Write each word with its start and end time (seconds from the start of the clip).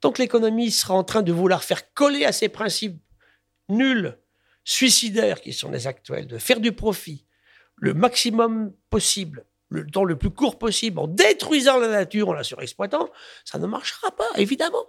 Tant 0.00 0.12
que 0.12 0.22
l'économie 0.22 0.70
sera 0.70 0.94
en 0.94 1.04
train 1.04 1.22
de 1.22 1.32
vouloir 1.32 1.64
faire 1.64 1.92
coller 1.92 2.24
à 2.24 2.32
ces 2.32 2.48
principes 2.48 3.00
nuls, 3.68 4.18
suicidaires 4.64 5.40
qui 5.40 5.52
sont 5.52 5.70
les 5.70 5.86
actuels, 5.86 6.26
de 6.26 6.38
faire 6.38 6.60
du 6.60 6.72
profit 6.72 7.24
le 7.80 7.94
maximum 7.94 8.72
possible, 8.90 9.46
le 9.68 9.86
temps 9.86 10.04
le 10.04 10.16
plus 10.16 10.30
court 10.30 10.58
possible, 10.58 10.98
en 10.98 11.06
détruisant 11.06 11.78
la 11.78 11.88
nature, 11.88 12.28
en 12.28 12.32
la 12.32 12.42
surexploitant, 12.42 13.10
ça 13.44 13.58
ne 13.58 13.66
marchera 13.66 14.10
pas, 14.10 14.28
évidemment. 14.36 14.84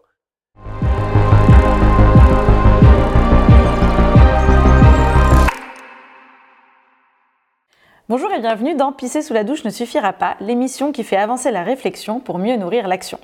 Bonjour 8.09 8.33
et 8.33 8.39
bienvenue 8.39 8.73
dans 8.73 8.91
Pisser 8.91 9.21
sous 9.21 9.35
la 9.35 9.43
douche 9.43 9.63
ne 9.63 9.69
suffira 9.69 10.13
pas, 10.13 10.35
l'émission 10.39 10.91
qui 10.91 11.03
fait 11.03 11.15
avancer 11.15 11.51
la 11.51 11.61
réflexion 11.61 12.19
pour 12.19 12.39
mieux 12.39 12.55
nourrir 12.55 12.87
l'action. 12.87 13.19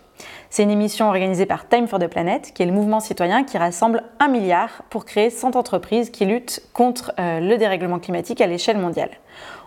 C'est 0.51 0.61
une 0.61 0.69
émission 0.69 1.07
organisée 1.07 1.47
par 1.47 1.67
Time 1.67 1.87
for 1.87 1.97
the 1.97 2.05
Planet, 2.05 2.51
qui 2.53 2.61
est 2.61 2.67
le 2.67 2.71
mouvement 2.71 2.99
citoyen 2.99 3.43
qui 3.43 3.57
rassemble 3.57 4.03
un 4.19 4.27
milliard 4.27 4.83
pour 4.91 5.05
créer 5.05 5.31
100 5.31 5.55
entreprises 5.55 6.11
qui 6.11 6.25
luttent 6.25 6.61
contre 6.71 7.13
euh, 7.17 7.39
le 7.39 7.57
dérèglement 7.57 7.97
climatique 7.97 8.41
à 8.41 8.45
l'échelle 8.45 8.77
mondiale. 8.77 9.09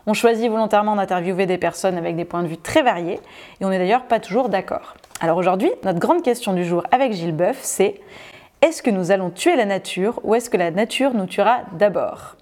On 0.07 0.15
choisit 0.15 0.49
volontairement 0.49 0.95
d'interviewer 0.95 1.47
des 1.47 1.59
personnes 1.59 1.99
avec 1.99 2.15
des 2.15 2.25
points 2.25 2.45
de 2.45 2.49
vue 2.49 2.57
très 2.57 2.83
variés 2.83 3.19
et 3.61 3.65
on 3.65 3.71
n'est 3.71 3.79
d'ailleurs 3.81 4.05
pas 4.05 4.21
toujours 4.21 4.49
d'accord. 4.49 4.95
Alors 5.21 5.37
aujourd'hui, 5.37 5.73
notre 5.83 5.99
grande 5.99 6.23
question 6.23 6.53
du 6.53 6.65
jour 6.65 6.85
avec 6.93 7.13
Gilles 7.13 7.35
Boeuf, 7.35 7.59
c'est 7.63 8.01
est-ce 8.63 8.85
que 8.85 8.91
nous 8.91 9.11
allons 9.11 9.31
tuer 9.31 9.57
la 9.57 9.65
nature 9.65 10.21
ou 10.23 10.37
est-ce 10.37 10.49
que 10.49 10.57
la 10.57 10.71
nature 10.71 11.13
nous 11.13 11.27
tuera 11.27 11.63
d'abord? 11.73 12.38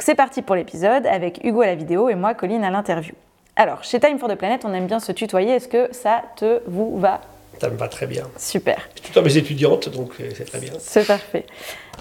Donc 0.00 0.06
c'est 0.06 0.14
parti 0.14 0.40
pour 0.40 0.56
l'épisode 0.56 1.04
avec 1.04 1.40
Hugo 1.44 1.60
à 1.60 1.66
la 1.66 1.74
vidéo 1.74 2.08
et 2.08 2.14
moi 2.14 2.32
Colline 2.32 2.64
à 2.64 2.70
l'interview. 2.70 3.12
Alors, 3.54 3.84
chez 3.84 4.00
Time 4.00 4.18
for 4.18 4.30
the 4.30 4.34
Planet, 4.34 4.64
on 4.64 4.72
aime 4.72 4.86
bien 4.86 4.98
se 4.98 5.12
tutoyer. 5.12 5.56
Est-ce 5.56 5.68
que 5.68 5.88
ça 5.92 6.22
te 6.36 6.62
vous 6.66 6.98
va? 6.98 7.20
Ça 7.60 7.68
me 7.68 7.76
va 7.76 7.86
très 7.86 8.06
bien. 8.06 8.26
Super. 8.38 8.88
Tout 8.94 9.18
à 9.18 9.20
mes 9.20 9.36
étudiantes, 9.36 9.90
donc 9.90 10.12
euh, 10.18 10.30
c'est 10.34 10.46
très 10.46 10.58
bien. 10.58 10.72
C'est 10.78 11.06
parfait. 11.06 11.44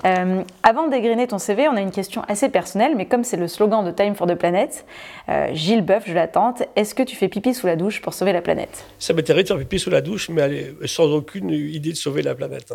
Euh, 0.06 0.44
avant 0.64 0.88
d'égriner 0.88 1.28
ton 1.28 1.40
CV, 1.40 1.68
on 1.68 1.76
a 1.76 1.82
une 1.82 1.92
question 1.92 2.22
assez 2.30 2.48
personnelle, 2.48 2.94
mais 2.96 3.06
comme 3.06 3.26
c'est 3.26 3.36
le 3.36 3.50
slogan 3.50 3.84
de 3.84 3.92
Time 3.92 4.16
for 4.16 4.28
the 4.28 4.36
Planet, 4.36 4.86
euh, 5.28 5.50
Gilles 5.52 5.84
Boeuf, 5.84 6.04
je 6.08 6.14
l'attente, 6.14 6.64
est-ce 6.78 6.96
que 6.96 7.04
tu 7.04 7.18
fais 7.18 7.28
pipi 7.28 7.54
sous 7.54 7.68
la 7.68 7.76
douche 7.76 8.02
pour 8.02 8.14
sauver 8.14 8.32
la 8.32 8.42
planète? 8.42 8.86
Ça 8.98 9.14
m'intéresse 9.14 9.44
de 9.44 9.48
faire 9.50 9.58
pipi 9.58 9.78
sous 9.78 9.90
la 9.90 10.00
douche, 10.00 10.30
mais 10.30 10.72
sans 10.86 11.12
aucune 11.12 11.50
idée 11.50 11.92
de 11.92 11.98
sauver 11.98 12.22
la 12.22 12.34
planète. 12.34 12.74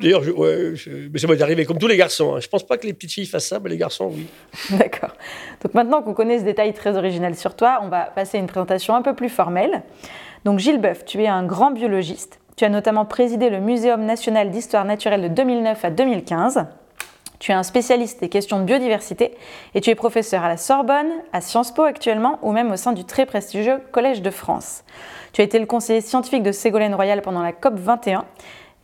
D'ailleurs, 0.00 0.22
ouais, 0.36 0.74
mais 1.12 1.18
ça 1.20 1.28
m'est 1.28 1.40
arrivé 1.40 1.64
comme 1.64 1.78
tous 1.78 1.86
les 1.86 1.96
garçons. 1.96 2.34
Hein. 2.34 2.40
Je 2.40 2.48
pense 2.48 2.66
pas 2.66 2.76
que 2.76 2.86
les 2.86 2.92
petites 2.92 3.12
filles 3.12 3.26
fassent 3.26 3.46
ça, 3.46 3.60
mais 3.60 3.70
les 3.70 3.76
garçons, 3.76 4.10
oui. 4.12 4.26
D'accord. 4.76 5.10
Donc 5.62 5.74
maintenant 5.74 6.02
qu'on 6.02 6.14
connaît 6.14 6.40
ce 6.40 6.44
détail 6.44 6.72
très 6.72 6.96
original 6.96 7.36
sur 7.36 7.54
toi, 7.54 7.78
on 7.82 7.88
va 7.88 8.02
passer 8.02 8.38
à 8.38 8.40
une 8.40 8.48
présentation 8.48 8.96
un 8.96 9.02
peu 9.02 9.14
plus 9.14 9.28
formelle. 9.28 9.82
Donc 10.44 10.58
Gilles 10.58 10.80
Boeuf, 10.80 11.04
tu 11.04 11.22
es 11.22 11.28
un 11.28 11.44
grand 11.44 11.70
biologiste. 11.70 12.40
Tu 12.56 12.64
as 12.64 12.68
notamment 12.68 13.04
présidé 13.04 13.50
le 13.50 13.60
Muséum 13.60 14.04
national 14.04 14.50
d'histoire 14.50 14.84
naturelle 14.84 15.22
de 15.22 15.28
2009 15.28 15.84
à 15.84 15.90
2015. 15.90 16.66
Tu 17.38 17.52
es 17.52 17.54
un 17.54 17.62
spécialiste 17.62 18.20
des 18.20 18.28
questions 18.28 18.58
de 18.58 18.64
biodiversité 18.64 19.32
et 19.74 19.80
tu 19.80 19.90
es 19.90 19.94
professeur 19.94 20.44
à 20.44 20.48
la 20.48 20.56
Sorbonne, 20.56 21.08
à 21.32 21.40
Sciences 21.40 21.72
Po 21.72 21.82
actuellement 21.82 22.38
ou 22.42 22.52
même 22.52 22.72
au 22.72 22.76
sein 22.76 22.92
du 22.92 23.04
très 23.04 23.26
prestigieux 23.26 23.78
Collège 23.92 24.22
de 24.22 24.30
France. 24.30 24.84
Tu 25.32 25.40
as 25.40 25.44
été 25.44 25.58
le 25.58 25.66
conseiller 25.66 26.00
scientifique 26.00 26.42
de 26.42 26.52
Ségolène 26.52 26.94
Royal 26.94 27.22
pendant 27.22 27.42
la 27.42 27.52
COP 27.52 27.74
21 27.74 28.24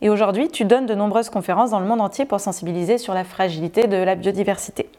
et 0.01 0.09
aujourd'hui, 0.09 0.49
tu 0.49 0.65
donnes 0.65 0.87
de 0.87 0.95
nombreuses 0.95 1.29
conférences 1.29 1.69
dans 1.69 1.79
le 1.79 1.85
monde 1.85 2.01
entier 2.01 2.25
pour 2.25 2.39
sensibiliser 2.39 2.97
sur 2.97 3.13
la 3.13 3.23
fragilité 3.23 3.85
de 3.87 3.97
la 3.97 4.15
biodiversité. 4.15 4.89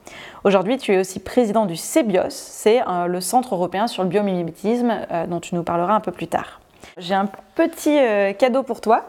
Aujourd'hui, 0.44 0.78
tu 0.78 0.92
es 0.94 0.98
aussi 0.98 1.18
président 1.18 1.66
du 1.66 1.76
CEBIOS, 1.76 2.30
c'est 2.30 2.82
euh, 2.86 3.06
le 3.06 3.20
Centre 3.20 3.54
européen 3.54 3.88
sur 3.88 4.04
le 4.04 4.08
biomimétisme 4.08 5.06
euh, 5.10 5.26
dont 5.26 5.40
tu 5.40 5.56
nous 5.56 5.64
parleras 5.64 5.94
un 5.94 6.00
peu 6.00 6.12
plus 6.12 6.28
tard. 6.28 6.60
J'ai 6.98 7.14
un 7.14 7.28
petit 7.56 7.98
euh, 7.98 8.32
cadeau 8.32 8.62
pour 8.62 8.80
toi. 8.80 9.04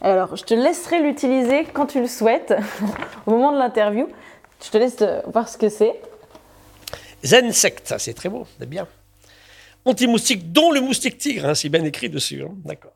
Alors, 0.00 0.34
je 0.34 0.42
te 0.42 0.54
laisserai 0.54 1.00
l'utiliser 1.00 1.64
quand 1.72 1.86
tu 1.86 2.00
le 2.00 2.08
souhaites, 2.08 2.52
au 3.26 3.30
moment 3.30 3.52
de 3.52 3.58
l'interview. 3.58 4.08
Je 4.64 4.70
te 4.70 4.78
laisse 4.78 4.96
voir 5.32 5.48
ce 5.48 5.58
que 5.58 5.68
c'est. 5.68 5.94
Zensect, 7.24 7.94
c'est 7.98 8.14
très 8.14 8.28
beau, 8.28 8.46
c'est 8.58 8.68
bien. 8.68 8.88
Anti-moustique, 9.84 10.52
dont 10.52 10.72
le 10.72 10.80
moustique 10.80 11.18
tigre, 11.18 11.46
hein, 11.46 11.54
c'est 11.54 11.68
bien 11.68 11.84
écrit 11.84 12.08
dessus. 12.08 12.42
Hein. 12.42 12.52
D'accord. 12.64 12.92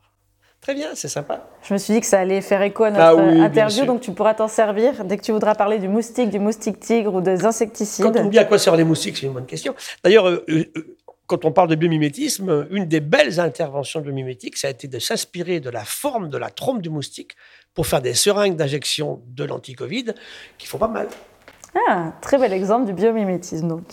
Très 0.60 0.74
bien, 0.74 0.88
c'est 0.94 1.08
sympa. 1.08 1.48
Je 1.62 1.72
me 1.72 1.78
suis 1.78 1.94
dit 1.94 2.00
que 2.00 2.06
ça 2.06 2.20
allait 2.20 2.42
faire 2.42 2.60
écho 2.60 2.84
à 2.84 2.90
notre 2.90 3.18
ah 3.18 3.44
interview, 3.44 3.86
donc 3.86 4.02
tu 4.02 4.12
pourras 4.12 4.34
t'en 4.34 4.48
servir 4.48 5.04
dès 5.04 5.16
que 5.16 5.22
tu 5.22 5.32
voudras 5.32 5.54
parler 5.54 5.78
du 5.78 5.88
moustique, 5.88 6.28
du 6.28 6.38
moustique 6.38 6.78
tigre 6.80 7.14
ou 7.14 7.20
des 7.22 7.46
insecticides. 7.46 8.04
Quand 8.04 8.20
on 8.20 8.26
dit 8.26 8.38
à 8.38 8.44
quoi 8.44 8.58
servent 8.58 8.76
les 8.76 8.84
moustiques, 8.84 9.16
c'est 9.16 9.26
une 9.26 9.32
bonne 9.32 9.46
question. 9.46 9.74
D'ailleurs, 10.04 10.28
euh, 10.28 10.44
euh, 10.50 10.64
quand 11.26 11.46
on 11.46 11.52
parle 11.52 11.68
de 11.68 11.76
biomimétisme, 11.76 12.66
une 12.70 12.84
des 12.84 13.00
belles 13.00 13.40
interventions 13.40 14.00
biomimétiques, 14.00 14.58
ça 14.58 14.66
a 14.66 14.70
été 14.70 14.86
de 14.86 14.98
s'inspirer 14.98 15.60
de 15.60 15.70
la 15.70 15.84
forme 15.84 16.28
de 16.28 16.36
la 16.36 16.50
trompe 16.50 16.82
du 16.82 16.90
moustique 16.90 17.36
pour 17.72 17.86
faire 17.86 18.02
des 18.02 18.14
seringues 18.14 18.56
d'injection 18.56 19.22
de 19.28 19.44
l'anti-Covid 19.44 20.12
qui 20.58 20.66
font 20.66 20.78
pas 20.78 20.88
mal. 20.88 21.08
Ah, 21.88 22.12
très 22.20 22.36
bel 22.36 22.52
exemple 22.52 22.86
du 22.86 22.92
biomimétisme 22.92 23.68
donc. 23.68 23.84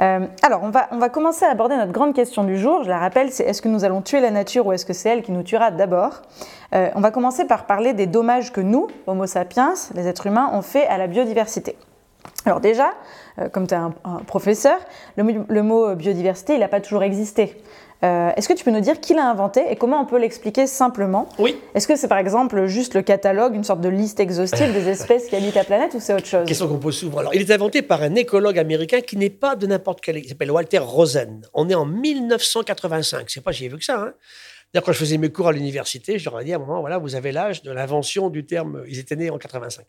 Euh, 0.00 0.26
alors, 0.42 0.62
on 0.62 0.70
va, 0.70 0.88
on 0.90 1.08
commencer 1.08 1.44
à 1.44 1.50
aborder 1.50 1.76
notre 1.76 1.92
grande 1.92 2.14
question 2.14 2.44
du 2.44 2.58
jour. 2.58 2.82
Je 2.82 2.88
la 2.88 2.98
rappelle, 2.98 3.30
c'est 3.30 3.44
est-ce 3.44 3.62
que 3.62 3.68
nous 3.68 3.84
allons 3.84 4.02
tuer 4.02 4.20
la 4.20 4.30
nature 4.30 4.66
ou 4.66 4.72
est-ce 4.72 4.86
que 4.86 4.92
c'est 4.92 5.08
elle 5.08 5.22
qui 5.22 5.32
nous 5.32 5.42
tuera 5.42 5.70
d'abord 5.70 6.22
euh, 6.74 6.90
On 6.94 7.00
va 7.00 7.10
commencer 7.10 7.46
par 7.46 7.66
parler 7.66 7.92
des 7.92 8.06
dommages 8.06 8.52
que 8.52 8.60
nous, 8.60 8.88
Homo 9.06 9.26
sapiens, 9.26 9.74
les 9.94 10.06
êtres 10.06 10.26
humains, 10.26 10.50
ont 10.52 10.62
fait 10.62 10.86
à 10.86 10.98
la 10.98 11.06
biodiversité. 11.06 11.76
Alors 12.46 12.60
déjà, 12.60 12.90
euh, 13.38 13.48
comme 13.48 13.66
tu 13.66 13.74
es 13.74 13.76
un, 13.76 13.92
professeur, 14.26 14.78
le, 15.16 15.62
mot 15.62 15.94
biodiversité, 15.94 16.58
n'a 16.58 16.68
pas 16.68 16.80
toujours 16.80 17.02
existé. 17.02 17.56
Euh, 18.04 18.30
est-ce 18.36 18.48
que 18.48 18.52
tu 18.52 18.64
peux 18.64 18.70
nous 18.70 18.80
dire 18.80 19.00
qui 19.00 19.14
l'a 19.14 19.28
inventé 19.28 19.62
et 19.70 19.76
comment 19.76 20.00
on 20.00 20.04
peut 20.04 20.18
l'expliquer 20.18 20.66
simplement 20.66 21.28
Oui. 21.38 21.56
Est-ce 21.74 21.88
que 21.88 21.96
c'est 21.96 22.08
par 22.08 22.18
exemple 22.18 22.66
juste 22.66 22.94
le 22.94 23.02
catalogue, 23.02 23.54
une 23.54 23.64
sorte 23.64 23.80
de 23.80 23.88
liste 23.88 24.20
exhaustive 24.20 24.72
des 24.72 24.88
espèces 24.90 25.26
qui 25.28 25.36
habitent 25.36 25.54
la 25.54 25.64
planète 25.64 25.94
ou 25.94 26.00
c'est 26.00 26.12
autre 26.12 26.26
chose 26.26 26.46
Question 26.46 26.68
qu'on 26.68 26.78
pose 26.78 26.96
souvent. 26.96 27.18
Alors, 27.18 27.34
il 27.34 27.40
est 27.40 27.50
inventé 27.50 27.80
par 27.80 28.02
un 28.02 28.14
écologue 28.14 28.58
américain 28.58 29.00
qui 29.00 29.16
n'est 29.16 29.30
pas 29.30 29.56
de 29.56 29.66
n'importe 29.66 30.02
quel. 30.02 30.18
Il 30.18 30.28
s'appelle 30.28 30.50
Walter 30.50 30.78
Rosen. 30.78 31.42
On 31.54 31.68
est 31.70 31.74
en 31.74 31.86
1985. 31.86 33.30
C'est 33.30 33.42
pas 33.42 33.52
j'ai 33.52 33.68
vu 33.68 33.78
que 33.78 33.84
ça. 33.84 33.98
Hein. 33.98 34.12
D'ailleurs, 34.74 34.86
quand 34.86 34.92
je 34.92 34.98
faisais 34.98 35.18
mes 35.18 35.30
cours 35.30 35.48
à 35.48 35.52
l'université, 35.52 36.18
je 36.18 36.28
leur 36.28 36.40
ai 36.40 36.44
dit 36.44 36.52
à 36.52 36.56
un 36.56 36.58
moment, 36.58 36.80
voilà, 36.80 36.98
vous 36.98 37.14
avez 37.14 37.30
l'âge 37.30 37.62
de 37.62 37.70
l'invention 37.70 38.28
du 38.28 38.44
terme, 38.44 38.82
ils 38.88 38.98
étaient 38.98 39.14
nés 39.14 39.30
en 39.30 39.38
85, 39.38 39.86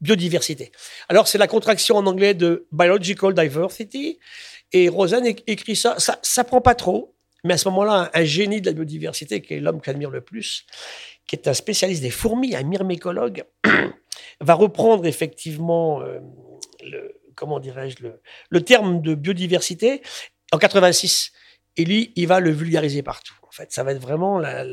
biodiversité. 0.00 0.72
Alors, 1.10 1.28
c'est 1.28 1.36
la 1.36 1.46
contraction 1.46 1.96
en 1.96 2.06
anglais 2.06 2.32
de 2.32 2.66
biological 2.72 3.34
diversity. 3.34 4.18
Et 4.72 4.88
Rosen 4.88 5.24
écrit 5.46 5.76
ça, 5.76 5.96
ça, 5.98 6.18
ça 6.22 6.44
prend 6.44 6.62
pas 6.62 6.74
trop. 6.74 7.15
Mais 7.46 7.54
à 7.54 7.58
ce 7.58 7.68
moment-là, 7.68 8.10
un 8.12 8.24
génie 8.24 8.60
de 8.60 8.66
la 8.66 8.72
biodiversité, 8.72 9.40
qui 9.40 9.54
est 9.54 9.60
l'homme 9.60 9.80
que 9.80 9.86
j'admire 9.86 10.10
le 10.10 10.20
plus, 10.20 10.66
qui 11.26 11.36
est 11.36 11.48
un 11.48 11.54
spécialiste 11.54 12.02
des 12.02 12.10
fourmis, 12.10 12.54
un 12.54 12.62
myrmécologue, 12.62 13.44
va 14.40 14.54
reprendre 14.54 15.06
effectivement 15.06 16.02
euh, 16.02 16.18
le, 16.82 17.20
comment 17.34 17.60
dirais-je, 17.60 17.96
le, 18.50 18.60
terme 18.62 19.00
de 19.00 19.14
biodiversité 19.14 20.02
en 20.52 20.58
86. 20.58 21.32
Et 21.76 21.84
lui, 21.84 22.12
il 22.16 22.26
va 22.26 22.40
le 22.40 22.50
vulgariser 22.50 23.02
partout. 23.02 23.34
En 23.42 23.50
fait, 23.50 23.72
ça 23.72 23.84
va 23.84 23.92
être 23.92 24.00
vraiment 24.00 24.38
la, 24.38 24.64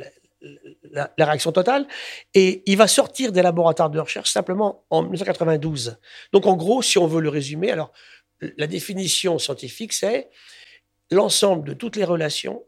la 0.91 1.25
réaction 1.25 1.51
totale. 1.51 1.87
Et 2.33 2.63
il 2.65 2.77
va 2.77 2.87
sortir 2.87 3.31
des 3.31 3.41
laboratoires 3.41 3.89
de 3.89 3.99
recherche 3.99 4.31
simplement 4.31 4.85
en 4.89 5.03
1992. 5.03 5.99
Donc, 6.31 6.45
en 6.45 6.55
gros, 6.55 6.81
si 6.81 6.97
on 6.97 7.07
veut 7.07 7.21
le 7.21 7.29
résumer, 7.29 7.71
alors 7.71 7.91
la 8.57 8.67
définition 8.67 9.37
scientifique, 9.39 9.93
c'est 9.93 10.29
l'ensemble 11.11 11.67
de 11.67 11.73
toutes 11.73 11.95
les 11.95 12.03
relations 12.03 12.63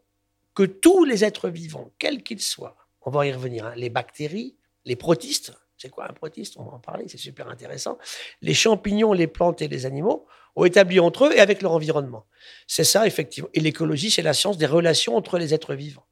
que 0.54 0.62
tous 0.62 1.04
les 1.04 1.24
êtres 1.24 1.48
vivants, 1.48 1.90
quels 1.98 2.22
qu'ils 2.22 2.40
soient, 2.40 2.76
on 3.02 3.10
va 3.10 3.26
y 3.26 3.32
revenir, 3.32 3.66
hein, 3.66 3.74
les 3.76 3.90
bactéries, 3.90 4.56
les 4.84 4.96
protistes, 4.96 5.52
c'est 5.76 5.90
quoi 5.90 6.08
un 6.08 6.12
protiste? 6.12 6.56
On 6.56 6.64
va 6.64 6.72
en 6.72 6.78
parler, 6.78 7.04
c'est 7.06 7.18
super 7.18 7.48
intéressant. 7.48 7.98
Les 8.40 8.54
champignons, 8.54 9.12
les 9.12 9.26
plantes 9.26 9.60
et 9.60 9.68
les 9.68 9.84
animaux 9.84 10.26
ont 10.54 10.64
établi 10.64 10.98
entre 11.00 11.26
eux 11.26 11.32
et 11.34 11.40
avec 11.40 11.60
leur 11.60 11.72
environnement. 11.72 12.26
C'est 12.66 12.84
ça, 12.84 13.06
effectivement. 13.06 13.50
Et 13.52 13.60
l'écologie, 13.60 14.10
c'est 14.10 14.22
la 14.22 14.32
science 14.32 14.56
des 14.56 14.66
relations 14.66 15.16
entre 15.16 15.38
les 15.38 15.52
êtres 15.52 15.74
vivants 15.74 16.06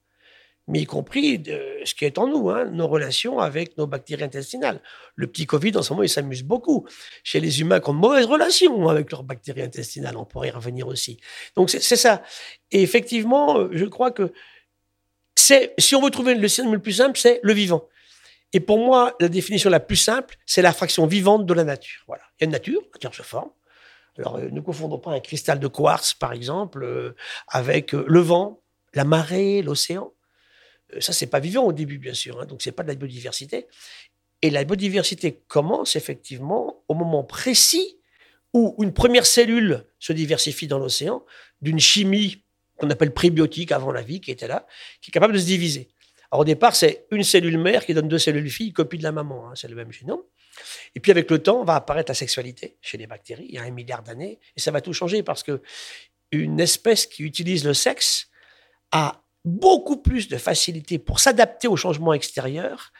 mais 0.66 0.80
y 0.80 0.86
compris 0.86 1.38
de 1.38 1.60
ce 1.84 1.94
qui 1.94 2.04
est 2.04 2.18
en 2.18 2.26
nous, 2.26 2.48
hein, 2.48 2.64
nos 2.64 2.88
relations 2.88 3.38
avec 3.38 3.76
nos 3.76 3.86
bactéries 3.86 4.24
intestinales. 4.24 4.80
Le 5.14 5.26
petit 5.26 5.46
Covid, 5.46 5.76
en 5.76 5.82
ce 5.82 5.92
moment, 5.92 6.02
il 6.02 6.08
s'amuse 6.08 6.42
beaucoup. 6.42 6.86
Chez 7.22 7.40
les 7.40 7.60
humains 7.60 7.80
qui 7.80 7.90
ont 7.90 7.94
de 7.94 7.98
mauvaises 7.98 8.24
relations 8.24 8.88
avec 8.88 9.10
leurs 9.10 9.24
bactéries 9.24 9.62
intestinales, 9.62 10.16
on 10.16 10.24
pourrait 10.24 10.48
y 10.48 10.50
revenir 10.50 10.88
aussi. 10.88 11.18
Donc 11.54 11.68
c'est 11.70 11.80
ça. 11.80 12.22
Et 12.70 12.82
effectivement, 12.82 13.58
euh, 13.58 13.68
je 13.72 13.84
crois 13.84 14.10
que 14.10 14.32
si 15.36 15.94
on 15.94 16.00
veut 16.00 16.10
trouver 16.10 16.34
le 16.34 16.48
signe 16.48 16.72
le 16.72 16.78
plus 16.78 16.92
simple, 16.92 17.18
c'est 17.18 17.40
le 17.42 17.52
vivant. 17.52 17.86
Et 18.54 18.60
pour 18.60 18.78
moi, 18.78 19.14
la 19.20 19.28
définition 19.28 19.68
la 19.68 19.80
plus 19.80 19.96
simple, 19.96 20.36
c'est 20.46 20.62
la 20.62 20.72
fraction 20.72 21.06
vivante 21.06 21.44
de 21.44 21.52
la 21.52 21.64
nature. 21.64 22.02
Voilà. 22.06 22.22
Il 22.38 22.42
y 22.42 22.44
a 22.44 22.46
une 22.46 22.52
nature, 22.52 22.80
la 22.80 22.88
nature 22.94 23.14
se 23.14 23.22
forme. 23.22 23.50
Alors, 24.16 24.36
euh, 24.36 24.48
ne 24.50 24.60
confondons 24.60 24.98
pas 24.98 25.10
un 25.10 25.20
cristal 25.20 25.58
de 25.58 25.66
quartz, 25.66 26.14
par 26.14 26.32
exemple, 26.32 26.84
euh, 26.84 27.14
avec 27.48 27.92
le 27.92 28.20
vent, 28.20 28.62
la 28.94 29.04
marée, 29.04 29.60
l'océan. 29.60 30.13
Euh, 30.92 31.00
ça, 31.00 31.12
c'est 31.12 31.26
pas 31.26 31.40
vivant 31.40 31.64
au 31.64 31.72
début, 31.72 31.98
bien 31.98 32.14
sûr. 32.14 32.40
Hein, 32.40 32.46
donc, 32.46 32.62
c'est 32.62 32.72
pas 32.72 32.82
de 32.82 32.88
la 32.88 32.94
biodiversité. 32.94 33.66
Et 34.42 34.50
la 34.50 34.64
biodiversité 34.64 35.42
commence 35.48 35.96
effectivement 35.96 36.82
au 36.88 36.94
moment 36.94 37.24
précis 37.24 37.98
où 38.52 38.76
une 38.82 38.92
première 38.92 39.26
cellule 39.26 39.84
se 39.98 40.12
diversifie 40.12 40.66
dans 40.66 40.78
l'océan 40.78 41.24
d'une 41.60 41.80
chimie 41.80 42.44
qu'on 42.76 42.90
appelle 42.90 43.12
prébiotique 43.12 43.72
avant 43.72 43.92
la 43.92 44.02
vie, 44.02 44.20
qui 44.20 44.30
était 44.30 44.48
là, 44.48 44.66
qui 45.00 45.10
est 45.10 45.12
capable 45.12 45.32
de 45.32 45.38
se 45.38 45.46
diviser. 45.46 45.88
Alors, 46.30 46.42
au 46.42 46.44
départ, 46.44 46.74
c'est 46.74 47.06
une 47.10 47.22
cellule 47.22 47.58
mère 47.58 47.86
qui 47.86 47.94
donne 47.94 48.08
deux 48.08 48.18
cellules 48.18 48.50
filles, 48.50 48.72
copie 48.72 48.98
de 48.98 49.02
la 49.02 49.12
maman. 49.12 49.48
Hein, 49.48 49.52
c'est 49.54 49.68
le 49.68 49.76
même 49.76 49.92
génome. 49.92 50.22
Et 50.94 51.00
puis 51.00 51.10
avec 51.10 51.30
le 51.30 51.42
temps, 51.42 51.64
va 51.64 51.76
apparaître 51.76 52.10
la 52.10 52.14
sexualité 52.14 52.76
chez 52.80 52.98
les 52.98 53.06
bactéries, 53.06 53.46
il 53.48 53.54
y 53.54 53.58
a 53.58 53.62
un 53.62 53.70
milliard 53.70 54.02
d'années, 54.02 54.38
et 54.56 54.60
ça 54.60 54.70
va 54.70 54.80
tout 54.80 54.92
changer 54.92 55.22
parce 55.22 55.42
que 55.42 55.60
une 56.30 56.60
espèce 56.60 57.06
qui 57.06 57.22
utilise 57.22 57.64
le 57.64 57.74
sexe 57.74 58.28
a 58.92 59.23
beaucoup 59.44 59.96
plus 59.96 60.28
de 60.28 60.36
facilité 60.36 60.98
pour 60.98 61.20
s'adapter 61.20 61.68
aux 61.68 61.76
changements 61.76 62.14
extérieurs. 62.14 62.92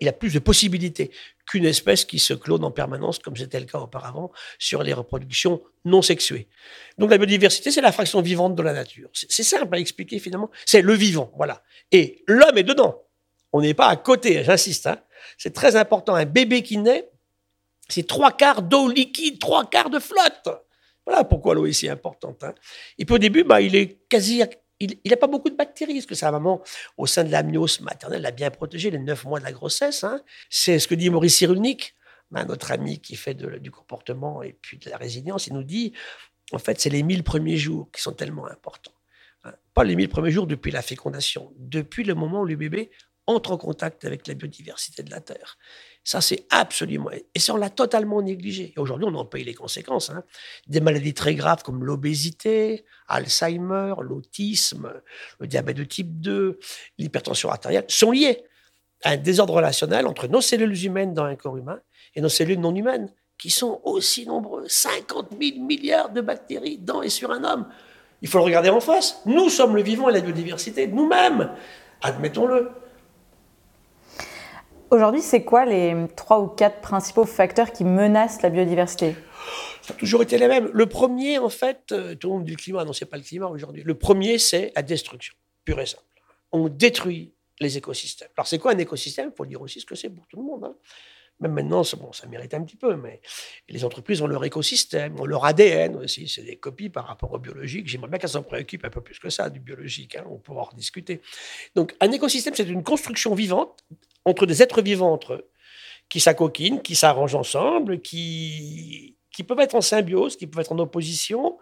Il 0.00 0.08
a, 0.08 0.12
plus 0.12 0.32
de 0.32 0.38
possibilités 0.38 1.10
qu'une 1.46 1.66
espèce 1.66 2.06
qui 2.06 2.18
se 2.18 2.32
clone 2.32 2.64
en 2.64 2.70
permanence, 2.70 3.18
comme 3.18 3.36
c'était 3.36 3.60
le 3.60 3.66
cas 3.66 3.80
auparavant, 3.80 4.32
sur 4.58 4.82
les 4.82 4.94
reproductions 4.94 5.60
non 5.84 6.00
sexuées. 6.00 6.48
Donc 6.96 7.10
la 7.10 7.18
biodiversité, 7.18 7.70
c'est 7.70 7.82
la 7.82 7.92
fraction 7.92 8.22
vivante 8.22 8.54
de 8.54 8.62
la 8.62 8.72
nature. 8.72 9.10
C'est 9.12 9.42
simple 9.42 9.74
à 9.74 9.78
expliquer 9.78 10.18
finalement. 10.20 10.50
C'est 10.64 10.80
le 10.80 10.94
vivant, 10.94 11.30
voilà. 11.36 11.62
Et 11.92 12.22
l'homme 12.26 12.56
est 12.56 12.62
dedans. 12.62 13.02
On 13.52 13.60
n'est 13.60 13.74
pas 13.74 13.88
à 13.88 13.96
côté, 13.96 14.42
j'insiste. 14.42 14.86
Hein. 14.86 14.98
C'est 15.36 15.52
très 15.52 15.76
important. 15.76 16.14
Un 16.14 16.24
bébé 16.24 16.62
qui 16.62 16.78
naît, 16.78 17.10
c'est 17.88 18.06
trois 18.06 18.32
quarts 18.32 18.62
d'eau 18.62 18.88
liquide, 18.88 19.38
trois 19.38 19.66
quarts 19.66 19.90
de 19.90 19.98
flotte. 19.98 20.48
Voilà 21.04 21.24
pourquoi 21.24 21.54
l'eau 21.54 21.66
est 21.66 21.72
si 21.72 21.88
importante. 21.88 22.42
Hein. 22.44 22.54
Et 22.96 23.04
puis 23.04 23.16
au 23.16 23.18
début, 23.18 23.44
bah, 23.44 23.60
il 23.60 23.76
est 23.76 23.98
quasi. 24.08 24.42
Il 24.80 24.98
n'a 25.06 25.16
pas 25.16 25.28
beaucoup 25.28 25.50
de 25.50 25.56
bactéries, 25.56 25.94
parce 25.94 26.06
que 26.06 26.14
sa 26.14 26.30
maman, 26.30 26.62
au 26.96 27.06
sein 27.06 27.24
de 27.24 27.30
l'amnios 27.30 27.80
maternelle, 27.80 28.22
l'a 28.22 28.32
bien 28.32 28.50
protégé 28.50 28.90
les 28.90 28.98
neuf 28.98 29.24
mois 29.24 29.38
de 29.38 29.44
la 29.44 29.52
grossesse. 29.52 30.04
Hein? 30.04 30.20
C'est 30.50 30.78
ce 30.78 30.88
que 30.88 30.94
dit 30.94 31.10
Maurice 31.10 31.36
Cyrulnik, 31.36 31.94
notre 32.42 32.72
ami 32.72 33.00
qui 33.00 33.16
fait 33.16 33.34
du 33.34 33.70
comportement 33.70 34.42
et 34.42 34.52
puis 34.52 34.78
de 34.78 34.90
la 34.90 34.96
résilience. 34.96 35.46
Il 35.46 35.54
nous 35.54 35.62
dit, 35.62 35.92
en 36.52 36.58
fait, 36.58 36.80
c'est 36.80 36.90
les 36.90 37.02
mille 37.02 37.22
premiers 37.22 37.56
jours 37.56 37.88
qui 37.92 38.02
sont 38.02 38.12
tellement 38.12 38.46
importants. 38.46 38.92
Hein. 39.44 39.54
Pas 39.72 39.84
les 39.84 39.94
mille 39.94 40.08
premiers 40.08 40.30
jours 40.30 40.46
depuis 40.46 40.72
la 40.72 40.82
fécondation, 40.82 41.52
depuis 41.56 42.04
le 42.04 42.14
moment 42.14 42.40
où 42.40 42.44
le 42.44 42.56
bébé 42.56 42.90
entre 43.26 43.52
en 43.52 43.56
contact 43.56 44.04
avec 44.04 44.26
la 44.26 44.34
biodiversité 44.34 45.02
de 45.02 45.10
la 45.10 45.20
Terre. 45.20 45.56
Ça, 46.04 46.20
c'est 46.20 46.46
absolument. 46.50 47.10
Et 47.34 47.38
ça, 47.40 47.54
on 47.54 47.56
l'a 47.56 47.70
totalement 47.70 48.20
négligé. 48.20 48.74
Et 48.76 48.78
aujourd'hui, 48.78 49.06
on 49.08 49.14
en 49.14 49.24
paye 49.24 49.42
les 49.42 49.54
conséquences. 49.54 50.10
Hein. 50.10 50.22
Des 50.66 50.80
maladies 50.80 51.14
très 51.14 51.34
graves 51.34 51.62
comme 51.62 51.82
l'obésité, 51.82 52.84
Alzheimer, 53.08 53.94
l'autisme, 54.02 54.92
le 55.40 55.46
diabète 55.46 55.78
de 55.78 55.84
type 55.84 56.20
2, 56.20 56.58
l'hypertension 56.98 57.48
artérielle 57.48 57.86
sont 57.88 58.10
liés 58.10 58.44
à 59.02 59.10
un 59.10 59.16
désordre 59.16 59.54
relationnel 59.54 60.06
entre 60.06 60.26
nos 60.28 60.42
cellules 60.42 60.84
humaines 60.84 61.14
dans 61.14 61.24
un 61.24 61.36
corps 61.36 61.56
humain 61.56 61.80
et 62.14 62.20
nos 62.20 62.28
cellules 62.28 62.60
non 62.60 62.74
humaines, 62.74 63.10
qui 63.38 63.50
sont 63.50 63.80
aussi 63.84 64.26
nombreuses 64.26 64.70
50 64.70 65.30
000 65.40 65.64
milliards 65.64 66.10
de 66.10 66.20
bactéries 66.20 66.78
dans 66.78 67.02
et 67.02 67.08
sur 67.08 67.30
un 67.30 67.44
homme. 67.44 67.66
Il 68.20 68.28
faut 68.28 68.38
le 68.38 68.44
regarder 68.44 68.68
en 68.68 68.80
face. 68.80 69.22
Nous 69.24 69.48
sommes 69.48 69.74
le 69.74 69.82
vivant 69.82 70.10
et 70.10 70.12
la 70.12 70.20
biodiversité, 70.20 70.86
nous-mêmes. 70.86 71.50
Admettons-le. 72.02 72.70
Aujourd'hui, 74.94 75.22
c'est 75.22 75.42
quoi 75.42 75.64
les 75.64 75.92
trois 76.14 76.38
ou 76.38 76.46
quatre 76.46 76.80
principaux 76.80 77.24
facteurs 77.24 77.72
qui 77.72 77.82
menacent 77.82 78.42
la 78.42 78.48
biodiversité? 78.48 79.16
Ça 79.82 79.92
a 79.92 79.96
toujours 79.96 80.22
été 80.22 80.38
les 80.38 80.46
mêmes. 80.46 80.70
Le 80.72 80.86
premier, 80.86 81.38
en 81.38 81.48
fait, 81.48 81.90
euh, 81.90 82.14
tout 82.14 82.28
le 82.28 82.34
monde 82.34 82.44
du 82.44 82.54
climat, 82.54 82.84
non, 82.84 82.92
c'est 82.92 83.04
pas 83.04 83.16
le 83.16 83.24
climat 83.24 83.48
aujourd'hui. 83.48 83.82
Le 83.82 83.94
premier, 83.96 84.38
c'est 84.38 84.70
la 84.76 84.82
destruction, 84.82 85.34
pure 85.64 85.80
et 85.80 85.86
simple. 85.86 86.04
On 86.52 86.68
détruit 86.68 87.34
les 87.58 87.76
écosystèmes. 87.76 88.28
Alors, 88.36 88.46
c'est 88.46 88.60
quoi 88.60 88.70
un 88.70 88.78
écosystème? 88.78 89.30
Il 89.32 89.36
faut 89.36 89.46
dire 89.46 89.60
aussi 89.60 89.80
ce 89.80 89.84
que 89.84 89.96
c'est 89.96 90.10
pour 90.10 90.28
tout 90.28 90.36
le 90.36 90.44
monde. 90.44 90.62
Hein. 90.62 90.76
Même 91.40 91.52
maintenant, 91.52 91.82
bon, 91.98 92.12
ça 92.12 92.26
mérite 92.28 92.54
un 92.54 92.62
petit 92.62 92.76
peu, 92.76 92.94
mais 92.96 93.20
les 93.68 93.84
entreprises 93.84 94.22
ont 94.22 94.26
leur 94.26 94.44
écosystème, 94.44 95.18
ont 95.18 95.26
leur 95.26 95.44
ADN 95.44 95.96
aussi. 95.96 96.28
C'est 96.28 96.44
des 96.44 96.56
copies 96.56 96.90
par 96.90 97.06
rapport 97.06 97.32
au 97.32 97.38
biologique. 97.38 97.88
J'aimerais 97.88 98.08
bien 98.08 98.18
qu'elles 98.18 98.30
s'en 98.30 98.42
préoccupent 98.42 98.84
un 98.84 98.90
peu 98.90 99.00
plus 99.00 99.18
que 99.18 99.30
ça, 99.30 99.50
du 99.50 99.58
biologique. 99.58 100.16
Hein, 100.16 100.24
on 100.30 100.38
pourra 100.38 100.62
en 100.62 100.76
discuter. 100.76 101.20
Donc, 101.74 101.94
un 102.00 102.12
écosystème, 102.12 102.54
c'est 102.54 102.68
une 102.68 102.84
construction 102.84 103.34
vivante 103.34 103.84
entre 104.24 104.46
des 104.46 104.62
êtres 104.62 104.80
vivants 104.80 105.12
entre 105.12 105.34
eux, 105.34 105.50
qui 106.08 106.20
s'acoquinent, 106.20 106.80
qui 106.82 106.94
s'arrangent 106.94 107.34
ensemble, 107.34 108.00
qui, 108.00 109.16
qui 109.32 109.42
peuvent 109.42 109.60
être 109.60 109.74
en 109.74 109.80
symbiose, 109.80 110.36
qui 110.36 110.46
peuvent 110.46 110.60
être 110.60 110.72
en 110.72 110.78
opposition. 110.78 111.58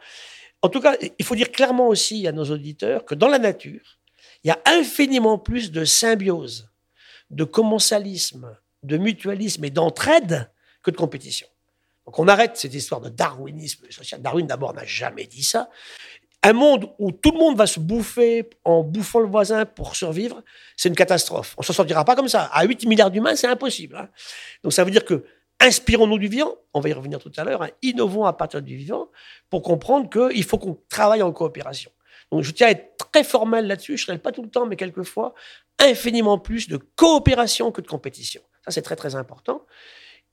En 0.61 0.69
tout 0.69 0.81
cas, 0.81 0.97
il 1.19 1.25
faut 1.25 1.35
dire 1.35 1.51
clairement 1.51 1.89
aussi 1.89 2.27
à 2.29 2.33
nos 2.33 2.45
auditeurs 2.45 3.05
que 3.05 3.15
dans 3.15 3.29
la 3.29 3.39
nature, 3.39 3.99
il 4.45 4.49
y 4.49 4.51
a 4.51 4.61
infiniment 4.67 5.39
plus 5.39 5.73
de 5.73 5.85
symbiose, 5.85 6.71
de 7.31 7.45
commensalisme, 7.45 8.57
de 8.83 8.97
mutualisme 8.97 9.65
et 9.65 9.71
d'entraide 9.71 10.51
que 10.83 10.91
de 10.91 10.97
compétition. 10.97 11.47
Donc 12.07 12.19
on 12.19 12.27
arrête 12.29 12.57
cette 12.57 12.75
histoire 12.75 13.01
de 13.01 13.09
darwinisme 13.09 13.89
social. 13.91 14.21
Darwin 14.21 14.47
d'abord 14.47 14.75
n'a 14.75 14.85
jamais 14.85 15.27
dit 15.27 15.45
ça 15.45 15.71
un 16.43 16.53
monde 16.53 16.91
où 16.99 17.13
tout 17.13 17.31
le 17.31 17.39
monde 17.39 17.57
va 17.57 17.67
se 17.67 17.79
bouffer 17.79 18.51
en 18.65 18.83
bouffant 18.83 19.21
le 19.21 19.29
voisin 19.29 19.65
pour 19.65 19.95
survivre, 19.95 20.43
c'est 20.77 20.89
une 20.89 20.97
catastrophe. 20.97 21.55
On 21.57 21.61
ne 21.61 21.65
s'en 21.65 21.73
sortira 21.73 22.05
pas 22.05 22.17
comme 22.17 22.29
ça. 22.29 22.45
À 22.53 22.65
8 22.65 22.87
milliards 22.87 23.11
d'humains, 23.11 23.37
c'est 23.37 23.47
impossible. 23.47 23.97
Hein. 23.97 24.09
Donc 24.65 24.73
ça 24.73 24.83
veut 24.83 24.91
dire 24.91 25.05
que 25.05 25.25
inspirons-nous 25.61 26.19
du 26.19 26.27
vivant, 26.27 26.57
on 26.75 26.81
va 26.81 26.89
y 26.89 26.93
revenir 26.93 27.21
tout 27.21 27.31
à 27.37 27.45
l'heure, 27.45 27.63
hein, 27.63 27.69
innovons 27.83 28.25
à 28.25 28.33
partir 28.33 28.61
du 28.61 28.77
vivant 28.77 29.09
pour 29.49 29.63
comprendre 29.63 30.11
qu'il 30.11 30.43
faut 30.43 30.59
qu'on 30.59 30.77
travaille 30.89 31.23
en 31.23 31.31
coopération. 31.31 31.93
Donc 32.33 32.43
je 32.43 32.51
tiens 32.51 32.67
à 32.67 32.71
être 32.71 33.11
très 33.13 33.23
formel 33.23 33.69
là-dessus, 33.69 33.97
je 33.97 34.11
ne 34.11 34.17
pas 34.17 34.33
tout 34.33 34.43
le 34.43 34.51
temps, 34.51 34.67
mais 34.67 34.75
quelquefois, 34.75 35.35
infiniment 35.79 36.39
plus 36.39 36.67
de 36.67 36.79
coopération 36.97 37.71
que 37.71 37.81
de 37.81 37.87
compétition. 37.87 38.43
Ça, 38.65 38.71
c'est 38.71 38.83
très 38.83 38.97
très 38.97 39.15
important. 39.15 39.67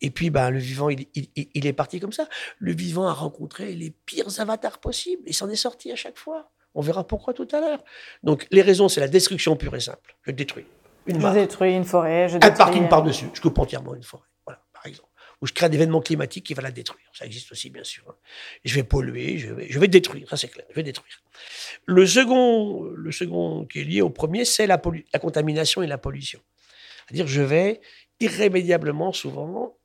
Et 0.01 0.11
puis, 0.11 0.29
ben, 0.29 0.49
le 0.49 0.59
vivant, 0.59 0.89
il, 0.89 1.07
est 1.15 1.73
parti 1.73 1.99
comme 1.99 2.13
ça. 2.13 2.27
Le 2.57 2.71
vivant 2.73 3.07
a 3.07 3.13
rencontré 3.13 3.73
les 3.73 3.89
pires 3.89 4.39
avatars 4.39 4.79
possibles. 4.79 5.23
Il 5.25 5.33
s'en 5.33 5.49
est 5.49 5.57
sorti 5.57 5.91
à 5.91 5.95
chaque 5.95 6.17
fois. 6.17 6.51
On 6.73 6.81
verra 6.81 7.05
pourquoi 7.05 7.33
tout 7.33 7.47
à 7.51 7.59
l'heure. 7.59 7.83
Donc, 8.23 8.47
les 8.51 8.61
raisons, 8.61 8.87
c'est 8.87 9.01
la 9.01 9.07
destruction 9.07 9.57
pure 9.57 9.75
et 9.75 9.81
simple. 9.81 10.15
Je 10.23 10.31
détruis 10.31 10.65
une 11.09 11.19
je 11.19 11.33
détruis 11.33 11.73
une 11.73 11.83
forêt. 11.83 12.29
Je 12.29 12.37
un 12.37 12.51
parking 12.51 12.87
par-dessus. 12.87 13.27
Je 13.33 13.41
coupe 13.41 13.57
entièrement 13.59 13.95
une 13.95 14.03
forêt. 14.03 14.27
Voilà, 14.45 14.61
par 14.73 14.85
exemple. 14.85 15.09
Ou 15.41 15.47
je 15.47 15.53
crée 15.53 15.67
un 15.67 15.71
événement 15.71 16.01
climatique 16.01 16.45
qui 16.45 16.53
va 16.53 16.61
la 16.61 16.71
détruire. 16.71 17.07
Ça 17.13 17.25
existe 17.25 17.51
aussi, 17.51 17.69
bien 17.69 17.83
sûr. 17.83 18.03
Hein. 18.09 18.15
je 18.65 18.75
vais 18.75 18.83
polluer, 18.83 19.37
je 19.37 19.53
vais, 19.53 19.67
je 19.69 19.79
vais 19.79 19.87
détruire. 19.87 20.29
Ça, 20.29 20.35
c'est 20.35 20.49
clair. 20.49 20.65
Je 20.69 20.75
vais 20.75 20.83
détruire. 20.83 21.21
Le 21.85 22.05
second, 22.05 22.83
le 22.83 23.11
second 23.11 23.65
qui 23.65 23.81
est 23.81 23.83
lié 23.85 24.01
au 24.01 24.09
premier, 24.09 24.43
c'est 24.43 24.67
la, 24.67 24.81
la 25.13 25.19
contamination 25.19 25.81
et 25.81 25.87
la 25.87 25.97
pollution. 25.97 26.39
C'est-à-dire, 27.07 27.27
je 27.27 27.41
vais 27.41 27.81
irrémédiablement, 28.19 29.13
souvent, 29.13 29.77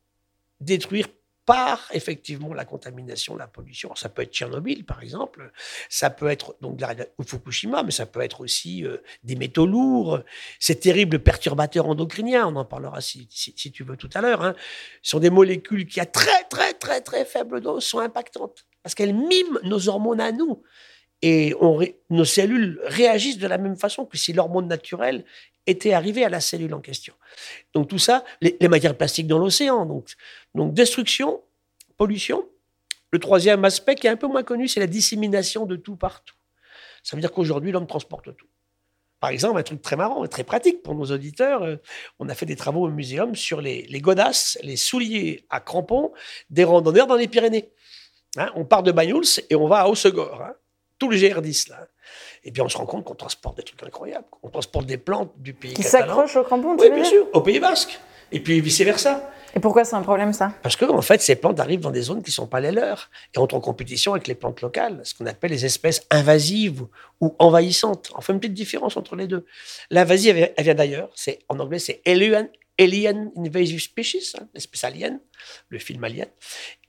détruire 0.60 1.08
par 1.46 1.90
effectivement 1.92 2.54
la 2.54 2.64
contamination, 2.64 3.36
la 3.36 3.46
pollution. 3.46 3.94
ça 3.94 4.08
peut 4.08 4.22
être 4.22 4.32
Tchernobyl, 4.32 4.84
par 4.84 5.02
exemple, 5.02 5.52
ça 5.88 6.08
peut 6.10 6.28
être 6.28 6.56
donc 6.60 6.80
Fukushima, 7.26 7.82
mais 7.82 7.90
ça 7.90 8.06
peut 8.06 8.20
être 8.20 8.40
aussi 8.40 8.84
euh, 8.84 8.98
des 9.24 9.36
métaux 9.36 9.66
lourds, 9.66 10.20
ces 10.58 10.78
terribles 10.78 11.18
perturbateurs 11.18 11.86
endocriniens, 11.86 12.46
on 12.46 12.56
en 12.56 12.64
parlera 12.64 13.00
si, 13.00 13.28
tu 13.28 13.84
veux 13.84 13.96
tout 13.96 14.08
à 14.14 14.22
l'heure, 14.22 14.42
hein, 14.42 14.54
sont 15.02 15.18
des 15.18 15.30
molécules 15.30 15.86
qui 15.86 16.00
à 16.00 16.06
très 16.06 16.44
très 16.44 16.72
très 16.72 17.02
très 17.02 17.24
faible 17.24 17.60
dose 17.60 17.84
sont 17.84 17.98
impactantes, 17.98 18.66
parce 18.82 18.94
qu'elles 18.94 19.14
miment 19.14 19.58
nos 19.64 19.88
hormones 19.88 20.20
à 20.20 20.32
nous. 20.32 20.62
Et 21.26 21.54
nos 22.10 22.24
cellules 22.26 22.80
réagissent 22.84 23.38
de 23.38 23.46
la 23.46 23.56
même 23.56 23.76
façon 23.76 24.04
que 24.04 24.18
si 24.18 24.34
l'hormone 24.34 24.68
naturelle 24.68 25.24
était 25.66 25.92
arrivé 25.92 26.24
à 26.24 26.28
la 26.28 26.40
cellule 26.40 26.74
en 26.74 26.80
question. 26.80 27.14
Donc 27.72 27.88
tout 27.88 27.98
ça, 27.98 28.24
les, 28.40 28.56
matières 28.68 28.96
plastiques 28.96 29.26
dans 29.26 29.38
l'océan, 29.38 29.86
donc, 29.86 30.74
destruction, 30.74 31.42
pollution. 31.96 32.46
Le 33.10 33.18
troisième 33.18 33.64
aspect 33.64 33.94
qui 33.94 34.06
est 34.06 34.10
un 34.10 34.16
peu 34.16 34.26
moins 34.26 34.42
connu, 34.42 34.68
c'est 34.68 34.80
la 34.80 34.86
dissémination 34.86 35.66
de 35.66 35.76
tout 35.76 35.96
partout. 35.96 36.34
Ça 37.02 37.16
veut 37.16 37.20
dire 37.20 37.32
qu'aujourd'hui, 37.32 37.70
l'homme 37.70 37.86
transporte 37.86 38.36
tout. 38.36 38.46
Par 39.20 39.30
exemple, 39.30 39.58
un 39.58 39.62
truc 39.62 39.80
très 39.80 39.96
marrant 39.96 40.24
et 40.24 40.28
très 40.28 40.44
pratique 40.44 40.82
pour 40.82 40.94
nos 40.94 41.06
auditeurs, 41.06 41.62
euh, 41.62 41.76
on 42.18 42.28
a 42.28 42.34
fait 42.34 42.44
des 42.44 42.56
travaux 42.56 42.86
au 42.86 42.90
muséum 42.90 43.34
sur 43.34 43.62
les, 43.62 43.86
godasses, 44.00 44.58
les 44.62 44.76
souliers 44.76 45.46
à 45.48 45.60
crampons 45.60 46.12
des 46.50 46.64
randonneurs 46.64 47.06
dans 47.06 47.14
les 47.14 47.28
Pyrénées. 47.28 47.70
Hein, 48.36 48.50
on 48.54 48.64
part 48.64 48.82
de 48.82 48.92
Banyuls 48.92 49.40
et 49.48 49.54
on 49.54 49.66
va 49.66 49.80
à 49.80 49.88
Hossegor, 49.88 50.42
hein, 50.42 50.54
tout 50.98 51.08
le 51.08 51.16
GR10 51.16 51.70
là. 51.70 51.88
Et 52.44 52.52
puis 52.52 52.62
on 52.62 52.68
se 52.68 52.76
rend 52.76 52.86
compte 52.86 53.04
qu'on 53.04 53.14
transporte 53.14 53.56
des 53.56 53.62
trucs 53.62 53.82
incroyables. 53.82 54.26
On 54.42 54.48
transporte 54.48 54.86
des 54.86 54.98
plantes 54.98 55.32
du 55.38 55.54
pays 55.54 55.74
Qui 55.74 55.82
s'accrochent 55.82 56.36
au 56.36 56.44
crampon, 56.44 56.76
Oui, 56.78 56.90
bien 56.90 57.04
sûr, 57.04 57.26
au 57.32 57.40
Pays 57.40 57.60
Basque. 57.60 57.98
Et 58.32 58.40
puis 58.40 58.60
vice-versa. 58.60 59.30
Et 59.56 59.60
pourquoi 59.60 59.84
c'est 59.84 59.94
un 59.94 60.02
problème 60.02 60.32
ça? 60.32 60.52
Parce 60.62 60.74
que 60.74 60.84
en 60.84 61.00
fait, 61.00 61.22
ces 61.22 61.36
plantes 61.36 61.60
arrivent 61.60 61.80
dans 61.80 61.92
des 61.92 62.02
zones 62.02 62.22
qui 62.22 62.30
ne 62.30 62.34
sont 62.34 62.46
pas 62.48 62.60
les 62.60 62.72
leurs 62.72 63.10
et 63.34 63.38
entrent 63.38 63.54
en 63.54 63.60
compétition 63.60 64.12
avec 64.12 64.26
les 64.26 64.34
plantes 64.34 64.60
locales, 64.60 65.00
ce 65.04 65.14
qu'on 65.14 65.26
appelle 65.26 65.52
les 65.52 65.64
espèces 65.64 66.04
invasives 66.10 66.84
ou 67.20 67.36
envahissantes. 67.38 68.10
On 68.16 68.20
fait 68.20 68.32
une 68.32 68.40
petite 68.40 68.54
différence 68.54 68.96
entre 68.96 69.14
les 69.14 69.28
deux. 69.28 69.46
L'invasive, 69.90 70.36
elle 70.56 70.64
vient 70.64 70.74
d'ailleurs. 70.74 71.10
C'est 71.14 71.38
en 71.48 71.60
anglais, 71.60 71.78
c'est 71.78 72.02
alien, 72.78 73.30
Invasive 73.36 73.80
Species, 73.80 74.32
hein, 74.38 74.46
l'espèce 74.54 74.84
alien, 74.84 75.20
le 75.68 75.78
film 75.78 76.02
Alien. 76.04 76.26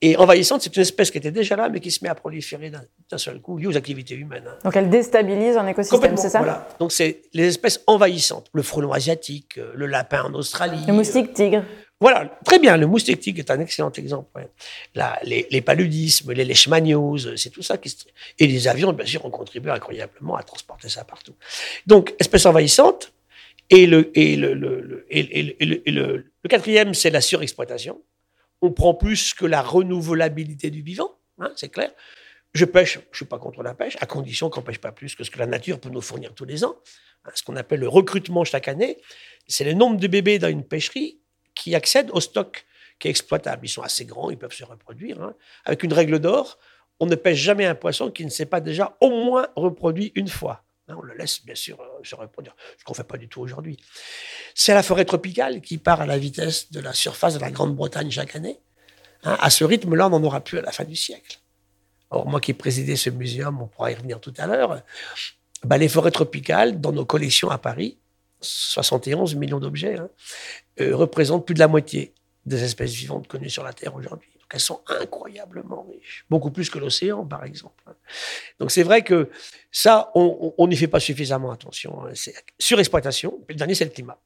Et 0.02 0.18
envahissante, 0.18 0.62
c'est 0.62 0.76
une 0.76 0.82
espèce 0.82 1.12
qui 1.12 1.18
était 1.18 1.32
déjà 1.32 1.56
là, 1.56 1.70
mais 1.70 1.80
qui 1.80 1.92
se 1.92 2.04
met 2.04 2.10
à 2.10 2.16
proliférer 2.16 2.72
d'un 2.72 3.18
seul 3.18 3.40
coup, 3.42 3.58
liée 3.58 3.68
aux 3.68 3.78
activités 3.78 4.16
humaines. 4.16 4.48
Hein. 4.48 4.58
Donc 4.64 4.76
elle 4.76 4.90
déstabilise 4.90 5.58
un 5.58 5.68
écosystème, 5.68 6.18
c'est 6.18 6.30
ça? 6.30 6.40
Voilà. 6.40 6.68
Donc 6.80 6.92
c'est 6.92 7.24
les 7.34 7.48
espèces 7.48 7.82
envahissantes. 7.88 8.48
Le 8.54 8.62
frelon 8.62 8.92
asiatique, 8.92 9.58
euh, 9.58 9.72
le 9.76 9.86
lapin 9.86 10.24
en 10.24 10.34
Australie. 10.34 10.84
Le 10.88 10.94
moustique 10.94 11.34
tigre. 11.34 11.64
Voilà, 12.02 12.30
très 12.44 12.60
bien. 12.60 12.76
Le 12.76 12.88
moustique 12.88 13.20
tigre 13.22 13.40
est 13.40 13.52
un 13.52 13.60
excellent 13.60 13.92
exemple. 13.92 14.48
les, 15.24 15.62
paludismes, 15.62 16.34
les 16.34 16.44
leishmanioses, 16.44 17.36
c'est 17.38 17.52
tout 17.52 17.62
ça 17.62 17.78
qui 17.78 17.96
Et 18.38 18.48
les 18.48 18.68
avions, 18.68 18.92
bien 18.92 19.06
sûr, 19.06 19.24
ont 19.26 19.30
contribué 19.30 19.72
incroyablement 19.72 20.36
à 20.36 20.44
transporter 20.44 20.90
ça 20.90 21.06
partout. 21.06 21.36
Donc, 21.88 22.14
espèce 22.20 22.46
envahissante, 22.46 23.14
Et 23.70 23.88
le, 23.88 24.04
quatrième, 26.48 26.94
c'est 26.94 27.10
la 27.10 27.22
surexploitation. 27.22 28.02
On 28.62 28.72
prend 28.72 28.94
plus 28.94 29.34
que 29.34 29.46
la 29.46 29.62
renouvelabilité 29.62 30.70
du 30.70 30.82
vivant, 30.82 31.18
hein, 31.40 31.52
c'est 31.56 31.70
clair. 31.70 31.92
Je 32.54 32.64
pêche, 32.64 33.00
je 33.12 33.18
suis 33.18 33.26
pas 33.26 33.38
contre 33.38 33.64
la 33.64 33.74
pêche, 33.74 33.98
à 34.00 34.06
condition 34.06 34.50
qu'on 34.50 34.62
pêche 34.62 34.80
pas 34.80 34.94
plus 34.94 35.14
que 35.16 35.24
ce 35.26 35.32
que 35.32 35.40
la 35.40 35.46
nature 35.46 35.80
peut 35.80 35.90
nous 35.90 36.02
fournir 36.02 36.34
tous 36.34 36.46
les 36.46 36.64
ans. 36.64 36.78
Hein, 37.26 37.32
ce 37.34 37.44
qu'on 37.44 37.58
appelle 37.58 37.82
le 37.82 37.90
recrutement 37.90 38.46
chaque 38.46 38.70
année, 38.70 38.98
c'est 39.48 39.66
le 39.66 39.74
nombre 39.74 39.98
de 39.98 40.08
bébés 40.08 40.40
dans 40.40 40.48
une 40.48 40.64
pêcherie 40.64 41.20
qui 41.54 41.76
accèdent 41.76 42.12
au 42.12 42.22
stock 42.22 42.66
qui 43.00 43.08
est 43.08 43.12
exploitable. 43.12 43.66
Ils 43.66 43.70
sont 43.70 43.82
assez 43.82 44.06
grands, 44.06 44.30
ils 44.30 44.38
peuvent 44.38 44.54
se 44.54 44.64
reproduire. 44.64 45.22
Hein. 45.22 45.36
Avec 45.66 45.84
une 45.84 45.92
règle 45.92 46.20
d'or, 46.20 46.58
on 47.00 47.08
ne 47.08 47.16
pêche 47.16 47.40
jamais 47.40 47.66
un 47.66 47.76
poisson 47.76 48.10
qui 48.10 48.24
ne 48.24 48.30
s'est 48.30 48.46
pas 48.46 48.62
déjà 48.62 48.96
au 49.02 49.10
moins 49.10 49.48
reproduit 49.56 50.12
une 50.16 50.30
fois. 50.30 50.64
Hein, 50.88 50.96
on 50.98 51.02
le 51.02 51.16
laisse 51.16 51.44
bien 51.44 51.56
sûr 51.56 51.80
euh, 51.82 52.04
se 52.04 52.16
reproduire, 52.16 52.56
ce 52.78 52.84
qu'on 52.84 52.94
ne 52.94 52.98
fait 52.98 53.04
pas 53.04 53.18
du 53.18 53.28
tout 53.28 53.42
aujourd'hui. 53.42 53.78
C'est 54.54 54.74
la 54.74 54.84
forêt 54.84 55.06
tropicale 55.06 55.62
qui 55.62 55.78
part 55.78 56.02
à 56.02 56.06
la 56.06 56.18
vitesse 56.18 56.72
de 56.72 56.80
la 56.80 56.94
surface 56.94 57.34
de 57.36 57.40
la 57.40 57.52
Grande-Bretagne 57.52 58.12
chaque 58.12 58.36
année. 58.36 58.60
à 59.24 59.50
ce 59.50 59.64
rythme-là, 59.64 60.08
on 60.08 60.12
n'en 60.12 60.24
aura 60.24 60.42
plus 60.42 60.60
à 60.60 60.62
la 60.62 60.72
fin 60.72 60.84
du 60.84 60.96
siècle. 60.96 61.40
Or, 62.12 62.28
moi 62.28 62.40
qui 62.40 62.52
ai 62.52 62.54
présidé 62.54 62.96
ce 62.96 63.10
muséum, 63.10 63.62
on 63.62 63.68
pourra 63.68 63.92
y 63.92 63.96
revenir 63.96 64.20
tout 64.20 64.34
à 64.38 64.46
l'heure, 64.46 64.84
bah, 65.64 65.78
les 65.78 65.90
forêts 65.90 66.12
tropicales, 66.12 66.80
dans 66.80 66.92
nos 66.92 67.06
collections 67.06 67.50
à 67.50 67.58
Paris, 67.58 67.98
71 68.42 69.36
millions 69.36 69.60
d'objets, 69.60 69.98
hein, 69.98 70.10
euh, 70.82 70.96
représentent 70.96 71.46
plus 71.46 71.56
de 71.56 71.60
la 71.60 71.68
moitié 71.68 72.14
des 72.46 72.64
espèces 72.64 72.94
vivantes 72.94 73.28
connues 73.28 73.50
sur 73.50 73.64
la 73.64 73.74
Terre 73.74 73.96
aujourd'hui. 73.96 74.30
Elles 74.52 74.60
sont 74.60 74.82
incroyablement 74.88 75.88
riches, 75.90 76.26
beaucoup 76.30 76.52
plus 76.52 76.70
que 76.70 76.78
l'océan, 76.78 77.26
par 77.26 77.44
exemple. 77.44 77.84
Hein. 77.88 77.96
Donc 78.60 78.72
c'est 78.72 78.84
vrai 78.84 79.02
que 79.02 79.30
ça, 79.72 80.12
on 80.16 80.68
n'y 80.68 80.76
fait 80.76 80.88
pas 80.88 81.00
suffisamment 81.00 81.52
attention. 81.52 82.06
Hein. 82.06 82.12
C'est 82.14 82.36
surexploitation. 82.60 83.44
le 83.50 83.56
dernier, 83.56 83.76
c'est 83.76 83.86
le 83.86 83.92
climat. 83.92 84.20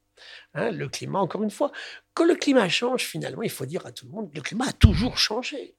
le 0.54 0.86
climat, 0.88 1.20
encore 1.20 1.42
une 1.42 1.50
fois, 1.50 1.72
quand 2.14 2.24
le 2.24 2.34
climat 2.34 2.68
change, 2.68 3.04
finalement, 3.04 3.42
il 3.42 3.50
faut 3.50 3.66
dire 3.66 3.86
à 3.86 3.92
tout 3.92 4.06
le 4.06 4.12
monde, 4.12 4.30
le 4.34 4.42
climat 4.42 4.68
a 4.68 4.72
toujours 4.72 5.16
changé. 5.18 5.74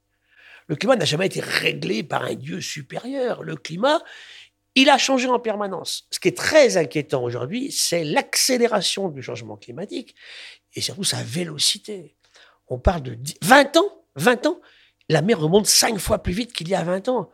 Le 0.68 0.76
climat 0.76 0.96
n'a 0.96 1.04
jamais 1.04 1.26
été 1.26 1.40
réglé 1.40 2.02
par 2.02 2.22
un 2.22 2.34
Dieu 2.34 2.60
supérieur. 2.60 3.42
Le 3.42 3.56
climat, 3.56 4.00
il 4.74 4.88
a 4.88 4.98
changé 4.98 5.28
en 5.28 5.38
permanence. 5.38 6.06
Ce 6.10 6.18
qui 6.18 6.28
est 6.28 6.36
très 6.36 6.76
inquiétant 6.76 7.22
aujourd'hui, 7.22 7.70
c'est 7.72 8.04
l'accélération 8.04 9.08
du 9.08 9.22
changement 9.22 9.56
climatique 9.56 10.14
et 10.74 10.80
surtout 10.80 11.04
sa 11.04 11.22
vélocité. 11.22 12.16
On 12.68 12.78
parle 12.78 13.02
de 13.02 13.18
20 13.42 13.76
ans, 13.76 14.01
20 14.16 14.46
ans, 14.46 14.60
la 15.08 15.22
mer 15.22 15.38
remonte 15.38 15.66
5 15.66 15.98
fois 15.98 16.22
plus 16.22 16.32
vite 16.32 16.52
qu'il 16.52 16.68
y 16.68 16.74
a 16.74 16.82
20 16.84 17.08
ans. 17.08 17.30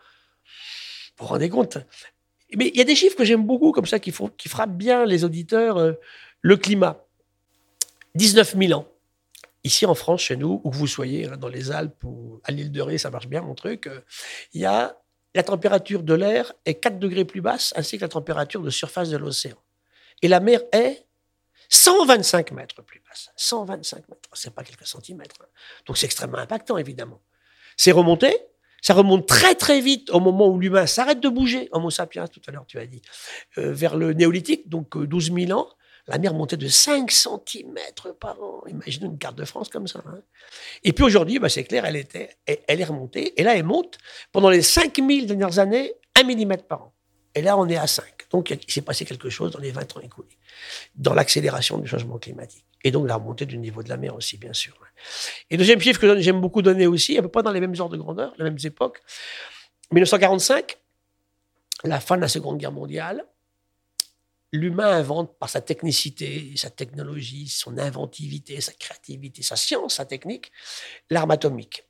Vous 1.18 1.26
vous 1.26 1.26
rendez 1.26 1.48
compte? 1.48 1.78
Mais 2.56 2.68
il 2.68 2.76
y 2.76 2.80
a 2.80 2.84
des 2.84 2.94
chiffres 2.94 3.16
que 3.16 3.24
j'aime 3.24 3.44
beaucoup, 3.44 3.72
comme 3.72 3.86
ça, 3.86 3.98
qui, 3.98 4.10
frappent 4.12 4.76
bien 4.76 5.04
les 5.04 5.24
auditeurs. 5.24 5.76
Euh, 5.76 5.92
le 6.40 6.56
climat, 6.56 7.04
19 8.14 8.56
000 8.56 8.72
ans 8.78 8.88
ici 9.64 9.86
en 9.86 9.94
France, 9.94 10.22
chez 10.22 10.36
nous, 10.36 10.60
où 10.64 10.70
que 10.70 10.76
vous 10.76 10.86
soyez, 10.86 11.26
hein, 11.26 11.36
dans 11.36 11.48
les 11.48 11.70
Alpes 11.70 12.02
ou 12.04 12.40
à 12.44 12.52
l'île 12.52 12.72
de 12.72 12.80
Ré, 12.80 12.98
ça 12.98 13.10
marche 13.10 13.28
bien 13.28 13.42
mon 13.42 13.54
truc, 13.54 13.86
euh, 13.86 14.00
il 14.54 14.60
y 14.60 14.66
a 14.66 14.96
la 15.34 15.42
température 15.42 16.02
de 16.02 16.14
l'air 16.14 16.52
est 16.64 16.74
4 16.74 16.98
degrés 16.98 17.24
plus 17.24 17.40
basse, 17.40 17.72
ainsi 17.76 17.96
que 17.98 18.02
la 18.02 18.08
température 18.08 18.62
de 18.62 18.70
surface 18.70 19.10
de 19.10 19.16
l'océan. 19.16 19.56
Et 20.22 20.28
la 20.28 20.40
mer 20.40 20.60
est 20.72 21.04
125 21.68 22.52
mètres 22.52 22.82
plus 22.82 23.00
basse. 23.08 23.30
125 23.36 24.08
mètres, 24.08 24.28
c'est 24.32 24.54
pas 24.54 24.64
quelques 24.64 24.86
centimètres. 24.86 25.36
Hein. 25.42 25.48
Donc 25.86 25.98
c'est 25.98 26.06
extrêmement 26.06 26.38
impactant, 26.38 26.78
évidemment. 26.78 27.20
C'est 27.76 27.92
remonté, 27.92 28.36
ça 28.80 28.94
remonte 28.94 29.26
très 29.26 29.54
très 29.54 29.80
vite 29.80 30.10
au 30.10 30.20
moment 30.20 30.48
où 30.48 30.58
l'humain 30.58 30.86
s'arrête 30.86 31.20
de 31.20 31.28
bouger, 31.28 31.68
Homo 31.72 31.90
sapiens, 31.90 32.26
tout 32.26 32.40
à 32.46 32.52
l'heure 32.52 32.66
tu 32.66 32.78
as 32.78 32.86
dit, 32.86 33.02
euh, 33.58 33.72
vers 33.72 33.96
le 33.96 34.12
néolithique, 34.12 34.68
donc 34.68 34.96
12 34.96 35.30
euh, 35.30 35.46
000 35.46 35.58
ans 35.58 35.68
la 36.08 36.18
mer 36.18 36.32
montait 36.32 36.56
de 36.56 36.68
5 36.68 37.10
cm 37.10 37.78
par 38.18 38.42
an. 38.42 38.62
Imaginez 38.66 39.06
une 39.06 39.18
carte 39.18 39.36
de 39.36 39.44
France 39.44 39.68
comme 39.68 39.86
ça. 39.86 40.02
Hein. 40.06 40.20
Et 40.82 40.92
puis 40.92 41.04
aujourd'hui, 41.04 41.38
bah, 41.38 41.50
c'est 41.50 41.64
clair, 41.64 41.84
elle, 41.84 41.96
est 41.96 42.84
remontée. 42.84 43.38
Et 43.38 43.44
là, 43.44 43.54
elle 43.54 43.64
monte 43.64 43.98
pendant 44.32 44.48
les 44.48 44.62
5000 44.62 45.26
dernières 45.26 45.58
années, 45.58 45.92
1 46.18 46.24
mm 46.24 46.56
par 46.66 46.82
an. 46.82 46.94
Et 47.34 47.42
là, 47.42 47.58
on 47.58 47.68
est 47.68 47.76
à 47.76 47.86
5. 47.86 48.17
Donc, 48.30 48.50
il 48.50 48.72
s'est 48.72 48.82
passé 48.82 49.04
quelque 49.04 49.30
chose 49.30 49.52
dans 49.52 49.58
les 49.58 49.70
20 49.70 49.96
ans 49.96 50.00
écoulés, 50.00 50.36
dans 50.94 51.14
l'accélération 51.14 51.78
du 51.78 51.88
changement 51.88 52.18
climatique. 52.18 52.64
Et 52.84 52.90
donc, 52.90 53.08
la 53.08 53.16
remontée 53.16 53.46
du 53.46 53.58
niveau 53.58 53.82
de 53.82 53.88
la 53.88 53.96
mer 53.96 54.14
aussi, 54.14 54.36
bien 54.36 54.52
sûr. 54.52 54.74
Et 55.50 55.56
deuxième 55.56 55.80
chiffre 55.80 56.00
que 56.00 56.20
j'aime 56.20 56.40
beaucoup 56.40 56.62
donner 56.62 56.86
aussi, 56.86 57.16
à 57.18 57.22
peu 57.22 57.28
près 57.28 57.42
dans 57.42 57.52
les 57.52 57.60
mêmes 57.60 57.74
ordres 57.78 57.96
de 57.96 58.00
grandeur, 58.00 58.34
les 58.38 58.44
mêmes 58.44 58.58
époques, 58.62 59.00
1945, 59.92 60.78
la 61.84 62.00
fin 62.00 62.16
de 62.16 62.22
la 62.22 62.28
Seconde 62.28 62.58
Guerre 62.58 62.72
mondiale, 62.72 63.24
l'humain 64.52 64.88
invente 64.88 65.38
par 65.38 65.48
sa 65.48 65.60
technicité, 65.60 66.52
sa 66.56 66.70
technologie, 66.70 67.48
son 67.48 67.78
inventivité, 67.78 68.60
sa 68.60 68.72
créativité, 68.72 69.42
sa 69.42 69.56
science, 69.56 69.94
sa 69.94 70.04
technique, 70.04 70.52
l'arme 71.10 71.30
atomique. 71.30 71.87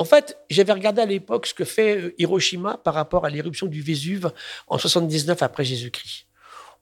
En 0.00 0.06
fait, 0.06 0.38
j'avais 0.48 0.72
regardé 0.72 1.02
à 1.02 1.04
l'époque 1.04 1.46
ce 1.46 1.52
que 1.52 1.66
fait 1.66 1.98
euh, 1.98 2.14
Hiroshima 2.16 2.78
par 2.78 2.94
rapport 2.94 3.26
à 3.26 3.28
l'éruption 3.28 3.66
du 3.66 3.82
Vésuve 3.82 4.32
en 4.66 4.78
79 4.78 5.42
après 5.42 5.62
Jésus-Christ. 5.62 6.26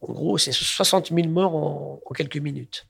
En 0.00 0.12
gros, 0.12 0.38
c'est 0.38 0.52
60 0.52 1.08
000 1.12 1.26
morts 1.26 1.56
en 1.56 2.00
quelques 2.14 2.36
minutes. 2.36 2.86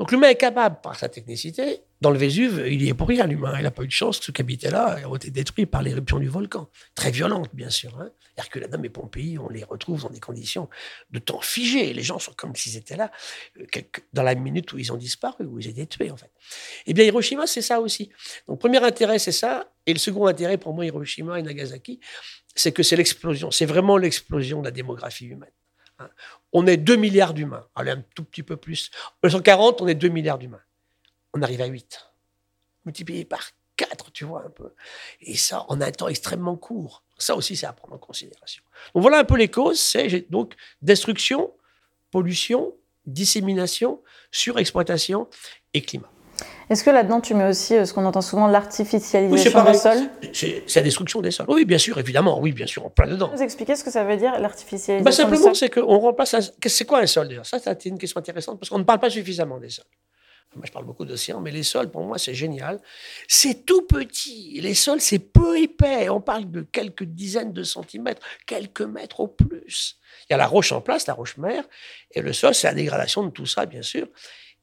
Donc 0.00 0.10
l'humain 0.10 0.30
est 0.30 0.34
capable, 0.34 0.80
par 0.82 0.96
sa 0.96 1.08
technicité, 1.08 1.80
dans 2.02 2.10
le 2.10 2.18
Vésuve, 2.18 2.64
il 2.66 2.82
y 2.82 2.88
est 2.88 2.94
pour 2.94 3.06
rien, 3.06 3.26
l'humain. 3.28 3.54
Il 3.56 3.62
n'a 3.62 3.70
pas 3.70 3.84
eu 3.84 3.86
de 3.86 3.92
chance, 3.92 4.18
ceux 4.20 4.32
qui 4.32 4.42
habitaient 4.42 4.72
là 4.72 4.98
ont 5.08 5.14
été 5.14 5.30
détruits 5.30 5.66
par 5.66 5.82
l'éruption 5.82 6.18
du 6.18 6.28
volcan. 6.28 6.68
Très 6.96 7.12
violente, 7.12 7.48
bien 7.52 7.70
sûr. 7.70 7.96
Hein. 8.00 8.10
Herculanum 8.36 8.84
et 8.84 8.88
Pompéi, 8.88 9.38
on 9.38 9.48
les 9.48 9.62
retrouve 9.62 10.02
dans 10.02 10.10
des 10.10 10.18
conditions 10.18 10.68
de 11.12 11.20
temps 11.20 11.40
figé. 11.40 11.92
Les 11.92 12.02
gens 12.02 12.18
sont 12.18 12.32
comme 12.32 12.56
s'ils 12.56 12.76
étaient 12.76 12.96
là 12.96 13.12
euh, 13.60 13.80
dans 14.12 14.24
la 14.24 14.34
minute 14.34 14.72
où 14.72 14.78
ils 14.78 14.92
ont 14.92 14.96
disparu, 14.96 15.44
où 15.44 15.60
ils 15.60 15.68
étaient 15.68 15.86
tués, 15.86 16.10
en 16.10 16.16
fait. 16.16 16.30
Eh 16.86 16.92
bien, 16.92 17.04
Hiroshima, 17.04 17.46
c'est 17.46 17.62
ça 17.62 17.80
aussi. 17.80 18.10
Donc, 18.48 18.58
premier 18.58 18.82
intérêt, 18.82 19.20
c'est 19.20 19.30
ça. 19.30 19.72
Et 19.86 19.92
le 19.92 20.00
second 20.00 20.26
intérêt, 20.26 20.58
pour 20.58 20.74
moi, 20.74 20.84
Hiroshima 20.84 21.38
et 21.38 21.42
Nagasaki, 21.42 22.00
c'est 22.52 22.72
que 22.72 22.82
c'est 22.82 22.96
l'explosion. 22.96 23.52
C'est 23.52 23.66
vraiment 23.66 23.96
l'explosion 23.96 24.58
de 24.58 24.64
la 24.64 24.72
démographie 24.72 25.26
humaine. 25.26 25.52
Hein. 26.00 26.10
On 26.52 26.66
est 26.66 26.78
2 26.78 26.96
milliards 26.96 27.32
d'humains. 27.32 27.68
Allez, 27.76 27.92
un 27.92 28.04
tout 28.16 28.24
petit 28.24 28.42
peu 28.42 28.56
plus. 28.56 28.90
En 29.22 29.28
1940, 29.28 29.82
on 29.82 29.86
est 29.86 29.94
2 29.94 30.08
milliards 30.08 30.38
d'humains. 30.38 30.62
On 31.34 31.42
arrive 31.42 31.60
à 31.60 31.66
8. 31.66 32.00
Multiplié 32.84 33.24
par 33.24 33.50
4, 33.76 34.12
tu 34.12 34.24
vois 34.24 34.44
un 34.44 34.50
peu. 34.50 34.72
Et 35.20 35.36
ça, 35.36 35.64
en 35.68 35.80
un 35.80 35.90
temps 35.90 36.08
extrêmement 36.08 36.56
court. 36.56 37.04
Ça 37.18 37.36
aussi, 37.36 37.56
c'est 37.56 37.66
à 37.66 37.72
prendre 37.72 37.94
en 37.94 37.98
considération. 37.98 38.62
Donc 38.94 39.02
voilà 39.02 39.18
un 39.18 39.24
peu 39.24 39.36
les 39.36 39.48
causes. 39.48 39.80
C'est 39.80 40.30
donc 40.30 40.54
destruction, 40.82 41.52
pollution, 42.10 42.74
dissémination, 43.06 44.00
surexploitation 44.30 45.28
et 45.74 45.82
climat. 45.82 46.10
Est-ce 46.70 46.84
que 46.84 46.90
là-dedans, 46.90 47.20
tu 47.20 47.34
mets 47.34 47.48
aussi 47.48 47.76
euh, 47.76 47.84
ce 47.84 47.92
qu'on 47.92 48.04
entend 48.04 48.22
souvent, 48.22 48.46
l'artificialisation 48.46 49.64
des 49.64 49.74
sols? 49.74 50.10
C'est 50.32 50.76
la 50.76 50.82
destruction 50.82 51.20
des 51.20 51.30
sols. 51.30 51.46
Oui, 51.48 51.64
bien 51.64 51.78
sûr, 51.78 51.98
évidemment. 51.98 52.40
Oui, 52.40 52.52
bien 52.52 52.66
sûr, 52.66 52.84
on 52.86 52.90
plein 52.90 53.06
dedans. 53.06 53.30
Vous 53.34 53.42
expliquer 53.42 53.76
ce 53.76 53.84
que 53.84 53.90
ça 53.90 54.04
veut 54.04 54.16
dire, 54.16 54.38
l'artificialisation 54.40 55.04
bah, 55.04 55.12
Simplement, 55.12 55.54
c'est 55.54 55.70
qu'on 55.70 55.98
remplace. 55.98 56.52
C'est 56.66 56.84
quoi 56.84 57.00
un 57.00 57.06
sol 57.06 57.28
déjà? 57.28 57.44
Ça, 57.44 57.58
c'est 57.60 57.84
une 57.84 57.98
question 57.98 58.18
intéressante 58.18 58.58
parce 58.58 58.70
qu'on 58.70 58.78
ne 58.78 58.84
parle 58.84 59.00
pas 59.00 59.10
suffisamment 59.10 59.58
des 59.58 59.70
sols. 59.70 59.84
Moi, 60.54 60.66
je 60.66 60.72
parle 60.72 60.84
beaucoup 60.84 61.06
d'océans, 61.06 61.40
mais 61.40 61.50
les 61.50 61.62
sols, 61.62 61.90
pour 61.90 62.02
moi, 62.02 62.18
c'est 62.18 62.34
génial. 62.34 62.80
C'est 63.26 63.64
tout 63.64 63.82
petit. 63.82 64.60
Les 64.60 64.74
sols, 64.74 65.00
c'est 65.00 65.18
peu 65.18 65.58
épais. 65.58 66.10
On 66.10 66.20
parle 66.20 66.50
de 66.50 66.60
quelques 66.60 67.04
dizaines 67.04 67.52
de 67.52 67.62
centimètres, 67.62 68.20
quelques 68.46 68.82
mètres 68.82 69.20
au 69.20 69.28
plus. 69.28 69.98
Il 70.28 70.32
y 70.32 70.34
a 70.34 70.36
la 70.36 70.46
roche 70.46 70.72
en 70.72 70.82
place, 70.82 71.06
la 71.06 71.14
roche 71.14 71.38
mère, 71.38 71.64
et 72.10 72.20
le 72.20 72.32
sol, 72.32 72.54
c'est 72.54 72.66
la 72.66 72.74
dégradation 72.74 73.24
de 73.24 73.30
tout 73.30 73.46
ça, 73.46 73.64
bien 73.64 73.82
sûr. 73.82 74.08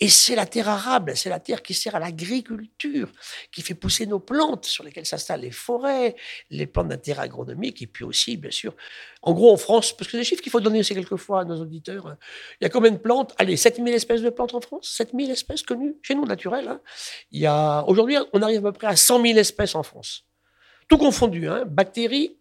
Et 0.02 0.08
c'est 0.08 0.36
la 0.36 0.46
terre 0.46 0.70
arable, 0.70 1.18
c'est 1.18 1.30
la 1.30 1.42
terre 1.42 1.62
qui 1.62 1.74
sert 1.74 1.94
à 1.94 2.00
l'agriculture, 2.00 3.12
qui 3.52 3.62
fait 3.62 3.74
pousser 3.74 4.06
nos 4.06 4.20
plantes 4.20 4.66
sur 4.66 4.86
lesquelles 4.86 5.06
s'installent 5.06 5.42
les 5.42 5.52
forêts, 5.52 6.16
les 6.50 6.68
plantes 6.68 6.88
d'intérêt 6.88 7.24
agronomique, 7.24 7.82
et 7.82 7.88
puis 7.88 8.06
aussi, 8.06 8.38
bien 8.38 8.52
sûr, 8.52 8.74
en 9.22 9.34
gros, 9.34 9.52
en 9.52 9.58
France, 9.58 9.92
parce 9.92 10.08
que 10.08 10.12
c'est 10.12 10.20
des 10.20 10.24
chiffres 10.24 10.42
qu'il 10.42 10.54
faut 10.54 10.62
donner 10.62 10.80
aussi 10.80 10.94
quelquefois 10.94 11.42
à 11.42 11.44
nos 11.44 11.60
auditeurs, 11.60 12.16
il 12.62 12.64
y 12.64 12.66
a 12.66 12.70
combien 12.70 12.92
de 12.92 12.98
plantes? 12.98 13.36
Allez, 13.38 13.58
7000 13.58 13.94
espèces 13.94 14.22
de 14.22 14.30
plantes 14.30 14.54
en 14.54 14.62
France? 14.62 14.90
7000 14.90 15.32
espèces 15.32 15.64
connues 15.64 15.98
chez 16.02 16.16
nous, 16.16 16.26
naturelles. 16.26 16.70
Hein. 16.70 16.82
a, 17.46 17.84
aujourd'hui, 17.88 18.16
on 18.32 18.42
arrive 18.42 18.66
à 18.66 18.72
peu 18.72 18.78
près 18.78 18.88
à 18.88 18.96
100 18.96 19.22
000 19.22 19.38
espèces 19.38 19.76
en 19.76 19.84
France. 19.84 20.24
Tout 20.88 20.98
confondu, 20.98 21.50
hein, 21.50 21.66
bactéries, 21.68 22.38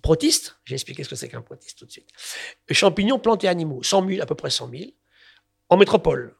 protistes, 0.00 0.56
j'ai 0.64 0.74
expliqué 0.74 1.02
ce 1.02 1.08
que 1.08 1.16
c'est 1.16 1.28
qu'un 1.28 1.42
protiste 1.42 1.78
tout 1.78 1.86
de 1.86 1.90
suite, 1.90 2.08
champignons, 2.70 3.18
plantes 3.18 3.42
et 3.42 3.48
animaux, 3.48 3.82
100 3.82 4.08
000, 4.08 4.22
à 4.22 4.26
peu 4.26 4.36
près 4.36 4.50
100 4.50 4.70
000. 4.70 4.84
En 5.68 5.76
métropole, 5.76 6.36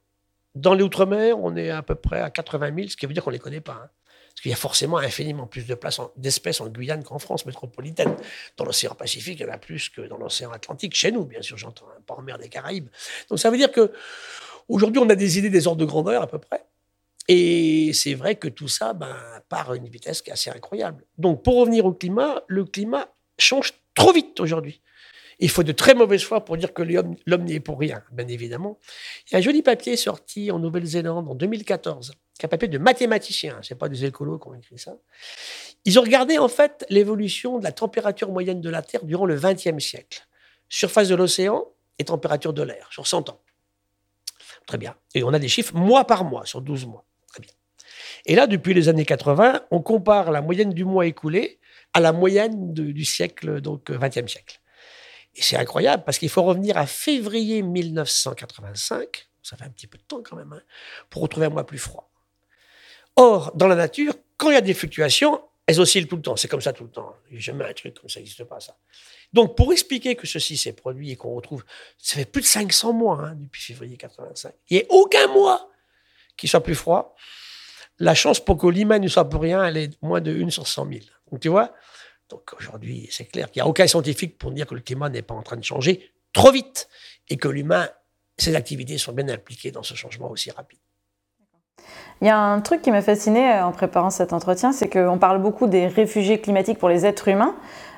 dans 0.54 0.74
les 0.74 0.82
Outre-mer, 0.82 1.38
on 1.38 1.56
est 1.56 1.70
à 1.70 1.82
peu 1.82 1.94
près 1.94 2.20
à 2.20 2.30
80 2.30 2.74
000, 2.74 2.88
ce 2.88 2.96
qui 2.96 3.06
veut 3.06 3.12
dire 3.12 3.22
qu'on 3.22 3.30
ne 3.30 3.36
les 3.36 3.40
connaît 3.40 3.60
pas. 3.60 3.80
Hein. 3.84 3.90
Parce 4.30 4.42
qu'il 4.42 4.50
y 4.50 4.54
a 4.54 4.56
forcément 4.56 4.98
infiniment 4.98 5.46
plus 5.46 5.66
d'espèces 6.16 6.60
en, 6.60 6.68
Guyane 6.68 7.02
qu'en 7.02 7.18
France 7.18 7.46
métropolitaine. 7.46 8.16
Dans 8.56 8.64
l'océan 8.64 8.94
Pacifique, 8.94 9.40
il 9.40 9.46
y 9.46 9.48
en 9.48 9.52
a 9.52 9.58
plus 9.58 9.88
que 9.88 10.02
dans 10.02 10.16
l'océan 10.16 10.52
Atlantique, 10.52 10.94
chez 10.94 11.10
nous, 11.10 11.24
bien 11.24 11.42
sûr, 11.42 11.58
j'entends, 11.58 11.86
hein, 11.90 12.00
pas 12.06 12.14
en 12.14 12.22
mer 12.22 12.38
des 12.38 12.48
Caraïbes. 12.48 12.88
Donc 13.28 13.38
ça 13.38 13.50
veut 13.50 13.56
dire 13.56 13.72
que 13.72 13.92
aujourd'hui, 14.68 15.00
on 15.00 15.08
a 15.10 15.16
des 15.16 15.38
idées 15.38 15.50
des 15.50 15.66
ordres 15.66 15.80
de 15.80 15.84
grandeur 15.84 16.22
à 16.22 16.26
peu 16.26 16.38
près. 16.38 16.64
Et 17.28 17.92
c'est 17.92 18.14
vrai 18.14 18.36
que 18.36 18.48
tout 18.48 18.68
ça 18.68 18.92
ben, 18.92 19.16
part 19.48 19.70
à 19.70 19.76
une 19.76 19.88
vitesse 19.88 20.22
qui 20.22 20.30
est 20.30 20.32
assez 20.32 20.50
incroyable. 20.50 21.04
Donc 21.18 21.42
pour 21.42 21.56
revenir 21.56 21.84
au 21.84 21.92
climat, 21.92 22.42
le 22.46 22.64
climat 22.64 23.08
change 23.38 23.74
trop 23.94 24.12
vite 24.12 24.40
aujourd'hui. 24.40 24.80
Il 25.40 25.48
faut 25.48 25.62
de 25.62 25.72
très 25.72 25.94
mauvaises 25.94 26.22
foi 26.22 26.44
pour 26.44 26.56
dire 26.58 26.74
que 26.74 26.82
l'homme 26.82 27.44
n'y 27.44 27.54
est 27.54 27.60
pour 27.60 27.78
rien, 27.78 28.02
bien 28.12 28.28
évidemment. 28.28 28.78
Il 29.26 29.32
y 29.32 29.34
a 29.36 29.38
un 29.38 29.42
joli 29.42 29.62
papier 29.62 29.96
sorti 29.96 30.50
en 30.50 30.58
Nouvelle-Zélande 30.58 31.28
en 31.28 31.34
2014, 31.34 32.12
qui 32.38 32.42
est 32.42 32.44
un 32.44 32.48
papier 32.48 32.68
de 32.68 32.76
mathématiciens, 32.76 33.58
c'est 33.62 33.74
pas 33.74 33.88
des 33.88 34.04
écolos 34.04 34.38
qui 34.38 34.48
ont 34.48 34.54
écrit 34.54 34.78
ça. 34.78 34.96
Ils 35.86 35.98
ont 35.98 36.02
regardé 36.02 36.36
en 36.36 36.48
fait 36.48 36.84
l'évolution 36.90 37.58
de 37.58 37.64
la 37.64 37.72
température 37.72 38.30
moyenne 38.30 38.60
de 38.60 38.68
la 38.68 38.82
Terre 38.82 39.04
durant 39.04 39.24
le 39.24 39.36
XXe 39.36 39.82
siècle. 39.82 40.26
Surface 40.68 41.08
de 41.08 41.14
l'océan 41.14 41.66
et 41.98 42.04
température 42.04 42.52
de 42.52 42.62
l'air 42.62 42.88
sur 42.92 43.06
100 43.06 43.30
ans. 43.30 43.40
Très 44.66 44.78
bien. 44.78 44.94
Et 45.14 45.24
on 45.24 45.32
a 45.32 45.38
des 45.38 45.48
chiffres 45.48 45.74
mois 45.74 46.06
par 46.06 46.24
mois, 46.24 46.44
sur 46.44 46.60
12 46.60 46.86
mois. 46.86 47.04
Très 47.28 47.40
bien. 47.40 47.52
Et 48.26 48.34
là, 48.34 48.46
depuis 48.46 48.74
les 48.74 48.88
années 48.88 49.06
80, 49.06 49.62
on 49.70 49.80
compare 49.80 50.30
la 50.30 50.42
moyenne 50.42 50.74
du 50.74 50.84
mois 50.84 51.06
écoulé 51.06 51.58
à 51.94 52.00
la 52.00 52.12
moyenne 52.12 52.72
du 52.72 53.04
siècle, 53.04 53.60
donc 53.60 53.90
20e 53.90 54.28
siècle. 54.28 54.60
Et 55.34 55.42
c'est 55.42 55.56
incroyable 55.56 56.04
parce 56.04 56.18
qu'il 56.18 56.28
faut 56.28 56.42
revenir 56.42 56.76
à 56.76 56.86
février 56.86 57.62
1985, 57.62 59.28
ça 59.42 59.56
fait 59.56 59.64
un 59.64 59.70
petit 59.70 59.86
peu 59.86 59.98
de 59.98 60.02
temps 60.02 60.22
quand 60.22 60.36
même, 60.36 60.52
hein, 60.52 60.62
pour 61.08 61.22
retrouver 61.22 61.46
un 61.46 61.50
mois 61.50 61.66
plus 61.66 61.78
froid. 61.78 62.10
Or, 63.16 63.52
dans 63.54 63.66
la 63.66 63.74
nature, 63.74 64.14
quand 64.36 64.50
il 64.50 64.54
y 64.54 64.56
a 64.56 64.62
des 64.62 64.74
fluctuations, 64.74 65.42
elles 65.66 65.80
oscillent 65.80 66.06
tout 66.06 66.16
le 66.16 66.22
temps. 66.22 66.36
C'est 66.36 66.48
comme 66.48 66.60
ça 66.60 66.72
tout 66.72 66.84
le 66.84 66.90
temps. 66.90 67.14
Jamais 67.30 67.64
un 67.64 67.72
truc 67.72 67.94
comme 68.00 68.08
ça, 68.08 68.18
n'existe 68.18 68.44
pas 68.44 68.58
ça. 68.60 68.76
Donc, 69.32 69.56
pour 69.56 69.72
expliquer 69.72 70.16
que 70.16 70.26
ceci 70.26 70.56
s'est 70.56 70.72
produit 70.72 71.12
et 71.12 71.16
qu'on 71.16 71.34
retrouve, 71.34 71.64
ça 71.96 72.16
fait 72.16 72.24
plus 72.24 72.42
de 72.42 72.46
500 72.46 72.92
mois 72.92 73.20
hein, 73.20 73.34
depuis 73.36 73.62
février 73.62 73.96
85. 73.96 74.52
Il 74.68 74.78
n'y 74.78 74.82
a 74.82 74.86
aucun 74.88 75.28
mois 75.28 75.70
qui 76.36 76.48
soit 76.48 76.62
plus 76.62 76.74
froid. 76.74 77.14
La 77.98 78.14
chance 78.14 78.40
pour 78.40 78.56
que 78.56 78.66
l'IMA 78.66 78.98
ne 78.98 79.06
soit 79.06 79.28
pour 79.28 79.42
rien, 79.42 79.64
elle 79.64 79.76
est 79.76 80.02
moins 80.02 80.20
de 80.20 80.34
1 80.34 80.50
sur 80.50 80.66
100 80.66 80.88
000. 80.88 81.00
Donc, 81.30 81.40
tu 81.40 81.48
vois, 81.48 81.72
donc 82.30 82.54
aujourd'hui, 82.58 83.08
c'est 83.10 83.24
clair 83.24 83.50
qu'il 83.50 83.60
n'y 83.60 83.66
a 83.66 83.68
aucun 83.68 83.86
scientifique 83.86 84.38
pour 84.38 84.52
dire 84.52 84.66
que 84.66 84.74
le 84.74 84.80
climat 84.80 85.08
n'est 85.08 85.22
pas 85.22 85.34
en 85.34 85.42
train 85.42 85.56
de 85.56 85.64
changer 85.64 86.12
trop 86.32 86.52
vite 86.52 86.88
et 87.28 87.36
que 87.36 87.48
l'humain, 87.48 87.88
ses 88.38 88.54
activités 88.54 88.98
sont 88.98 89.12
bien 89.12 89.28
impliquées 89.28 89.72
dans 89.72 89.82
ce 89.82 89.94
changement 89.94 90.30
aussi 90.30 90.50
rapide. 90.50 90.78
Il 92.20 92.26
y 92.26 92.30
a 92.30 92.38
un 92.38 92.60
truc 92.60 92.82
qui 92.82 92.90
m'a 92.90 93.02
fasciné 93.02 93.50
euh, 93.50 93.64
en 93.64 93.72
préparant 93.72 94.10
cet 94.10 94.32
entretien, 94.32 94.72
c'est 94.72 94.88
qu'on 94.88 95.18
parle 95.18 95.40
beaucoup 95.40 95.66
des 95.66 95.86
réfugiés 95.86 96.40
climatiques 96.40 96.78
pour 96.78 96.88
les 96.88 97.06
êtres 97.06 97.28
humains, 97.28 97.56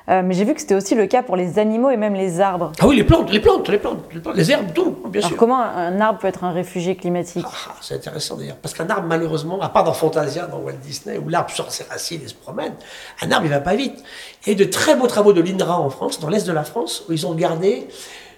euh, 0.09 0.21
mais 0.23 0.33
j'ai 0.33 0.43
vu 0.43 0.53
que 0.53 0.61
c'était 0.61 0.75
aussi 0.75 0.95
le 0.95 1.07
cas 1.07 1.23
pour 1.23 1.35
les 1.35 1.59
animaux 1.59 1.89
et 1.89 1.97
même 1.97 2.13
les 2.13 2.41
arbres. 2.41 2.71
Ah 2.79 2.87
oui, 2.87 2.97
les 2.97 3.03
plantes, 3.03 3.31
les 3.31 3.39
plantes, 3.39 3.67
les 3.69 3.77
plantes, 3.77 3.99
les, 4.35 4.51
herbes, 4.51 4.73
tout, 4.73 4.97
bien 5.07 5.21
Alors 5.21 5.29
sûr. 5.29 5.37
Comment 5.37 5.61
un 5.61 5.99
arbre 6.01 6.19
peut 6.19 6.27
être 6.27 6.43
un 6.43 6.51
réfugié 6.51 6.95
climatique 6.95 7.45
ah, 7.47 7.75
C'est 7.81 7.95
intéressant 7.95 8.35
d'ailleurs, 8.35 8.57
parce 8.57 8.73
qu'un 8.73 8.89
arbre, 8.89 9.07
malheureusement, 9.07 9.61
à 9.61 9.69
part 9.69 9.83
dans 9.83 9.93
Fantasia, 9.93 10.47
dans 10.47 10.59
Walt 10.59 10.73
Disney, 10.83 11.17
où 11.17 11.29
l'arbre 11.29 11.51
sort 11.51 11.71
ses 11.71 11.85
racines 11.85 12.21
et 12.23 12.27
se 12.27 12.35
promène, 12.35 12.73
un 13.21 13.31
arbre, 13.31 13.45
il 13.45 13.49
va 13.49 13.59
pas 13.59 13.75
vite. 13.75 14.03
Il 14.45 14.49
y 14.49 14.61
a 14.61 14.65
de 14.65 14.69
très 14.69 14.95
beaux 14.95 15.07
travaux 15.07 15.33
de 15.33 15.41
l'INRA 15.41 15.79
en 15.79 15.89
France, 15.89 16.19
dans 16.19 16.29
l'est 16.29 16.45
de 16.45 16.53
la 16.53 16.63
France, 16.63 17.05
où 17.07 17.13
ils 17.13 17.25
ont 17.25 17.29
regardé, 17.29 17.87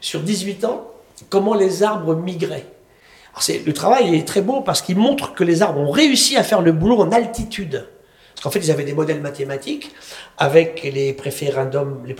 sur 0.01 0.21
18 0.21 0.65
ans, 0.65 0.87
comment 1.29 1.55
les 1.55 1.83
arbres 1.83 2.15
migraient 2.15 2.67
le 3.65 3.73
travail 3.73 4.15
est 4.15 4.27
très 4.27 4.41
beau 4.41 4.61
parce 4.61 4.81
qu'il 4.81 4.97
montre 4.97 5.33
que 5.33 5.43
les 5.43 5.61
arbres 5.61 5.79
ont 5.79 5.91
réussi 5.91 6.37
à 6.37 6.43
faire 6.43 6.61
le 6.61 6.71
boulot 6.71 7.01
en 7.01 7.11
altitude. 7.11 7.87
Parce 8.35 8.43
qu'en 8.43 8.51
fait, 8.51 8.59
ils 8.59 8.71
avaient 8.71 8.83
des 8.83 8.93
modèles 8.93 9.21
mathématiques 9.21 9.95
avec 10.37 10.83
les 10.83 11.13
préférendums, 11.13 12.03
les 12.05 12.15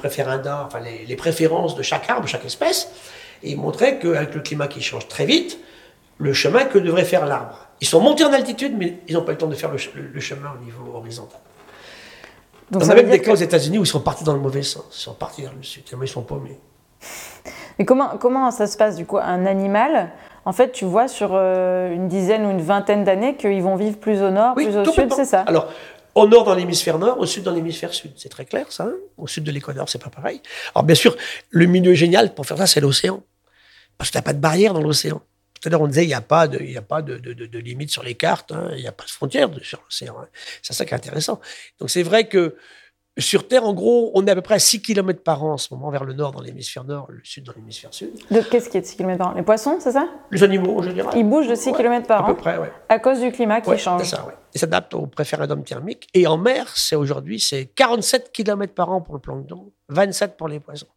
enfin 0.47 0.79
les, 0.79 1.15
préférences 1.15 1.75
de 1.75 1.83
chaque 1.83 2.09
arbre, 2.09 2.25
chaque 2.27 2.45
espèce, 2.45 2.89
et 3.43 3.51
ils 3.51 3.57
montraient 3.57 3.99
qu'avec 3.99 4.33
le 4.33 4.41
climat 4.41 4.67
qui 4.67 4.81
change 4.81 5.07
très 5.09 5.25
vite, 5.25 5.59
le 6.17 6.31
chemin 6.31 6.63
que 6.63 6.79
devrait 6.79 7.03
faire 7.03 7.25
l'arbre. 7.25 7.67
Ils 7.81 7.87
sont 7.87 7.99
montés 7.99 8.23
en 8.23 8.31
altitude, 8.31 8.75
mais 8.77 8.99
ils 9.09 9.15
n'ont 9.15 9.23
pas 9.23 9.33
eu 9.33 9.35
le 9.35 9.39
temps 9.39 9.47
de 9.47 9.55
faire 9.55 9.71
le, 9.71 9.77
chemin 10.19 10.53
au 10.57 10.63
niveau 10.63 10.95
horizontal. 10.95 11.39
Donc 12.71 12.83
On 12.83 12.89
a 12.89 12.95
même 12.95 13.09
des 13.09 13.21
cas 13.21 13.33
aux 13.33 13.35
États-Unis 13.35 13.77
où 13.77 13.83
ils 13.83 13.87
sont 13.87 13.99
partis 13.99 14.23
dans 14.23 14.33
le 14.33 14.39
mauvais 14.39 14.63
sens. 14.63 14.85
Ils 14.91 15.01
sont 15.01 15.13
partis 15.13 15.41
vers 15.41 15.53
le 15.53 15.63
sud, 15.63 15.83
tellement 15.83 16.05
ils 16.05 16.07
sont 16.07 16.23
paumés. 16.23 16.57
Mais 17.77 17.83
comment, 17.83 18.17
comment 18.17 18.49
ça 18.51 18.67
se 18.67 18.77
passe 18.77 18.95
du 18.95 19.05
coup 19.05 19.17
Un 19.17 19.45
animal? 19.45 20.11
En 20.45 20.53
fait, 20.53 20.71
tu 20.71 20.85
vois 20.85 21.07
sur 21.07 21.31
euh, 21.33 21.91
une 21.93 22.07
dizaine 22.07 22.45
ou 22.45 22.51
une 22.51 22.61
vingtaine 22.61 23.03
d'années 23.03 23.35
qu'ils 23.35 23.63
vont 23.63 23.75
vivre 23.75 23.97
plus 23.97 24.21
au 24.21 24.29
nord, 24.29 24.53
plus 24.53 24.77
au 24.77 24.85
sud, 24.85 25.11
c'est 25.11 25.25
ça? 25.25 25.41
Alors, 25.41 25.67
au 26.15 26.27
nord 26.27 26.45
dans 26.45 26.55
l'hémisphère 26.55 26.97
nord, 26.97 27.19
au 27.19 27.25
sud 27.25 27.43
dans 27.43 27.53
l'hémisphère 27.53 27.93
sud. 27.93 28.13
C'est 28.15 28.29
très 28.29 28.45
clair, 28.45 28.71
ça. 28.71 28.85
Hein? 28.85 28.95
Au 29.17 29.27
sud 29.27 29.43
de 29.43 29.51
l'équateur, 29.51 29.87
c'est 29.89 30.01
pas 30.01 30.09
pareil. 30.09 30.41
Alors, 30.73 30.83
bien 30.83 30.95
sûr, 30.95 31.15
le 31.49 31.65
milieu 31.65 31.93
génial 31.93 32.33
pour 32.33 32.45
faire 32.45 32.57
ça, 32.57 32.67
c'est 32.67 32.79
l'océan. 32.79 33.23
Parce 33.97 34.09
que 34.09 34.13
tu 34.13 34.17
n'as 34.17 34.23
pas 34.23 34.33
de 34.33 34.39
barrière 34.39 34.73
dans 34.73 34.81
l'océan. 34.81 35.21
Tout 35.61 35.67
à 35.67 35.69
l'heure, 35.69 35.81
on 35.81 35.87
disait, 35.87 36.05
il 36.05 36.07
n'y 36.07 36.13
a 36.13 36.21
pas 36.21 36.47
de, 36.47 36.63
y 36.63 36.77
a 36.77 36.81
pas 36.81 37.01
de, 37.01 37.17
de, 37.17 37.33
de, 37.33 37.59
limite 37.59 37.91
sur 37.91 38.03
les 38.03 38.15
cartes, 38.15 38.51
hein. 38.51 38.69
il 38.75 38.81
n'y 38.81 38.87
a 38.87 38.91
pas 38.91 39.05
de 39.05 39.09
frontière 39.09 39.49
sur 39.61 39.81
l'océan. 39.83 40.15
Hein. 40.19 40.27
C'est 40.61 40.73
ça 40.73 40.85
qui 40.85 40.91
est 40.91 40.97
intéressant. 40.97 41.41
Donc, 41.79 41.89
c'est 41.89 42.03
vrai 42.03 42.27
que 42.27 42.55
sur 43.21 43.47
Terre, 43.47 43.63
en 43.63 43.73
gros, 43.73 44.11
on 44.13 44.25
est 44.27 44.31
à 44.31 44.35
peu 44.35 44.41
près 44.41 44.55
à 44.55 44.59
6 44.59 44.81
km 44.81 45.21
par 45.23 45.43
an 45.43 45.53
en 45.53 45.57
ce 45.57 45.73
moment 45.73 45.89
vers 45.89 46.03
le 46.03 46.13
nord 46.13 46.31
dans 46.31 46.41
l'hémisphère 46.41 46.83
nord, 46.83 47.07
le 47.09 47.21
sud 47.23 47.45
dans 47.45 47.53
l'hémisphère 47.53 47.93
sud. 47.93 48.11
De 48.29 48.41
qu'est-ce 48.41 48.69
qui 48.69 48.77
est 48.77 48.81
de 48.81 48.85
6 48.85 48.97
km 48.97 49.17
par 49.17 49.27
an? 49.29 49.33
Les 49.35 49.43
poissons, 49.43 49.77
c'est 49.79 49.93
ça? 49.93 50.09
Les 50.31 50.43
animaux 50.43 50.79
en 50.79 50.83
général. 50.83 51.13
Ils 51.15 51.23
bougent 51.23 51.47
de 51.47 51.55
6 51.55 51.73
km 51.73 52.07
par 52.07 52.25
an 52.25 52.31
À 52.31 52.33
peu 52.33 52.41
près, 52.41 52.57
oui. 52.57 52.67
À 52.89 52.99
cause 52.99 53.21
du 53.21 53.31
climat 53.31 53.61
qui 53.61 53.77
change. 53.77 54.03
C'est 54.03 54.15
ça, 54.15 54.25
oui. 54.27 54.33
Ils 54.53 54.59
s'adaptent 54.59 54.93
au 54.93 55.07
préférendum 55.07 55.63
thermique. 55.63 56.07
Et 56.13 56.27
en 56.27 56.37
mer, 56.37 56.69
c'est 56.75 56.95
aujourd'hui, 56.95 57.39
c'est 57.39 57.67
47 57.67 58.31
km 58.33 58.73
par 58.73 58.91
an 58.91 58.99
pour 58.99 59.13
le 59.13 59.21
plancton, 59.21 59.71
27 59.89 60.35
pour 60.35 60.49
les 60.49 60.59
poissons. 60.59 60.87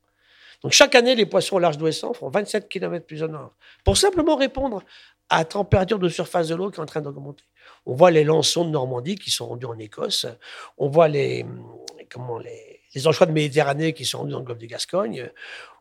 Donc 0.62 0.72
chaque 0.72 0.96
année, 0.96 1.14
les 1.14 1.26
poissons 1.26 1.56
au 1.56 1.58
large 1.60 1.78
d'Ouessant 1.78 2.12
font 2.14 2.30
27 2.30 2.68
km 2.68 3.06
plus 3.06 3.22
au 3.22 3.28
nord. 3.28 3.52
Pour 3.84 3.96
simplement 3.96 4.34
répondre 4.34 4.82
à 5.28 5.38
la 5.38 5.44
température 5.44 5.98
de 5.98 6.08
surface 6.08 6.48
de 6.48 6.56
l'eau 6.56 6.70
qui 6.70 6.80
est 6.80 6.82
en 6.82 6.86
train 6.86 7.00
d'augmenter. 7.00 7.44
On 7.86 7.94
voit 7.94 8.10
les 8.10 8.24
lançons 8.24 8.64
de 8.64 8.70
Normandie 8.70 9.16
qui 9.16 9.30
sont 9.30 9.46
rendus 9.46 9.66
en 9.66 9.78
Écosse. 9.78 10.26
On 10.78 10.88
voit 10.88 11.08
les, 11.08 11.44
comment, 12.08 12.38
les, 12.38 12.80
les 12.94 13.06
anchois 13.06 13.26
de 13.26 13.32
Méditerranée 13.32 13.92
qui 13.92 14.04
sont 14.04 14.18
rendus 14.18 14.32
dans 14.32 14.38
le 14.38 14.44
golfe 14.44 14.58
de 14.58 14.66
Gascogne. 14.66 15.30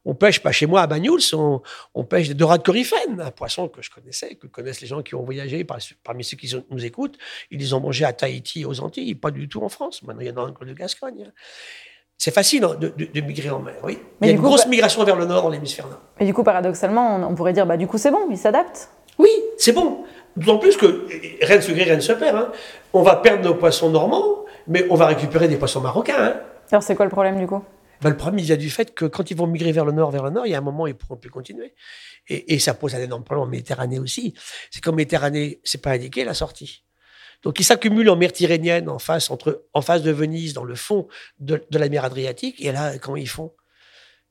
On 0.06 0.16
pêche 0.16 0.40
pas 0.42 0.52
chez 0.52 0.68
moi 0.68 0.82
à 0.82 0.88
Bagnouls, 0.88 1.20
on, 1.34 2.04
pêche 2.06 2.30
des 2.30 2.34
dorades 2.34 2.64
coryphènes, 2.64 3.20
un 3.20 3.32
poisson 3.32 3.68
que 3.68 3.82
je 3.82 3.90
connaissais, 3.90 4.36
que 4.36 4.48
connaissent 4.48 4.80
les 4.80 4.88
gens 4.88 5.02
qui 5.02 5.16
ont 5.16 5.24
voyagé, 5.24 5.66
parmi 6.04 6.24
ceux 6.24 6.38
qui 6.38 6.54
nous 6.70 6.86
écoutent. 6.86 7.18
Ils 7.52 7.60
les 7.60 7.74
ont 7.74 7.82
mangés 7.82 8.06
à 8.06 8.14
Tahiti, 8.14 8.64
aux 8.64 8.80
Antilles, 8.80 9.16
pas 9.16 9.32
du 9.32 9.50
tout 9.50 9.62
en 9.62 9.70
France. 9.70 10.04
Maintenant, 10.04 10.22
il 10.22 10.28
y 10.28 10.30
en 10.30 10.34
a 10.34 10.36
dans 10.36 10.46
le 10.46 10.54
golfe 10.54 10.70
de 10.70 10.76
Gascogne. 10.76 11.32
C'est 12.18 12.34
facile 12.34 12.64
hein, 12.64 12.76
de, 12.80 13.22
migrer 13.22 13.50
en 13.50 13.60
mer, 13.60 13.76
oui. 13.84 14.00
Mais 14.22 14.28
il 14.28 14.30
y 14.30 14.34
a 14.34 14.36
une 14.36 14.42
grosse 14.42 14.66
migration 14.68 15.04
vers 15.04 15.18
le 15.18 15.26
nord 15.26 15.44
dans 15.44 15.50
l'hémisphère 15.50 15.88
nord. 15.88 16.02
Mais 16.20 16.26
du 16.26 16.34
coup, 16.34 16.44
paradoxalement, 16.44 17.16
on, 17.30 17.36
pourrait 17.36 17.54
dire, 17.54 17.66
bah, 17.66 17.78
du 17.78 17.86
coup, 17.86 17.98
c'est 17.98 18.12
bon, 18.12 18.28
ils 18.32 18.38
s'adaptent. 18.38 18.90
Oui, 19.20 19.30
c'est 19.58 19.74
bon. 19.74 20.06
D'autant 20.36 20.58
plus 20.58 20.78
que 20.78 21.08
rien 21.42 21.58
ne 21.58 21.62
se 21.62 21.72
grille, 21.72 21.84
rien 21.84 21.96
ne 21.96 22.02
se 22.02 22.14
perd. 22.14 22.36
Hein. 22.36 22.52
On 22.94 23.02
va 23.02 23.18
perdre 23.18 23.44
nos 23.44 23.56
poissons 23.56 23.90
normands, 23.90 24.46
mais 24.68 24.86
on 24.90 24.96
va 24.96 25.08
récupérer 25.08 25.48
des 25.48 25.58
poissons 25.58 25.82
marocains. 25.82 26.16
Hein. 26.18 26.42
Alors 26.72 26.84
c'est 26.84 26.96
quoi 26.96 27.06
le 27.06 27.12
problème 27.12 27.40
du 27.40 27.48
coup? 27.48 27.64
Ben, 28.02 28.10
Le 28.10 28.18
problème, 28.18 28.40
il 28.40 28.46
vient 28.46 28.58
du 28.58 28.70
fait 28.70 28.94
que 28.94 29.06
quand 29.06 29.32
ils 29.32 29.38
vont 29.38 29.48
migrer 29.48 29.72
vers 29.72 29.86
le 29.86 29.92
nord, 29.92 30.12
vers 30.12 30.24
le 30.24 30.30
nord, 30.30 30.46
il 30.46 30.52
y 30.52 30.56
a 30.56 30.58
un 30.58 30.62
moment, 30.62 30.88
ils 30.88 30.92
ne 30.92 30.98
pourront 30.98 31.18
plus 31.18 31.30
continuer. 31.30 31.74
Et, 32.30 32.60
ça 32.60 32.74
pose 32.74 32.94
un 32.94 33.00
énorme 33.00 33.24
problème 33.24 33.48
en 33.48 33.50
Méditerranée 33.50 34.00
aussi. 34.00 34.34
C'est 34.70 34.82
qu'en 34.82 34.92
Méditerranée, 34.92 35.62
c'est 35.64 35.82
pas 35.82 35.92
indiqué 35.92 36.24
la 36.26 36.34
sortie. 36.34 36.84
Donc 37.44 37.60
ils 37.60 37.64
s'accumulent 37.64 38.10
en 38.10 38.16
mer 38.16 38.34
Tyrrhénienne, 38.34 38.90
en 38.90 39.00
face, 39.00 39.30
entre, 39.30 39.66
en 39.74 39.82
face 39.82 40.02
de 40.02 40.12
Venise, 40.12 40.54
dans 40.54 40.64
le 40.64 40.76
fond 40.76 41.08
de, 41.40 41.64
la 41.72 41.88
mer 41.88 42.04
Adriatique. 42.04 42.64
Et 42.64 42.72
là, 42.72 42.98
comment 42.98 43.18
ils 43.18 43.30
font? 43.30 43.54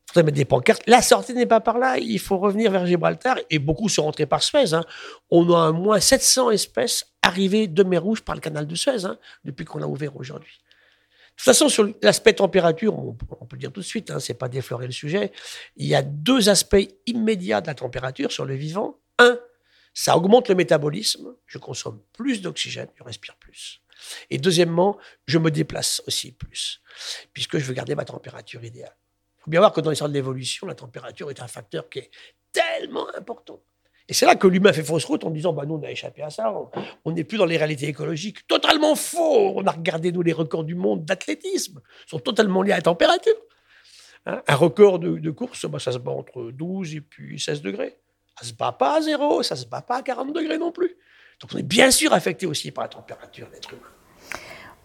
Faudrait 0.06 0.22
mettre 0.22 0.36
des 0.36 0.44
pancartes. 0.44 0.82
La 0.86 1.02
sortie 1.02 1.34
n'est 1.34 1.46
pas 1.46 1.60
par 1.60 1.78
là, 1.78 1.98
il 1.98 2.18
faut 2.18 2.38
revenir 2.38 2.70
vers 2.70 2.86
Gibraltar. 2.86 3.38
Et 3.50 3.58
beaucoup 3.58 3.88
sont 3.88 4.02
rentrés 4.02 4.26
par 4.26 4.42
Suez. 4.42 4.74
Hein. 4.74 4.84
On 5.30 5.52
a 5.52 5.70
au 5.70 5.72
moins 5.72 6.00
700 6.00 6.50
espèces 6.50 7.12
arrivées 7.22 7.66
de 7.66 7.82
mer 7.82 8.02
Rouge 8.02 8.22
par 8.22 8.34
le 8.34 8.40
canal 8.40 8.66
de 8.66 8.74
Suez, 8.74 9.04
hein, 9.04 9.18
depuis 9.44 9.64
qu'on 9.64 9.78
l'a 9.78 9.88
ouvert 9.88 10.16
aujourd'hui. 10.16 10.58
De 11.36 11.42
toute 11.42 11.44
façon, 11.44 11.68
sur 11.68 11.92
l'aspect 12.02 12.32
température, 12.32 12.98
on, 12.98 13.12
peut 13.12 13.58
dire 13.58 13.70
tout 13.70 13.80
de 13.80 13.84
suite, 13.84 14.10
hein, 14.10 14.20
c'est 14.20 14.34
pas 14.34 14.48
déflorer 14.48 14.86
le 14.86 14.92
sujet, 14.92 15.32
il 15.76 15.86
y 15.86 15.94
a 15.94 16.00
deux 16.00 16.48
aspects 16.48 16.88
immédiats 17.04 17.60
de 17.60 17.66
la 17.66 17.74
température 17.74 18.32
sur 18.32 18.46
le 18.46 18.54
vivant. 18.54 18.98
Un, 19.18 19.38
ça 19.92 20.16
augmente 20.16 20.48
le 20.48 20.54
métabolisme, 20.54 21.34
je 21.44 21.58
consomme 21.58 22.00
plus 22.14 22.40
d'oxygène, 22.40 22.88
je 22.94 23.02
respire 23.02 23.36
plus. 23.36 23.82
Et 24.30 24.38
deuxièmement, 24.38 24.96
je 25.26 25.36
me 25.36 25.50
déplace 25.50 26.02
aussi 26.06 26.32
plus, 26.32 26.80
puisque 27.34 27.58
je 27.58 27.64
veux 27.64 27.74
garder 27.74 27.94
ma 27.94 28.06
température 28.06 28.64
idéale. 28.64 28.96
Faut 29.46 29.50
bien 29.52 29.60
voir 29.60 29.72
que 29.72 29.80
dans 29.80 29.90
l'histoire 29.90 30.10
de 30.10 30.14
l'évolution, 30.14 30.66
la 30.66 30.74
température 30.74 31.30
est 31.30 31.40
un 31.40 31.46
facteur 31.46 31.88
qui 31.88 32.00
est 32.00 32.10
tellement 32.50 33.06
important. 33.16 33.60
Et 34.08 34.12
c'est 34.12 34.26
là 34.26 34.34
que 34.34 34.48
l'humain 34.48 34.72
fait 34.72 34.82
fausse 34.82 35.04
route 35.04 35.22
en 35.22 35.30
disant 35.30 35.52
bah, 35.52 35.62
nous, 35.66 35.76
on 35.76 35.82
a 35.84 35.90
échappé 35.92 36.20
à 36.22 36.30
ça, 36.30 36.52
on 37.04 37.12
n'est 37.12 37.22
plus 37.22 37.38
dans 37.38 37.44
les 37.44 37.56
réalités 37.56 37.86
écologiques. 37.86 38.44
Totalement 38.48 38.96
faux 38.96 39.52
On 39.54 39.64
a 39.64 39.70
regardé, 39.70 40.10
nous, 40.10 40.22
les 40.22 40.32
records 40.32 40.64
du 40.64 40.74
monde 40.74 41.04
d'athlétisme, 41.04 41.80
sont 42.08 42.18
totalement 42.18 42.62
liés 42.62 42.72
à 42.72 42.76
la 42.76 42.82
température. 42.82 43.36
Hein, 44.26 44.42
un 44.48 44.56
record 44.56 44.98
de, 44.98 45.30
course, 45.30 45.64
bah, 45.66 45.78
ça 45.78 45.92
se 45.92 45.98
bat 45.98 46.10
entre 46.10 46.50
12 46.50 46.96
et 46.96 47.00
puis 47.02 47.38
16 47.38 47.62
degrés. 47.62 47.96
Ça 48.36 48.46
ne 48.46 48.50
se 48.50 48.54
bat 48.54 48.72
pas 48.72 48.96
à 48.96 49.00
zéro, 49.00 49.44
ça 49.44 49.54
ne 49.54 49.60
se 49.60 49.66
bat 49.66 49.82
pas 49.82 49.98
à 49.98 50.02
40 50.02 50.32
degrés 50.32 50.58
non 50.58 50.72
plus. 50.72 50.96
Donc 51.40 51.52
on 51.54 51.58
est 51.58 51.62
bien 51.62 51.92
sûr 51.92 52.12
affecté 52.12 52.46
aussi 52.46 52.72
par 52.72 52.82
la 52.82 52.88
température 52.88 53.48
d'être 53.50 53.72
humain. 53.72 53.95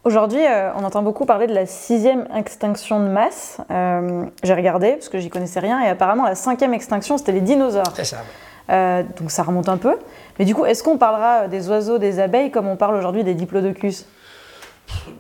Aujourd'hui, 0.04 0.44
euh, 0.44 0.74
on 0.74 0.84
entend 0.84 1.04
beaucoup 1.04 1.26
parler 1.26 1.46
de 1.46 1.54
la 1.54 1.68
sixième 1.68 2.28
extinction 2.36 3.00
de 3.00 3.08
masse. 3.08 3.62
Euh, 3.70 4.26
j'ai 4.44 4.56
regardé 4.56 4.94
parce 4.94 5.10
que 5.10 5.20
j'y 5.20 5.30
connaissais 5.30 5.60
rien 5.60 5.80
et 5.80 5.88
apparemment 5.88 6.26
la 6.26 6.34
cinquième 6.34 6.74
extinction, 6.74 7.20
c'était 7.20 7.34
les 7.34 7.42
dinosaures. 7.42 7.94
C'est 7.96 8.06
ça. 8.06 8.24
Euh, 8.72 9.04
donc 9.20 9.30
ça 9.30 9.44
remonte 9.44 9.70
un 9.70 9.78
peu. 9.78 9.98
Mais 10.40 10.46
du 10.46 10.56
coup, 10.56 10.66
est-ce 10.66 10.82
qu'on 10.82 10.98
parlera 10.98 11.48
des 11.48 11.70
oiseaux, 11.70 12.00
des 12.00 12.20
abeilles, 12.20 12.50
comme 12.50 12.68
on 12.68 12.78
parle 12.78 12.96
aujourd'hui 12.96 13.24
des 13.24 13.36
diplodocus? 13.36 14.08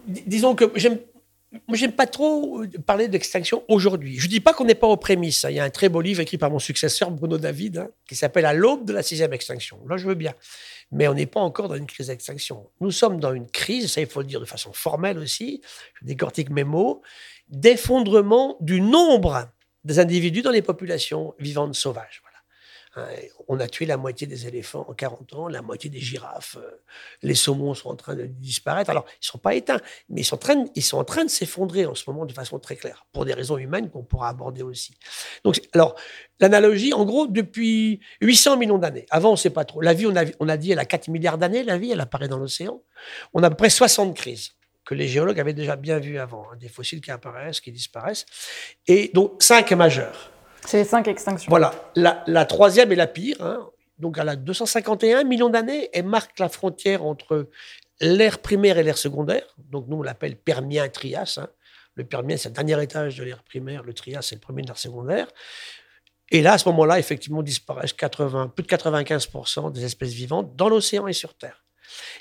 Disons 0.07 0.55
que 0.55 0.71
j'aime 0.75 0.97
moi, 1.67 1.75
j'aime 1.75 1.91
pas 1.91 2.07
trop 2.07 2.63
parler 2.85 3.09
d'extinction 3.09 3.63
aujourd'hui. 3.67 4.17
Je 4.17 4.29
dis 4.29 4.39
pas 4.39 4.53
qu'on 4.53 4.63
n'est 4.63 4.73
pas 4.73 4.87
aux 4.87 4.95
prémices. 4.95 5.43
Hein. 5.43 5.49
Il 5.49 5.57
y 5.57 5.59
a 5.59 5.65
un 5.65 5.69
très 5.69 5.89
beau 5.89 5.99
livre 5.99 6.21
écrit 6.21 6.37
par 6.37 6.49
mon 6.49 6.59
successeur, 6.59 7.11
Bruno 7.11 7.37
David, 7.37 7.79
hein, 7.79 7.87
qui 8.07 8.15
s'appelle 8.15 8.45
À 8.45 8.53
l'aube 8.53 8.85
de 8.85 8.93
la 8.93 9.03
sixième 9.03 9.33
extinction. 9.33 9.77
Là, 9.89 9.97
je 9.97 10.07
veux 10.07 10.15
bien. 10.15 10.33
Mais 10.91 11.07
on 11.07 11.13
n'est 11.13 11.25
pas 11.25 11.39
encore 11.39 11.69
dans 11.69 11.75
une 11.75 11.87
crise 11.87 12.07
d'extinction. 12.07 12.69
Nous 12.81 12.91
sommes 12.91 13.19
dans 13.19 13.33
une 13.33 13.49
crise, 13.49 13.91
ça, 13.91 14.01
il 14.01 14.07
faut 14.07 14.21
le 14.21 14.27
dire 14.27 14.39
de 14.39 14.45
façon 14.45 14.73
formelle 14.73 15.17
aussi, 15.17 15.61
je 15.99 16.05
décortique 16.05 16.49
mes 16.49 16.63
mots, 16.63 17.01
d'effondrement 17.47 18.57
du 18.59 18.81
nombre 18.81 19.49
des 19.83 19.99
individus 19.99 20.41
dans 20.41 20.51
les 20.51 20.61
populations 20.61 21.33
vivantes 21.39 21.75
sauvages. 21.75 22.21
Hein, 22.95 23.07
on 23.47 23.59
a 23.59 23.67
tué 23.67 23.85
la 23.85 23.95
moitié 23.95 24.27
des 24.27 24.47
éléphants 24.47 24.85
en 24.89 24.93
40 24.93 25.33
ans, 25.33 25.47
la 25.47 25.61
moitié 25.61 25.89
des 25.89 25.99
girafes. 25.99 26.57
Euh, 26.59 26.81
les 27.21 27.35
saumons 27.35 27.73
sont 27.73 27.89
en 27.89 27.95
train 27.95 28.15
de 28.15 28.25
disparaître. 28.25 28.89
Alors, 28.89 29.05
ils 29.07 29.23
ne 29.23 29.25
sont 29.25 29.37
pas 29.37 29.55
éteints, 29.55 29.79
mais 30.09 30.21
ils 30.21 30.25
sont 30.25 30.35
en 30.97 31.03
train, 31.05 31.23
de 31.23 31.29
s'effondrer 31.29 31.85
en 31.85 31.95
ce 31.95 32.09
moment 32.09 32.25
de 32.25 32.33
façon 32.33 32.59
très 32.59 32.75
claire, 32.75 33.05
pour 33.13 33.23
des 33.23 33.33
raisons 33.33 33.57
humaines 33.57 33.89
qu'on 33.89 34.03
pourra 34.03 34.27
aborder 34.27 34.61
aussi. 34.61 34.95
Donc, 35.45 35.61
alors, 35.73 35.95
l'analogie, 36.41 36.93
en 36.93 37.05
gros, 37.05 37.27
depuis 37.27 38.01
800 38.19 38.57
millions 38.57 38.77
d'années. 38.77 39.05
Avant, 39.09 39.29
on 39.29 39.33
ne 39.33 39.37
sait 39.37 39.51
pas 39.51 39.63
trop. 39.63 39.81
La 39.81 39.93
vie, 39.93 40.07
on 40.07 40.15
a, 40.17 40.25
on 40.41 40.49
a 40.49 40.57
dit, 40.57 40.71
elle 40.71 40.79
a 40.79 40.85
4 40.85 41.07
milliards 41.07 41.37
d'années, 41.37 41.63
la 41.63 41.77
vie, 41.77 41.91
elle 41.91 42.01
apparaît 42.01 42.27
dans 42.27 42.39
l'océan. 42.39 42.81
On 43.33 43.41
a 43.43 43.47
à 43.47 43.49
peu 43.49 43.55
près 43.55 43.69
60 43.69 44.15
crises 44.17 44.51
que 44.83 44.95
les 44.95 45.07
géologues 45.07 45.39
avaient 45.39 45.53
déjà 45.53 45.75
bien 45.75 45.99
vues 45.99 46.19
avant, 46.19 46.45
hein, 46.51 46.57
des 46.59 46.67
fossiles 46.67 46.99
qui 46.99 47.11
apparaissent, 47.11 47.61
qui 47.61 47.71
disparaissent, 47.71 48.25
et 48.87 49.11
donc 49.13 49.41
5 49.41 49.71
majeures. 49.73 50.30
C'est 50.65 50.77
les 50.77 50.83
cinq 50.83 51.07
extinctions. 51.07 51.49
Voilà. 51.49 51.73
La, 51.95 52.45
troisième 52.45 52.91
est 52.91 52.95
la 52.95 53.07
pire. 53.07 53.37
Hein. 53.41 53.69
Donc, 53.99 54.17
elle 54.19 54.29
a 54.29 54.35
251 54.35 55.23
millions 55.23 55.49
d'années. 55.49 55.89
Elle 55.93 56.05
marque 56.05 56.39
la 56.39 56.49
frontière 56.49 57.03
entre 57.03 57.49
l'ère 57.99 58.39
primaire 58.39 58.77
et 58.77 58.83
l'ère 58.83 58.97
secondaire. 58.97 59.43
Donc, 59.57 59.87
nous, 59.87 59.97
on 59.97 60.03
l'appelle 60.03 60.35
Permien-Trias. 60.35 61.39
Hein. 61.41 61.47
Le 61.95 62.05
Permien, 62.05 62.37
c'est 62.37 62.49
le 62.49 62.55
dernier 62.55 62.81
étage 62.81 63.17
de 63.17 63.23
l'ère 63.23 63.43
primaire. 63.43 63.83
Le 63.83 63.93
Trias, 63.93 64.21
c'est 64.21 64.35
le 64.35 64.41
premier 64.41 64.61
de 64.61 64.67
l'ère 64.67 64.77
secondaire. 64.77 65.27
Et 66.31 66.41
là, 66.41 66.53
à 66.53 66.57
ce 66.57 66.67
moment-là, 66.69 66.97
effectivement, 66.97 67.43
disparaissent 67.43 67.93
80, 67.93 68.53
plus 68.55 68.63
de 68.63 68.69
95% 68.69 69.71
des 69.71 69.83
espèces 69.83 70.13
vivantes 70.13 70.55
dans 70.55 70.69
l'océan 70.69 71.07
et 71.07 71.13
sur 71.13 71.33
Terre. 71.33 71.65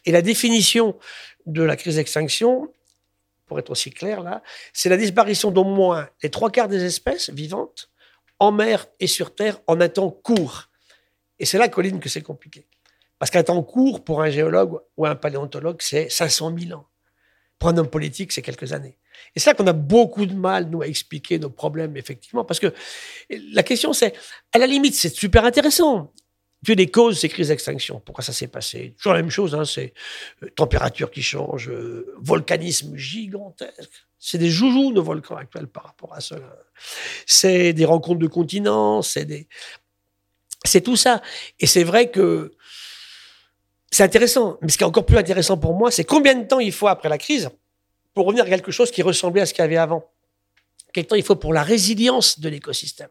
Et 0.04 0.10
la 0.10 0.20
définition 0.20 0.98
de 1.46 1.62
la 1.62 1.76
crise 1.76 1.96
d'extinction, 1.96 2.72
pour 3.46 3.58
être 3.58 3.70
aussi 3.70 3.90
clair 3.90 4.20
là, 4.22 4.42
c'est 4.72 4.88
la 4.88 4.96
disparition 4.96 5.50
d'au 5.50 5.64
moins 5.64 6.08
les 6.22 6.30
trois 6.30 6.50
quarts 6.50 6.68
des 6.68 6.84
espèces 6.84 7.30
vivantes 7.30 7.90
en 8.40 8.50
mer 8.50 8.86
et 8.98 9.06
sur 9.06 9.34
terre 9.34 9.60
en 9.66 9.80
un 9.80 9.88
temps 9.88 10.10
court. 10.10 10.68
Et 11.38 11.46
c'est 11.46 11.58
là, 11.58 11.68
Colline, 11.68 12.00
que 12.00 12.08
c'est 12.08 12.22
compliqué. 12.22 12.66
Parce 13.18 13.30
qu'un 13.30 13.42
temps 13.42 13.62
court, 13.62 14.02
pour 14.02 14.22
un 14.22 14.30
géologue 14.30 14.80
ou 14.96 15.06
un 15.06 15.14
paléontologue, 15.14 15.76
c'est 15.80 16.08
500 16.08 16.56
000 16.58 16.78
ans. 16.78 16.86
Pour 17.58 17.68
un 17.68 17.76
homme 17.76 17.90
politique, 17.90 18.32
c'est 18.32 18.40
quelques 18.40 18.72
années. 18.72 18.98
Et 19.36 19.40
c'est 19.40 19.50
là 19.50 19.54
qu'on 19.54 19.66
a 19.66 19.74
beaucoup 19.74 20.24
de 20.24 20.34
mal, 20.34 20.70
nous, 20.70 20.80
à 20.80 20.88
expliquer 20.88 21.38
nos 21.38 21.50
problèmes, 21.50 21.96
effectivement. 21.98 22.44
Parce 22.44 22.58
que 22.58 22.72
la 23.28 23.62
question, 23.62 23.92
c'est, 23.92 24.14
à 24.52 24.58
la 24.58 24.66
limite, 24.66 24.94
c'est 24.94 25.14
super 25.14 25.44
intéressant. 25.44 26.12
Tu 26.64 26.72
as 26.72 26.74
des 26.74 26.90
causes 26.90 27.18
ces 27.18 27.28
crises 27.28 27.48
d'extinction. 27.48 28.00
Pourquoi 28.04 28.22
ça 28.22 28.32
s'est 28.32 28.46
passé? 28.46 28.94
Toujours 28.98 29.14
la 29.14 29.22
même 29.22 29.30
chose, 29.30 29.54
hein, 29.54 29.64
c'est 29.64 29.94
euh, 30.42 30.50
température 30.54 31.10
qui 31.10 31.22
change, 31.22 31.70
euh, 31.70 32.14
volcanisme 32.18 32.96
gigantesque. 32.96 33.90
C'est 34.18 34.36
des 34.36 34.50
joujoux, 34.50 34.92
nos 34.92 35.02
volcans 35.02 35.36
actuels, 35.36 35.68
par 35.68 35.84
rapport 35.84 36.14
à 36.14 36.20
cela. 36.20 36.54
C'est 37.24 37.72
des 37.72 37.86
rencontres 37.86 38.18
de 38.18 38.26
continents, 38.26 39.00
c'est 39.00 39.24
des... 39.24 39.48
C'est 40.64 40.82
tout 40.82 40.96
ça. 40.96 41.22
Et 41.58 41.66
c'est 41.66 41.84
vrai 41.84 42.10
que 42.10 42.52
c'est 43.90 44.02
intéressant. 44.02 44.58
Mais 44.60 44.68
ce 44.68 44.76
qui 44.76 44.84
est 44.84 44.86
encore 44.86 45.06
plus 45.06 45.16
intéressant 45.16 45.56
pour 45.56 45.74
moi, 45.74 45.90
c'est 45.90 46.04
combien 46.04 46.34
de 46.34 46.46
temps 46.46 46.60
il 46.60 46.72
faut 46.72 46.88
après 46.88 47.08
la 47.08 47.16
crise 47.16 47.48
pour 48.12 48.26
revenir 48.26 48.44
à 48.44 48.48
quelque 48.48 48.70
chose 48.70 48.90
qui 48.90 49.00
ressemblait 49.00 49.40
à 49.40 49.46
ce 49.46 49.54
qu'il 49.54 49.62
y 49.62 49.64
avait 49.64 49.78
avant? 49.78 50.04
Quel 50.92 51.06
temps 51.06 51.16
il 51.16 51.22
faut 51.22 51.36
pour 51.36 51.54
la 51.54 51.62
résilience 51.62 52.40
de 52.40 52.50
l'écosystème? 52.50 53.08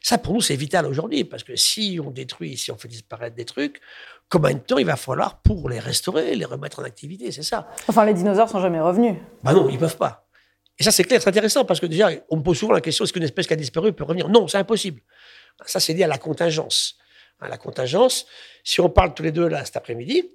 Ça, 0.00 0.18
pour 0.18 0.34
nous, 0.34 0.40
c'est 0.40 0.56
vital 0.56 0.86
aujourd'hui, 0.86 1.24
parce 1.24 1.44
que 1.44 1.56
si 1.56 2.00
on 2.04 2.10
détruit, 2.10 2.56
si 2.56 2.70
on 2.70 2.76
fait 2.76 2.88
disparaître 2.88 3.36
des 3.36 3.44
trucs, 3.44 3.80
combien 4.28 4.54
de 4.54 4.58
temps 4.58 4.78
il 4.78 4.86
va 4.86 4.96
falloir 4.96 5.40
pour 5.42 5.68
les 5.68 5.78
restaurer, 5.78 6.34
les 6.34 6.44
remettre 6.44 6.80
en 6.80 6.84
activité, 6.84 7.30
c'est 7.32 7.42
ça. 7.42 7.68
Enfin, 7.88 8.04
les 8.04 8.14
dinosaures 8.14 8.48
sont 8.48 8.60
jamais 8.60 8.80
revenus. 8.80 9.16
Bah 9.42 9.52
non, 9.52 9.68
ils 9.68 9.78
peuvent 9.78 9.96
pas. 9.96 10.26
Et 10.78 10.82
ça, 10.82 10.90
c'est 10.90 11.04
clair, 11.04 11.20
c'est 11.20 11.28
intéressant 11.28 11.64
parce 11.64 11.80
que 11.80 11.86
déjà, 11.86 12.10
on 12.30 12.38
me 12.38 12.42
pose 12.42 12.58
souvent 12.58 12.72
la 12.72 12.80
question 12.80 13.04
est-ce 13.04 13.12
qu'une 13.12 13.22
espèce 13.22 13.46
qui 13.46 13.52
a 13.52 13.56
disparu 13.56 13.92
peut 13.92 14.04
revenir? 14.04 14.28
Non, 14.28 14.48
c'est 14.48 14.58
impossible. 14.58 15.02
Ça, 15.66 15.80
c'est 15.80 15.92
lié 15.92 16.04
à 16.04 16.08
la 16.08 16.18
contingence. 16.18 16.96
À 17.40 17.48
la 17.48 17.58
contingence, 17.58 18.26
si 18.64 18.80
on 18.80 18.88
parle 18.88 19.14
tous 19.14 19.22
les 19.22 19.32
deux 19.32 19.48
là 19.48 19.64
cet 19.64 19.76
après-midi, 19.76 20.30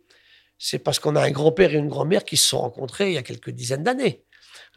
c'est 0.58 0.80
parce 0.80 1.00
qu'on 1.00 1.16
a 1.16 1.22
un 1.22 1.32
grand-père 1.32 1.74
et 1.74 1.78
une 1.78 1.88
grand-mère 1.88 2.26
qui 2.26 2.38
se 2.38 2.48
sont 2.48 2.60
rencontrés 2.60 3.10
il 3.10 3.14
y 3.14 3.18
a 3.18 3.24
quelques 3.24 3.52
dizaines 3.52 3.84
d'années. 3.84 4.26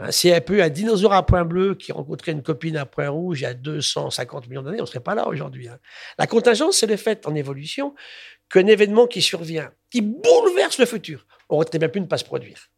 Hein, 0.00 0.10
s'il 0.10 0.30
y 0.30 0.32
avait 0.32 0.54
eu 0.54 0.62
un 0.62 0.70
dinosaure 0.70 1.12
à 1.12 1.26
point 1.26 1.44
bleu 1.44 1.74
qui 1.74 1.92
rencontrait 1.92 2.32
une 2.32 2.42
copine 2.42 2.78
à 2.78 2.86
point 2.86 3.10
rouge 3.10 3.40
il 3.40 3.44
y 3.44 3.46
a 3.46 3.52
250 3.52 4.48
millions 4.48 4.62
d'années, 4.62 4.80
on 4.80 4.84
ne 4.84 4.88
serait 4.88 5.00
pas 5.00 5.14
là 5.14 5.28
aujourd'hui. 5.28 5.68
Hein. 5.68 5.78
La 6.18 6.26
contingence, 6.26 6.78
c'est 6.78 6.86
le 6.86 6.96
fait 6.96 7.26
en 7.26 7.34
évolution 7.34 7.94
qu'un 8.48 8.66
événement 8.66 9.06
qui 9.06 9.20
survient, 9.20 9.70
qui 9.90 10.00
bouleverse 10.00 10.78
le 10.78 10.86
futur, 10.86 11.26
aurait 11.50 11.66
très 11.66 11.78
bien 11.78 11.90
pu 11.90 12.00
ne 12.00 12.06
pas 12.06 12.16
se 12.16 12.24
produire. 12.24 12.70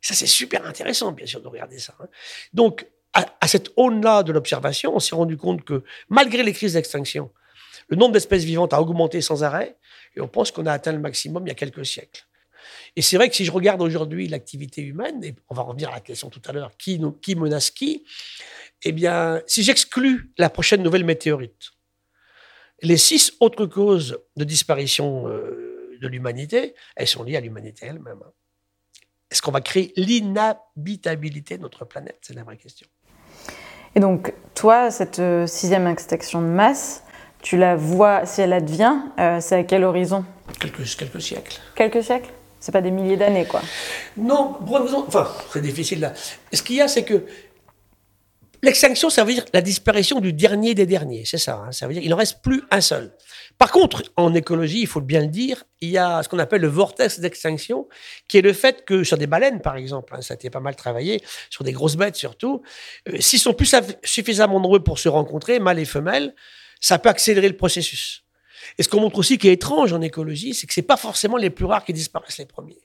Ça, 0.00 0.14
c'est 0.14 0.26
super 0.26 0.66
intéressant, 0.66 1.12
bien 1.12 1.26
sûr, 1.26 1.40
de 1.40 1.48
regarder 1.48 1.78
ça. 1.78 1.94
Hein. 2.00 2.08
Donc, 2.52 2.86
à, 3.14 3.48
cette 3.48 3.70
aune-là 3.76 4.22
de 4.22 4.32
l'observation, 4.32 4.94
on 4.94 5.00
s'est 5.00 5.16
rendu 5.16 5.36
compte 5.36 5.64
que 5.64 5.82
malgré 6.08 6.42
les 6.42 6.52
crises 6.52 6.74
d'extinction, 6.74 7.32
le 7.88 7.96
nombre 7.96 8.12
d'espèces 8.12 8.44
vivantes 8.44 8.72
a 8.72 8.80
augmenté 8.80 9.20
sans 9.20 9.42
arrêt, 9.42 9.76
et 10.14 10.20
on 10.20 10.28
pense 10.28 10.50
qu'on 10.50 10.66
a 10.66 10.72
atteint 10.72 10.92
le 10.92 10.98
maximum 10.98 11.46
il 11.46 11.48
y 11.48 11.52
a 11.52 11.54
quelques 11.54 11.86
siècles. 11.86 12.27
Et 12.96 13.02
c'est 13.02 13.16
vrai 13.16 13.28
que 13.28 13.36
si 13.36 13.44
je 13.44 13.50
regarde 13.50 13.82
aujourd'hui 13.82 14.28
l'activité 14.28 14.82
humaine, 14.82 15.22
et 15.24 15.34
on 15.48 15.54
va 15.54 15.62
revenir 15.62 15.90
à 15.90 15.92
la 15.92 16.00
question 16.00 16.30
tout 16.30 16.42
à 16.46 16.52
l'heure, 16.52 16.76
qui, 16.76 17.00
qui 17.22 17.34
menace 17.34 17.70
qui 17.70 18.04
Eh 18.84 18.92
bien, 18.92 19.42
si 19.46 19.62
j'exclus 19.62 20.32
la 20.38 20.50
prochaine 20.50 20.82
nouvelle 20.82 21.04
météorite, 21.04 21.72
les 22.82 22.96
six 22.96 23.32
autres 23.40 23.66
causes 23.66 24.18
de 24.36 24.44
disparition 24.44 25.28
euh, 25.28 25.98
de 26.00 26.08
l'humanité, 26.08 26.74
elles 26.96 27.08
sont 27.08 27.24
liées 27.24 27.36
à 27.36 27.40
l'humanité 27.40 27.86
elle-même. 27.86 28.20
Hein. 28.24 28.32
Est-ce 29.30 29.42
qu'on 29.42 29.50
va 29.50 29.60
créer 29.60 29.92
l'inhabitabilité 29.96 31.56
de 31.56 31.62
notre 31.62 31.84
planète? 31.84 32.18
C'est 32.22 32.34
la 32.34 32.44
vraie 32.44 32.56
question. 32.56 32.86
Et 33.94 34.00
donc, 34.00 34.32
toi, 34.54 34.90
cette 34.90 35.18
euh, 35.18 35.46
sixième 35.46 35.86
extinction 35.86 36.40
de 36.40 36.46
masse, 36.46 37.04
tu 37.42 37.56
la 37.56 37.76
vois, 37.76 38.26
si 38.26 38.40
elle 38.40 38.52
advient, 38.52 38.96
euh, 39.18 39.40
c'est 39.40 39.56
à 39.56 39.64
quel 39.64 39.84
horizon? 39.84 40.24
Quelques, 40.60 40.84
quelques 40.96 41.20
siècles. 41.20 41.60
Quelques 41.74 42.02
siècles? 42.02 42.30
C'est 42.60 42.72
pas 42.72 42.80
des 42.80 42.90
milliers 42.90 43.16
d'années, 43.16 43.46
quoi. 43.46 43.62
Non, 44.16 44.56
enfin, 45.06 45.28
c'est 45.52 45.62
difficile 45.62 46.00
là. 46.00 46.12
Ce 46.52 46.62
qu'il 46.62 46.76
y 46.76 46.80
a, 46.80 46.88
c'est 46.88 47.04
que 47.04 47.24
l'extinction, 48.62 49.10
ça 49.10 49.24
veut 49.24 49.32
dire 49.32 49.44
la 49.52 49.62
disparition 49.62 50.20
du 50.20 50.32
dernier 50.32 50.74
des 50.74 50.86
derniers, 50.86 51.24
c'est 51.24 51.38
ça. 51.38 51.62
Hein. 51.66 51.72
ça 51.72 51.86
veut 51.86 51.92
dire 51.92 52.02
qu'il 52.02 52.10
n'en 52.10 52.16
reste 52.16 52.42
plus 52.42 52.64
un 52.70 52.80
seul. 52.80 53.12
Par 53.58 53.72
contre, 53.72 54.02
en 54.16 54.34
écologie, 54.34 54.80
il 54.80 54.86
faut 54.86 55.00
bien 55.00 55.20
le 55.20 55.28
dire, 55.28 55.64
il 55.80 55.90
y 55.90 55.98
a 55.98 56.22
ce 56.22 56.28
qu'on 56.28 56.38
appelle 56.38 56.60
le 56.60 56.68
vortex 56.68 57.20
d'extinction, 57.20 57.88
qui 58.28 58.38
est 58.38 58.42
le 58.42 58.52
fait 58.52 58.84
que 58.84 59.02
sur 59.04 59.18
des 59.18 59.26
baleines, 59.26 59.60
par 59.60 59.76
exemple, 59.76 60.14
hein, 60.14 60.20
ça 60.20 60.34
a 60.34 60.36
été 60.36 60.48
pas 60.50 60.60
mal 60.60 60.76
travaillé, 60.76 61.22
sur 61.50 61.64
des 61.64 61.72
grosses 61.72 61.96
bêtes 61.96 62.16
surtout, 62.16 62.62
euh, 63.08 63.16
s'ils 63.20 63.40
sont 63.40 63.54
plus 63.54 63.74
suffisamment 64.04 64.60
nombreux 64.60 64.82
pour 64.82 64.98
se 64.98 65.08
rencontrer, 65.08 65.58
mâles 65.58 65.80
et 65.80 65.84
femelles, 65.84 66.34
ça 66.80 66.98
peut 66.98 67.08
accélérer 67.08 67.48
le 67.48 67.56
processus. 67.56 68.24
Et 68.76 68.82
ce 68.82 68.88
qu'on 68.88 69.00
montre 69.00 69.18
aussi 69.18 69.38
qui 69.38 69.48
est 69.48 69.54
étrange 69.54 69.92
en 69.92 70.00
écologie, 70.00 70.54
c'est 70.54 70.66
que 70.66 70.74
c'est 70.74 70.82
pas 70.82 70.96
forcément 70.96 71.36
les 71.36 71.50
plus 71.50 71.64
rares 71.64 71.84
qui 71.84 71.92
disparaissent 71.92 72.38
les 72.38 72.46
premiers. 72.46 72.78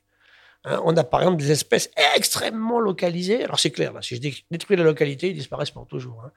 Hein, 0.66 0.82
on 0.86 0.96
a 0.96 1.04
par 1.04 1.22
exemple 1.22 1.42
des 1.42 1.52
espèces 1.52 1.90
extrêmement 2.16 2.80
localisées. 2.80 3.44
Alors 3.44 3.60
c'est 3.60 3.72
clair, 3.72 3.94
si 4.02 4.16
je 4.16 4.22
détruis 4.50 4.78
la 4.78 4.84
localité, 4.84 5.30
ils 5.30 5.34
disparaissent 5.34 5.72
pour 5.72 5.88
toujours. 5.88 6.24
Hein. 6.26 6.32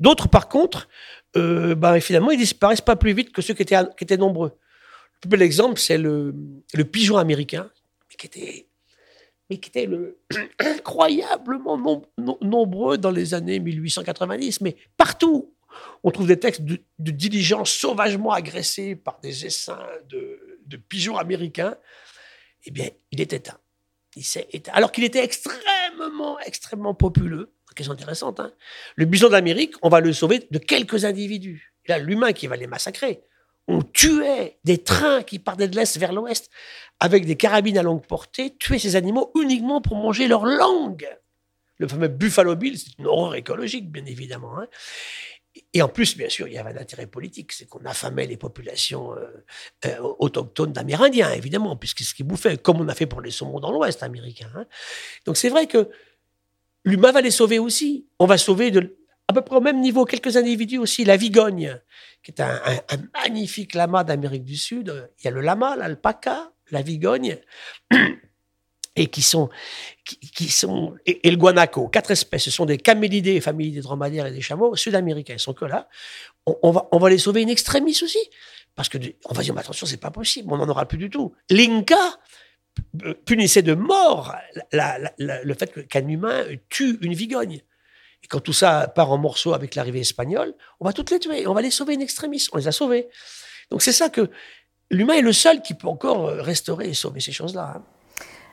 D'autres, 0.00 0.28
par 0.28 0.48
contre, 0.48 0.88
euh, 1.36 1.74
bah, 1.74 1.98
finalement, 2.00 2.30
ils 2.30 2.38
disparaissent 2.38 2.82
pas 2.82 2.96
plus 2.96 3.14
vite 3.14 3.32
que 3.32 3.40
ceux 3.40 3.54
qui 3.54 3.62
étaient, 3.62 4.16
nombreux. 4.18 4.52
Le 5.14 5.20
plus 5.20 5.30
bel 5.30 5.42
exemple, 5.42 5.78
c'est 5.80 5.98
le, 5.98 6.34
pigeon 6.92 7.16
américain, 7.16 7.70
qui 8.18 8.26
était, 8.26 8.68
mais 9.48 9.58
qui 9.58 9.70
était 9.70 9.86
le, 9.86 10.18
incroyablement 10.58 12.02
nombreux 12.42 12.98
dans 12.98 13.10
les 13.10 13.32
années 13.32 13.60
1890. 13.60 14.60
Mais 14.60 14.76
partout, 14.98 15.54
on 16.02 16.10
trouve 16.10 16.26
des 16.26 16.38
textes 16.38 16.62
de, 16.62 16.80
diligence 16.98 17.70
sauvagement 17.70 18.32
agressés 18.32 18.96
par 18.96 19.20
des 19.20 19.46
essaims 19.46 19.86
de, 20.08 20.58
de 20.66 20.76
pigeons 20.76 21.16
américains. 21.16 21.76
Eh 22.64 22.70
bien, 22.70 22.88
il 23.10 23.20
est 23.20 23.32
éteint. 23.32 23.58
Il 24.16 24.24
s'est 24.24 24.48
éteint. 24.52 24.72
Alors 24.74 24.92
qu'il 24.92 25.04
était 25.04 25.22
extrêmement, 25.22 26.38
extrêmement 26.40 26.94
populeux. 26.94 27.52
Question 27.74 27.92
intéressante. 27.92 28.40
Hein 28.40 28.52
le 28.96 29.04
bison 29.04 29.28
d'Amérique, 29.28 29.74
on 29.82 29.88
va 29.88 30.00
le 30.00 30.12
sauver 30.12 30.46
de 30.50 30.58
quelques 30.58 31.04
individus. 31.04 31.72
Et 31.84 31.90
là, 31.90 31.98
l'humain 31.98 32.32
qui 32.32 32.46
va 32.46 32.56
les 32.56 32.66
massacrer. 32.66 33.22
On 33.68 33.82
tuait 33.82 34.58
des 34.64 34.78
trains 34.78 35.22
qui 35.22 35.38
partaient 35.38 35.68
de 35.68 35.76
l'Est 35.76 35.96
vers 35.96 36.12
l'Ouest 36.12 36.50
avec 36.98 37.24
des 37.24 37.36
carabines 37.36 37.78
à 37.78 37.82
longue 37.82 38.04
portée, 38.04 38.56
tuer 38.56 38.80
ces 38.80 38.96
animaux 38.96 39.30
uniquement 39.40 39.80
pour 39.80 39.96
manger 39.96 40.26
leur 40.26 40.44
langue. 40.44 41.08
Le 41.78 41.86
fameux 41.86 42.08
Buffalo 42.08 42.56
Bill, 42.56 42.78
c'est 42.78 42.98
une 42.98 43.06
horreur 43.06 43.36
écologique, 43.36 43.90
bien 43.90 44.04
évidemment. 44.04 44.58
Hein 44.58 44.66
et 45.72 45.82
en 45.82 45.88
plus, 45.88 46.16
bien 46.16 46.28
sûr, 46.28 46.46
il 46.46 46.54
y 46.54 46.58
avait 46.58 46.70
un 46.70 46.80
intérêt 46.80 47.06
politique, 47.06 47.52
c'est 47.52 47.66
qu'on 47.66 47.84
affamait 47.84 48.26
les 48.26 48.36
populations 48.36 49.12
euh, 49.14 49.44
euh, 49.86 50.14
autochtones 50.18 50.72
d'Amérindiens, 50.72 51.32
évidemment, 51.32 51.76
puisque 51.76 52.00
ce 52.00 52.14
qu'ils 52.14 52.26
bouffaient, 52.26 52.56
comme 52.56 52.80
on 52.80 52.88
a 52.88 52.94
fait 52.94 53.06
pour 53.06 53.20
les 53.20 53.30
saumons 53.30 53.58
dans 53.58 53.72
l'Ouest 53.72 54.02
américain. 54.02 54.50
Hein. 54.56 54.66
Donc 55.26 55.36
c'est 55.36 55.48
vrai 55.48 55.66
que 55.66 55.90
l'humain 56.84 57.10
va 57.10 57.20
les 57.20 57.32
sauver 57.32 57.58
aussi. 57.58 58.06
On 58.18 58.26
va 58.26 58.38
sauver 58.38 58.72
à 59.26 59.32
peu 59.32 59.42
près 59.42 59.56
au 59.56 59.60
même 59.60 59.80
niveau 59.80 60.04
quelques 60.04 60.36
individus 60.36 60.78
aussi. 60.78 61.04
La 61.04 61.16
vigogne, 61.16 61.80
qui 62.22 62.30
est 62.30 62.40
un, 62.40 62.60
magnifique 63.14 63.74
lama 63.74 64.04
d'Amérique 64.04 64.44
du 64.44 64.56
Sud. 64.56 65.10
Il 65.18 65.24
y 65.24 65.28
a 65.28 65.30
le 65.32 65.40
lama, 65.40 65.74
l'alpaca, 65.74 66.52
la 66.70 66.82
vigogne, 66.82 67.38
et 68.96 69.06
qui 69.06 69.22
sont, 69.22 69.48
qui, 70.04 70.48
sont 70.48 70.96
et, 71.06 71.30
le 71.30 71.36
guanaco, 71.36 71.88
quatre 71.88 72.10
espèces. 72.10 72.44
Ce 72.44 72.50
sont 72.50 72.66
des 72.66 72.78
camélidés, 72.78 73.40
famille 73.40 73.70
des 73.70 73.80
dromadaires 73.80 74.26
et 74.26 74.32
des 74.32 74.40
chameaux 74.40 74.74
sud-américains. 74.76 75.34
Ils 75.34 75.40
sont 75.40 75.54
que 75.54 75.64
là. 75.64 75.88
On, 76.46 76.70
va, 76.72 76.88
on 76.92 76.98
va 76.98 77.10
les 77.10 77.18
sauver 77.18 77.42
in 77.42 77.48
extremis 77.48 77.98
aussi. 78.02 78.18
Parce 78.74 78.88
que 78.88 78.98
on 79.26 79.34
va 79.34 79.42
dire, 79.42 79.54
mais 79.54 79.60
attention, 79.60 79.86
c'est 79.86 79.96
pas 79.96 80.10
possible, 80.10 80.52
on 80.52 80.56
n'en 80.56 80.68
aura 80.68 80.86
plus 80.86 80.98
du 80.98 81.10
tout. 81.10 81.34
L'Inca 81.50 82.18
punissait 83.24 83.62
de 83.62 83.74
mort 83.74 84.34
le 84.72 85.54
fait 85.54 85.88
qu'un 85.88 86.08
humain 86.08 86.44
tue 86.68 86.98
une 87.02 87.14
vigogne. 87.14 87.62
Et 88.22 88.26
quand 88.28 88.40
tout 88.40 88.52
ça 88.52 88.88
part 88.88 89.10
en 89.10 89.18
morceaux 89.18 89.54
avec 89.54 89.74
l'arrivée 89.74 90.00
espagnole, 90.00 90.54
on 90.78 90.84
va 90.84 90.92
toutes 90.92 91.10
les 91.10 91.18
tuer, 91.18 91.46
on 91.46 91.54
va 91.54 91.62
les 91.62 91.70
sauver 91.70 91.94
in 91.94 92.00
extremis, 92.00 92.46
on 92.52 92.58
les 92.58 92.68
a 92.68 92.72
sauvés. 92.72 93.08
Donc 93.70 93.82
c'est 93.82 93.92
ça 93.92 94.08
que 94.08 94.30
l'humain 94.90 95.14
est 95.14 95.22
le 95.22 95.32
seul 95.32 95.62
qui 95.62 95.74
peut 95.74 95.88
encore 95.88 96.26
restaurer 96.26 96.88
et 96.88 96.94
sauver 96.94 97.20
ces 97.20 97.32
choses-là. 97.32 97.74
Hein. 97.76 97.84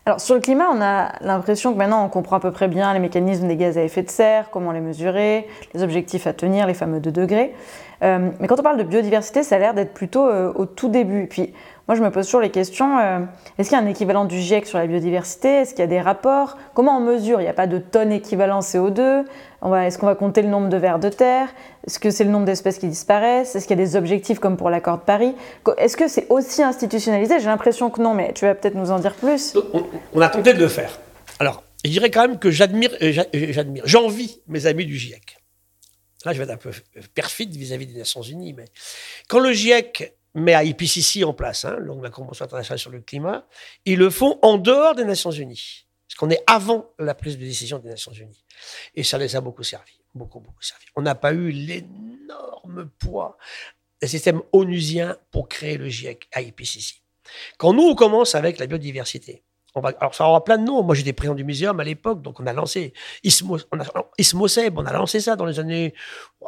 Alors 0.07 0.21
sur 0.21 0.35
le 0.35 0.39
climat, 0.39 0.69
on 0.73 0.79
a 0.79 1.15
l'impression 1.19 1.73
que 1.73 1.77
maintenant 1.77 2.05
on 2.05 2.07
comprend 2.07 2.37
à 2.37 2.39
peu 2.39 2.51
près 2.51 2.69
bien 2.69 2.93
les 2.93 2.99
mécanismes 2.99 3.45
des 3.45 3.57
gaz 3.57 3.77
à 3.77 3.83
effet 3.83 4.03
de 4.03 4.09
serre, 4.09 4.49
comment 4.51 4.71
les 4.71 4.79
mesurer, 4.79 5.49
les 5.73 5.83
objectifs 5.83 6.27
à 6.27 6.31
tenir, 6.31 6.65
les 6.65 6.73
fameux 6.73 7.01
2 7.01 7.11
degrés. 7.11 7.53
Euh, 8.03 8.29
mais 8.39 8.47
quand 8.47 8.59
on 8.59 8.63
parle 8.63 8.77
de 8.77 8.83
biodiversité, 8.83 9.43
ça 9.43 9.55
a 9.55 9.59
l'air 9.59 9.73
d'être 9.73 9.93
plutôt 9.93 10.27
euh, 10.27 10.51
au 10.55 10.65
tout 10.65 10.89
début. 10.89 11.27
Puis 11.27 11.53
moi, 11.87 11.95
je 11.95 12.03
me 12.03 12.11
pose 12.11 12.25
toujours 12.25 12.41
les 12.41 12.49
questions 12.49 12.99
euh, 12.99 13.19
est-ce 13.57 13.69
qu'il 13.69 13.77
y 13.77 13.81
a 13.81 13.83
un 13.83 13.87
équivalent 13.87 14.25
du 14.25 14.39
GIEC 14.39 14.67
sur 14.67 14.77
la 14.77 14.87
biodiversité? 14.87 15.47
Est-ce 15.47 15.71
qu'il 15.71 15.79
y 15.79 15.83
a 15.83 15.87
des 15.87 16.01
rapports? 16.01 16.57
Comment 16.73 16.97
on 16.97 17.01
mesure? 17.01 17.39
Il 17.39 17.43
n'y 17.43 17.49
a 17.49 17.53
pas 17.53 17.67
de 17.67 17.79
tonnes 17.79 18.11
équivalent 18.11 18.59
CO2 18.59 19.23
Est-ce 19.63 19.97
qu'on 19.97 20.05
va 20.05 20.15
compter 20.15 20.41
le 20.41 20.49
nombre 20.49 20.69
de 20.69 20.77
vers 20.77 20.99
de 20.99 21.09
terre? 21.09 21.49
Est-ce 21.87 21.99
que 21.99 22.11
c'est 22.11 22.23
le 22.23 22.29
nombre 22.29 22.45
d'espèces 22.45 22.77
qui 22.77 22.87
disparaissent? 22.87 23.55
Est-ce 23.55 23.67
qu'il 23.67 23.77
y 23.77 23.81
a 23.81 23.83
des 23.83 23.95
objectifs 23.95 24.39
comme 24.39 24.57
pour 24.57 24.69
l'accord 24.69 24.97
de 24.97 25.03
Paris? 25.03 25.33
Est-ce 25.77 25.97
que 25.97 26.07
c'est 26.07 26.27
aussi 26.29 26.61
institutionnalisé? 26.61 27.39
J'ai 27.39 27.45
l'impression 27.45 27.89
que 27.89 28.01
non, 28.01 28.13
mais 28.13 28.33
tu 28.33 28.45
vas 28.45 28.53
peut-être 28.53 28.75
nous 28.75 28.91
en 28.91 28.99
dire 28.99 29.15
plus. 29.15 29.57
On, 30.13 30.21
a 30.21 30.29
tenté 30.29 30.53
de 30.53 30.59
le 30.59 30.67
faire. 30.67 30.99
Alors, 31.39 31.63
je 31.83 31.91
dirais 31.91 32.11
quand 32.11 32.27
même 32.27 32.37
que 32.37 32.51
j'admire, 32.51 32.91
j'admire, 33.33 33.83
j'envie 33.85 34.41
mes 34.47 34.65
amis 34.67 34.85
du 34.85 34.95
GIEC. 34.95 35.37
Je 36.33 36.37
vais 36.37 36.43
être 36.45 36.51
un 36.51 36.57
peu 36.57 36.71
perfide 37.13 37.55
vis-à-vis 37.55 37.87
des 37.87 37.97
Nations 37.97 38.21
Unies, 38.21 38.53
mais 38.53 38.65
quand 39.27 39.39
le 39.39 39.53
GIEC 39.53 40.13
met 40.35 40.53
à 40.53 40.63
IPCC 40.63 41.23
en 41.23 41.33
place, 41.33 41.65
hein, 41.65 41.77
donc 41.85 42.03
la 42.03 42.09
Convention 42.09 42.45
internationale 42.45 42.79
sur 42.79 42.91
le 42.91 43.01
climat, 43.01 43.47
ils 43.85 43.97
le 43.97 44.09
font 44.09 44.39
en 44.41 44.57
dehors 44.57 44.95
des 44.95 45.03
Nations 45.03 45.31
Unies. 45.31 45.85
Parce 46.07 46.17
qu'on 46.17 46.29
est 46.29 46.43
avant 46.47 46.91
la 46.99 47.13
prise 47.15 47.37
de 47.37 47.43
décision 47.43 47.79
des 47.79 47.89
Nations 47.89 48.13
Unies. 48.13 48.43
Et 48.95 49.03
ça 49.03 49.17
les 49.17 49.35
a 49.35 49.41
beaucoup 49.41 49.63
servi. 49.63 49.99
Beaucoup, 50.13 50.39
beaucoup 50.39 50.61
servi. 50.61 50.85
On 50.95 51.01
n'a 51.01 51.15
pas 51.15 51.33
eu 51.33 51.49
l'énorme 51.49 52.89
poids 52.97 53.37
des 54.01 54.07
systèmes 54.07 54.41
onusiens 54.53 55.17
pour 55.31 55.49
créer 55.49 55.77
le 55.77 55.89
GIEC 55.89 56.27
à 56.31 56.41
IPCC. 56.41 57.01
Quand 57.57 57.73
nous, 57.73 57.83
on 57.83 57.95
commence 57.95 58.35
avec 58.35 58.59
la 58.59 58.67
biodiversité, 58.67 59.43
alors, 59.75 60.15
ça 60.15 60.27
aura 60.27 60.43
plein 60.43 60.57
de 60.57 60.63
noms. 60.63 60.81
Moi, 60.83 60.95
j'étais 60.95 61.13
président 61.13 61.35
du 61.35 61.43
muséum 61.43 61.79
à 61.79 61.83
l'époque, 61.83 62.21
donc 62.21 62.39
on 62.39 62.47
a 62.47 62.53
lancé 62.53 62.93
on 63.41 63.57
a, 63.79 63.85
on 64.15 64.85
a 64.85 64.93
lancé 64.93 65.19
ça 65.19 65.35
dans 65.35 65.45
les 65.45 65.59
années, 65.59 65.93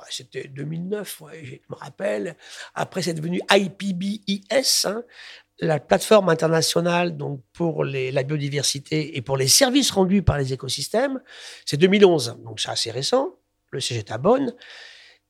c'était 0.09 0.47
2009, 0.47 1.21
je 1.43 1.55
me 1.69 1.75
rappelle. 1.75 2.35
Après, 2.73 3.01
c'est 3.01 3.13
devenu 3.13 3.41
IPBIS, 3.51 4.85
hein, 4.85 5.03
la 5.59 5.79
plateforme 5.79 6.29
internationale 6.29 7.17
donc 7.17 7.41
pour 7.53 7.83
la 7.83 8.23
biodiversité 8.23 9.17
et 9.17 9.21
pour 9.21 9.37
les 9.37 9.47
services 9.47 9.91
rendus 9.91 10.23
par 10.23 10.37
les 10.37 10.53
écosystèmes. 10.53 11.21
C'est 11.65 11.77
2011, 11.77 12.39
donc 12.43 12.59
c'est 12.59 12.69
assez 12.69 12.91
récent. 12.91 13.35
Le 13.71 13.79
CGT 13.79 14.17
bonne. 14.17 14.55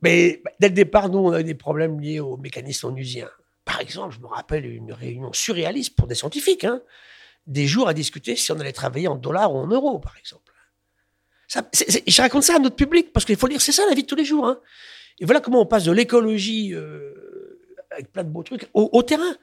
Mais 0.02 0.42
dès 0.60 0.70
le 0.70 0.74
départ, 0.74 1.10
nous, 1.10 1.20
on 1.20 1.32
a 1.32 1.42
eu 1.42 1.44
des 1.44 1.56
problèmes 1.56 2.00
liés 2.00 2.22
aux 2.22 2.38
mécanismes 2.38 2.88
onusiens. 2.88 3.30
Par 3.66 3.82
exemple, 3.82 4.16
je 4.16 4.22
me 4.22 4.28
rappelle 4.28 4.66
une 4.66 4.94
réunion 4.94 5.34
surréaliste 5.34 5.96
pour 5.96 6.08
des 6.08 6.16
scientifiques. 6.16 6.64
Hein, 6.64 6.82
des 7.50 7.68
jours 7.68 7.90
à 7.90 7.94
discuter 7.94 8.36
si 8.36 8.52
on 8.52 8.60
allait 8.60 8.72
travailler 8.72 9.08
en 9.08 9.16
dollars 9.16 9.54
ou 9.54 9.58
en 9.58 9.68
euros, 9.68 10.00
par 10.00 10.16
exemple. 10.18 10.54
Je 12.08 12.22
raconte 12.22 12.44
ça 12.44 12.56
à 12.56 12.60
notre 12.60 12.76
public 12.76 13.12
parce 13.12 13.26
qu'il 13.26 13.36
faut 13.36 13.48
dire, 13.48 13.60
c'est 13.60 13.72
ça 13.72 13.84
la 13.90 13.96
vie 13.96 14.04
de 14.04 14.08
tous 14.08 14.16
les 14.16 14.24
jours. 14.24 14.48
Hein. 14.48 14.60
Et 15.20 15.26
voilà 15.26 15.42
comment 15.42 15.62
on 15.62 15.66
passe 15.66 15.84
de 15.84 15.92
l'écologie 15.92 16.74
euh, 16.74 17.60
avec 17.92 18.12
plein 18.12 18.24
de 18.24 18.30
beaux 18.30 18.44
trucs 18.44 18.70
au, 18.74 19.02
terrain. 19.02 19.36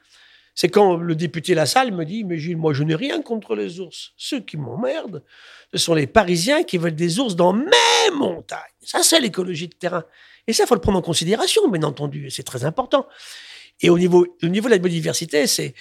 C'est 0.55 0.69
quand 0.69 0.97
le 0.97 1.17
député 1.17 1.55
Lassalle 1.55 1.93
me 1.93 2.05
dit 2.05 2.23
Mais 2.23 2.39
Gilles, 2.39 2.57
moi 2.57 2.73
je 2.73 2.85
n'ai 2.85 2.95
rien 2.95 3.21
contre 3.23 3.57
les 3.57 3.81
ours. 3.81 4.13
Ceux 4.17 4.41
qui 4.41 4.57
m'emmerdent, 4.57 5.25
ce 5.73 5.79
sont 5.79 5.95
les 5.95 6.07
Parisiens 6.07 6.63
qui 6.63 6.79
veulent 6.79 6.95
des 6.95 7.19
ours 7.19 7.35
dans 7.35 7.53
mes 7.53 8.15
montagnes. 8.15 8.61
Ça, 8.81 9.03
c'est 9.03 9.21
l'écologie 9.21 9.69
de 9.69 9.75
terrain. 9.75 10.05
Et 10.47 10.53
ça, 10.53 10.63
il 10.63 10.67
faut 10.69 10.77
le 10.77 10.81
prendre 10.81 10.99
en 10.99 11.03
considération, 11.03 11.69
bien 11.69 11.83
entendu. 11.83 12.31
C'est 12.31 12.45
très 12.45 12.65
important. 12.65 13.07
Et 13.81 13.91
au 13.91 13.99
niveau, 13.99 14.27
au 14.43 14.47
niveau 14.47 14.69
de 14.69 14.75
la 14.75 14.79
biodiversité, 14.79 15.47
c'est 15.47 15.75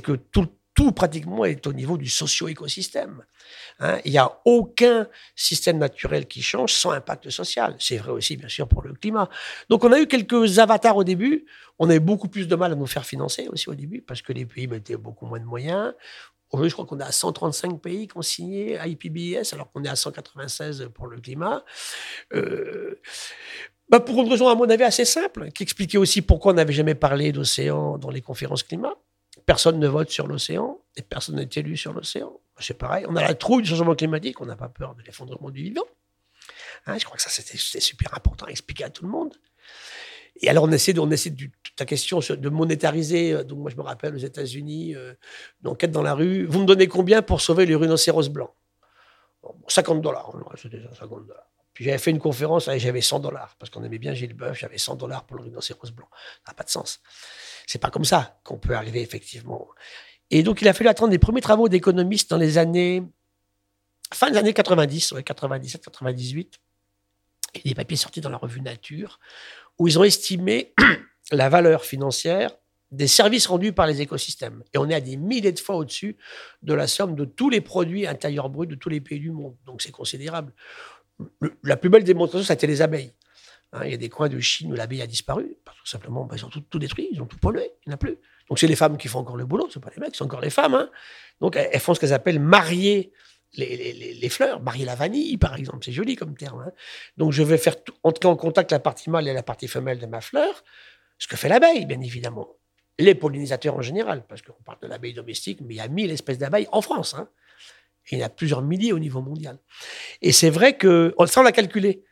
que 0.00 0.12
tout, 0.16 0.48
tout 0.80 0.92
pratiquement 0.92 1.44
est 1.44 1.66
au 1.66 1.74
niveau 1.74 1.98
du 1.98 2.08
socio-écosystème. 2.08 3.22
Hein. 3.80 3.98
Il 4.06 4.12
n'y 4.12 4.18
a 4.18 4.40
aucun 4.46 5.06
système 5.36 5.76
naturel 5.76 6.26
qui 6.26 6.40
change 6.40 6.72
sans 6.72 6.92
impact 6.92 7.28
social. 7.28 7.76
C'est 7.78 7.98
vrai 7.98 8.12
aussi, 8.12 8.38
bien 8.38 8.48
sûr, 8.48 8.66
pour 8.66 8.80
le 8.80 8.94
climat. 8.94 9.28
Donc, 9.68 9.84
on 9.84 9.92
a 9.92 10.00
eu 10.00 10.06
quelques 10.06 10.58
avatars 10.58 10.96
au 10.96 11.04
début. 11.04 11.44
On 11.78 11.90
avait 11.90 12.00
beaucoup 12.00 12.28
plus 12.28 12.48
de 12.48 12.56
mal 12.56 12.72
à 12.72 12.76
nous 12.76 12.86
faire 12.86 13.04
financer 13.04 13.46
aussi 13.48 13.68
au 13.68 13.74
début 13.74 14.00
parce 14.00 14.22
que 14.22 14.32
les 14.32 14.46
pays 14.46 14.68
mettaient 14.68 14.96
beaucoup 14.96 15.26
moins 15.26 15.38
de 15.38 15.44
moyens. 15.44 15.92
Aujourd'hui, 16.50 16.70
je 16.70 16.74
crois 16.76 16.86
qu'on 16.86 17.00
a 17.00 17.12
135 17.12 17.78
pays 17.82 18.08
qui 18.08 18.16
ont 18.16 18.22
signé 18.22 18.78
IPBES, 18.82 19.52
alors 19.52 19.70
qu'on 19.70 19.84
est 19.84 19.88
à 19.88 19.96
196 19.96 20.88
pour 20.94 21.08
le 21.08 21.20
climat. 21.20 21.62
Euh, 22.32 22.98
bah 23.90 24.00
pour 24.00 24.22
une 24.22 24.30
raison, 24.30 24.48
à 24.48 24.54
mon 24.54 24.70
avis, 24.70 24.84
assez 24.84 25.04
simple, 25.04 25.50
qui 25.52 25.62
expliquait 25.62 25.98
aussi 25.98 26.22
pourquoi 26.22 26.52
on 26.52 26.54
n'avait 26.54 26.72
jamais 26.72 26.94
parlé 26.94 27.32
d'océan 27.32 27.98
dans 27.98 28.08
les 28.08 28.22
conférences 28.22 28.62
climat 28.62 28.94
personne 29.46 29.78
ne 29.78 29.88
vote 29.88 30.10
sur 30.10 30.26
l'océan 30.26 30.78
et 30.96 31.02
personne 31.02 31.36
n'est 31.36 31.48
élu 31.56 31.76
sur 31.76 31.92
l'océan. 31.92 32.40
C'est 32.58 32.76
pareil, 32.76 33.06
on 33.08 33.16
a 33.16 33.22
la 33.22 33.34
trouille 33.34 33.62
du 33.62 33.70
changement 33.70 33.94
climatique, 33.94 34.40
on 34.40 34.46
n'a 34.46 34.56
pas 34.56 34.68
peur 34.68 34.94
de 34.94 35.02
l'effondrement 35.02 35.50
du 35.50 35.62
vivant. 35.62 35.84
Hein, 36.86 36.98
je 36.98 37.04
crois 37.04 37.16
que 37.16 37.22
ça, 37.22 37.30
c'était 37.30 37.58
super 37.58 38.14
important 38.14 38.46
à 38.46 38.50
expliquer 38.50 38.84
à 38.84 38.90
tout 38.90 39.04
le 39.04 39.10
monde. 39.10 39.34
Et 40.42 40.48
alors, 40.48 40.64
on 40.64 40.72
essaie, 40.72 40.92
de, 40.92 41.00
on 41.00 41.10
essaie 41.10 41.30
de, 41.30 41.50
ta 41.76 41.84
question 41.84 42.20
de 42.20 42.48
monétariser. 42.48 43.32
Euh, 43.32 43.44
donc, 43.44 43.58
moi, 43.58 43.70
je 43.70 43.76
me 43.76 43.82
rappelle 43.82 44.14
aux 44.14 44.18
États-Unis, 44.18 44.94
euh, 44.94 45.14
dans 45.60 45.74
Quête 45.74 45.90
dans 45.90 46.02
la 46.02 46.14
rue, 46.14 46.46
vous 46.46 46.60
me 46.60 46.64
donnez 46.66 46.86
combien 46.86 47.22
pour 47.22 47.40
sauver 47.40 47.66
les 47.66 47.76
rhinocéros 47.76 48.28
blancs? 48.28 48.52
50 49.68 50.00
dollars. 50.00 50.32
50 50.98 51.26
dollars. 51.26 51.46
Puis 51.72 51.84
j'avais 51.84 51.98
fait 51.98 52.10
une 52.10 52.18
conférence, 52.18 52.68
j'avais 52.76 53.00
100 53.00 53.20
dollars, 53.20 53.56
parce 53.58 53.70
qu'on 53.70 53.84
aimait 53.84 53.98
bien 53.98 54.12
Gilles 54.12 54.34
Boeuf, 54.34 54.58
j'avais 54.58 54.76
100 54.76 54.96
dollars 54.96 55.24
pour 55.24 55.36
le 55.36 55.44
rhinocéros 55.44 55.92
blanc. 55.92 56.08
Ça 56.44 56.52
n'a 56.52 56.54
pas 56.54 56.64
de 56.64 56.68
sens. 56.68 57.00
C'est 57.70 57.78
pas 57.78 57.90
comme 57.90 58.04
ça 58.04 58.40
qu'on 58.42 58.58
peut 58.58 58.74
arriver 58.74 59.00
effectivement. 59.00 59.68
Et 60.32 60.42
donc 60.42 60.60
il 60.60 60.66
a 60.66 60.72
fallu 60.72 60.90
attendre 60.90 61.12
les 61.12 61.20
premiers 61.20 61.40
travaux 61.40 61.68
d'économistes 61.68 62.28
dans 62.28 62.36
les 62.36 62.58
années 62.58 63.04
fin 64.12 64.28
des 64.28 64.38
années 64.38 64.52
90, 64.52 65.14
97, 65.24 65.84
98. 65.84 66.58
Et 67.54 67.68
des 67.68 67.74
papiers 67.76 67.96
sortis 67.96 68.20
dans 68.20 68.28
la 68.28 68.38
revue 68.38 68.60
Nature 68.60 69.20
où 69.78 69.86
ils 69.86 70.00
ont 70.00 70.02
estimé 70.02 70.74
la 71.30 71.48
valeur 71.48 71.84
financière 71.84 72.56
des 72.90 73.06
services 73.06 73.46
rendus 73.46 73.72
par 73.72 73.86
les 73.86 74.00
écosystèmes. 74.00 74.64
Et 74.74 74.78
on 74.78 74.88
est 74.88 74.94
à 74.94 75.00
des 75.00 75.16
milliers 75.16 75.52
de 75.52 75.60
fois 75.60 75.76
au-dessus 75.76 76.16
de 76.64 76.74
la 76.74 76.88
somme 76.88 77.14
de 77.14 77.24
tous 77.24 77.50
les 77.50 77.60
produits 77.60 78.04
intérieurs 78.04 78.50
bruts 78.50 78.66
de 78.66 78.74
tous 78.74 78.88
les 78.88 79.00
pays 79.00 79.20
du 79.20 79.30
monde. 79.30 79.54
Donc 79.64 79.80
c'est 79.80 79.92
considérable. 79.92 80.52
la 81.62 81.76
plus 81.76 81.88
belle 81.88 82.02
démonstration, 82.02 82.44
c'était 82.44 82.66
les 82.66 82.82
abeilles. 82.82 83.12
Hein, 83.72 83.82
il 83.84 83.90
y 83.90 83.94
a 83.94 83.96
des 83.96 84.08
coins 84.08 84.28
de 84.28 84.38
Chine 84.40 84.72
où 84.72 84.74
l'abeille 84.74 85.02
a 85.02 85.06
disparu, 85.06 85.56
parce 85.64 85.78
simplement, 85.84 86.24
bah, 86.24 86.34
ils 86.36 86.44
ont 86.44 86.48
tout, 86.48 86.78
détruit, 86.78 87.08
ils 87.12 87.22
ont 87.22 87.26
tout 87.26 87.38
pollué, 87.38 87.70
il 87.86 87.88
n'y 87.88 87.92
en 87.92 87.94
a 87.94 87.98
plus. 87.98 88.18
Donc 88.48 88.58
c'est 88.58 88.66
les 88.66 88.76
femmes 88.76 88.96
qui 88.96 89.06
font 89.06 89.20
encore 89.20 89.36
le 89.36 89.46
boulot, 89.46 89.68
c'est 89.72 89.80
pas 89.80 89.90
les 89.94 90.00
mecs, 90.00 90.16
c'est 90.16 90.24
encore 90.24 90.40
les 90.40 90.50
femmes. 90.50 90.74
Hein. 90.74 90.90
Donc 91.40 91.56
elles, 91.56 91.80
font 91.80 91.94
ce 91.94 92.00
qu'elles 92.00 92.12
appellent 92.12 92.40
marier 92.40 93.12
les, 93.56 94.28
fleurs, 94.28 94.60
marier 94.60 94.84
la 94.84 94.96
vanille, 94.96 95.36
par 95.36 95.56
exemple, 95.56 95.84
c'est 95.84 95.92
joli 95.92 96.16
comme 96.16 96.36
terme. 96.36 96.64
Hein. 96.66 96.72
Donc 97.16 97.32
je 97.32 97.42
vais 97.44 97.58
faire 97.58 97.76
entrer 98.02 98.28
en 98.28 98.36
contact 98.36 98.72
la 98.72 98.80
partie 98.80 99.08
mâle 99.08 99.28
et 99.28 99.32
la 99.32 99.44
partie 99.44 99.68
femelle 99.68 100.00
de 100.00 100.06
ma 100.06 100.20
fleur, 100.20 100.64
ce 101.18 101.28
que 101.28 101.36
fait 101.36 101.48
l'abeille, 101.48 101.86
bien 101.86 102.00
évidemment. 102.00 102.48
Les 102.98 103.14
pollinisateurs 103.14 103.76
en 103.76 103.82
général, 103.82 104.24
parce 104.28 104.42
qu'on 104.42 104.62
parle 104.64 104.78
de 104.82 104.88
l'abeille 104.88 105.14
domestique, 105.14 105.60
mais 105.60 105.74
il 105.74 105.76
y 105.76 105.80
a 105.80 105.88
1000 105.88 106.10
espèces 106.10 106.38
d'abeilles 106.38 106.68
en 106.72 106.82
France. 106.82 107.14
Il 108.10 108.18
y 108.18 108.22
en 108.22 108.26
a 108.26 108.30
plusieurs 108.30 108.62
milliers 108.62 108.92
au 108.92 108.98
niveau 108.98 109.22
mondial. 109.22 109.58
Et 110.22 110.32
c'est 110.32 110.50
vrai 110.50 110.76
que, 110.76 111.14
ça 111.26 111.40
on 111.40 111.44
l'a 111.44 111.52
calculé, 111.52 112.04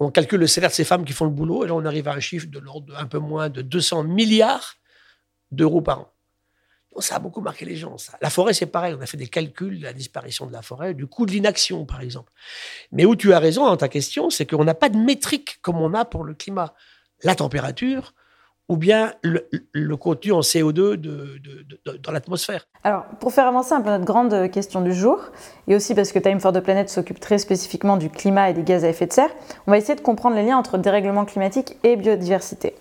on 0.00 0.10
calcule 0.10 0.40
le 0.40 0.46
salaire 0.46 0.70
de 0.70 0.74
ces 0.74 0.84
femmes 0.84 1.04
qui 1.04 1.12
font 1.12 1.26
le 1.26 1.30
boulot, 1.30 1.64
et 1.64 1.68
là, 1.68 1.74
on 1.74 1.84
arrive 1.84 2.08
à 2.08 2.14
un 2.14 2.20
chiffre 2.20 2.46
de 2.48 2.58
l'ordre 2.58 2.94
d'un 2.94 3.06
peu 3.06 3.18
moins 3.18 3.50
de 3.50 3.60
200 3.60 4.04
milliards 4.04 4.76
d'euros 5.52 5.82
par 5.82 6.00
an. 6.00 6.12
Ça 6.98 7.16
a 7.16 7.18
beaucoup 7.18 7.40
marqué 7.40 7.64
les 7.64 7.76
gens, 7.76 7.96
ça. 7.98 8.18
La 8.20 8.30
forêt, 8.30 8.52
c'est 8.52 8.66
pareil. 8.66 8.94
On 8.98 9.00
a 9.00 9.06
fait 9.06 9.16
des 9.16 9.28
calculs 9.28 9.78
de 9.78 9.84
la 9.84 9.92
disparition 9.92 10.46
de 10.46 10.52
la 10.52 10.60
forêt, 10.60 10.92
du 10.92 11.06
coût 11.06 11.24
de 11.24 11.30
l'inaction, 11.30 11.86
par 11.86 12.00
exemple. 12.00 12.32
Mais 12.90 13.04
où 13.04 13.14
tu 13.14 13.32
as 13.32 13.38
raison 13.38 13.64
dans 13.64 13.76
ta 13.76 13.88
question, 13.88 14.28
c'est 14.28 14.44
qu'on 14.44 14.64
n'a 14.64 14.74
pas 14.74 14.88
de 14.88 14.98
métrique 14.98 15.60
comme 15.62 15.76
on 15.76 15.94
a 15.94 16.04
pour 16.04 16.24
le 16.24 16.34
climat. 16.34 16.74
La 17.22 17.34
température 17.34 18.12
ou 18.70 18.76
bien 18.76 19.12
le, 19.22 19.96
contenu 19.96 20.30
en 20.30 20.40
CO2 20.40 20.94
dans 20.94 22.12
l'atmosphère. 22.12 22.68
Alors, 22.84 23.02
pour 23.18 23.32
faire 23.32 23.48
avancer 23.48 23.74
un 23.74 23.80
peu 23.80 23.90
notre 23.90 24.04
grande 24.04 24.48
question 24.52 24.80
du 24.80 24.94
jour, 24.94 25.18
et 25.66 25.74
aussi 25.74 25.92
parce 25.96 26.12
que 26.12 26.20
Time 26.20 26.38
for 26.38 26.52
the 26.52 26.60
Planet 26.60 26.88
s'occupe 26.88 27.18
très 27.18 27.38
spécifiquement 27.38 27.96
du 27.96 28.08
climat 28.10 28.48
et 28.48 28.54
des 28.54 28.62
gaz 28.62 28.84
à 28.84 28.88
effet 28.88 29.06
de 29.06 29.12
serre, 29.12 29.30
on 29.66 29.72
va 29.72 29.78
essayer 29.78 29.96
de 29.96 30.00
comprendre 30.00 30.36
les 30.36 30.44
liens 30.44 30.56
entre 30.56 30.78
dérèglement 30.78 31.24
climatique 31.24 31.78
et 31.82 31.96
biodiversité. 31.96 32.76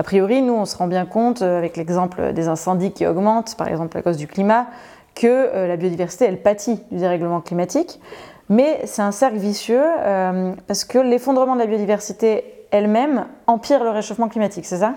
A 0.00 0.02
priori, 0.02 0.42
nous, 0.42 0.54
on 0.54 0.64
se 0.64 0.76
rend 0.76 0.88
bien 0.88 1.06
compte, 1.06 1.42
euh, 1.42 1.58
avec 1.58 1.76
l'exemple 1.76 2.32
des 2.32 2.48
incendies 2.48 2.90
qui 2.90 3.06
augmentent, 3.06 3.56
par 3.56 3.68
exemple 3.68 3.96
à 3.96 4.02
cause 4.02 4.16
du 4.16 4.26
climat, 4.26 4.66
que 5.14 5.28
euh, 5.28 5.68
la 5.68 5.76
biodiversité, 5.76 6.24
elle 6.24 6.42
pâtit 6.42 6.80
du 6.90 6.98
dérèglement 6.98 7.40
climatique. 7.40 8.00
Mais 8.48 8.80
c'est 8.84 9.02
un 9.02 9.12
cercle 9.12 9.36
vicieux 9.36 9.80
euh, 9.80 10.54
parce 10.66 10.84
que 10.84 10.98
l'effondrement 10.98 11.54
de 11.54 11.60
la 11.60 11.66
biodiversité 11.66 12.42
elle-même 12.72 13.26
empire 13.46 13.84
le 13.84 13.90
réchauffement 13.90 14.28
climatique, 14.28 14.64
c'est 14.64 14.78
ça? 14.78 14.94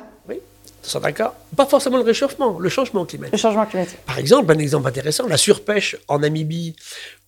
C'est 0.85 0.99
d'accord. 0.99 1.33
Pas 1.55 1.65
forcément 1.65 1.97
le 1.97 2.03
réchauffement, 2.03 2.59
le 2.59 2.67
changement 2.67 3.05
climatique. 3.05 3.31
Le 3.31 3.37
changement 3.37 3.65
climatique. 3.65 3.97
Par 4.05 4.19
exemple, 4.19 4.51
un 4.51 4.59
exemple 4.59 4.87
intéressant, 4.87 5.27
la 5.27 5.37
surpêche 5.37 5.95
en 6.09 6.19
Namibie 6.19 6.75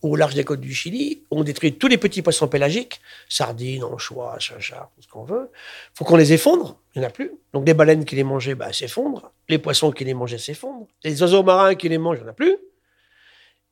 ou 0.02 0.14
au 0.14 0.16
large 0.18 0.36
des 0.36 0.44
côtes 0.44 0.60
du 0.60 0.76
Chili, 0.76 1.24
on 1.32 1.44
détruit 1.44 1.74
tous 1.74 1.88
les 1.88 1.98
petits 1.98 2.22
poissons 2.22 2.50
pélagiques, 2.50 3.00
sardines, 3.30 3.84
anchois, 3.86 4.38
chinchard, 4.40 4.92
tout 4.94 5.02
ce 5.02 5.08
qu'on 5.08 5.24
veut. 5.24 5.50
Il 5.54 5.98
faut 5.98 6.04
qu'on 6.04 6.18
les 6.18 6.34
effondre, 6.34 6.78
il 6.94 7.00
n'y 7.00 7.06
en 7.06 7.08
a 7.08 7.12
plus. 7.12 7.32
Donc 7.54 7.66
les 7.66 7.74
baleines 7.74 8.04
qui 8.04 8.16
les 8.16 8.26
mangeaient 8.26 8.56
bah, 8.56 8.74
s'effondrent, 8.74 9.32
les 9.48 9.58
poissons 9.58 9.92
qui 9.92 10.04
les 10.04 10.14
mangeaient 10.14 10.38
s'effondrent, 10.38 10.88
les 11.04 11.22
oiseaux 11.22 11.44
marins 11.44 11.76
qui 11.76 11.88
les 11.88 11.98
mangent, 11.98 12.18
il 12.18 12.24
n'y 12.24 12.28
en 12.28 12.32
a 12.32 12.34
plus. 12.34 12.58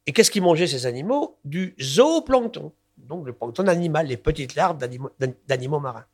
Et 0.07 0.13
qu'est-ce 0.13 0.31
qu'ils 0.31 0.43
mangeaient 0.43 0.67
ces 0.67 0.85
animaux? 0.85 1.37
Du 1.43 1.75
zooplancton, 1.81 2.71
donc 2.97 3.25
le 3.25 3.33
plancton 3.33 3.67
animal, 3.67 4.07
les 4.07 4.17
petites 4.17 4.55
larves 4.55 4.77
d'animaux 5.47 5.79
marins. 5.79 6.05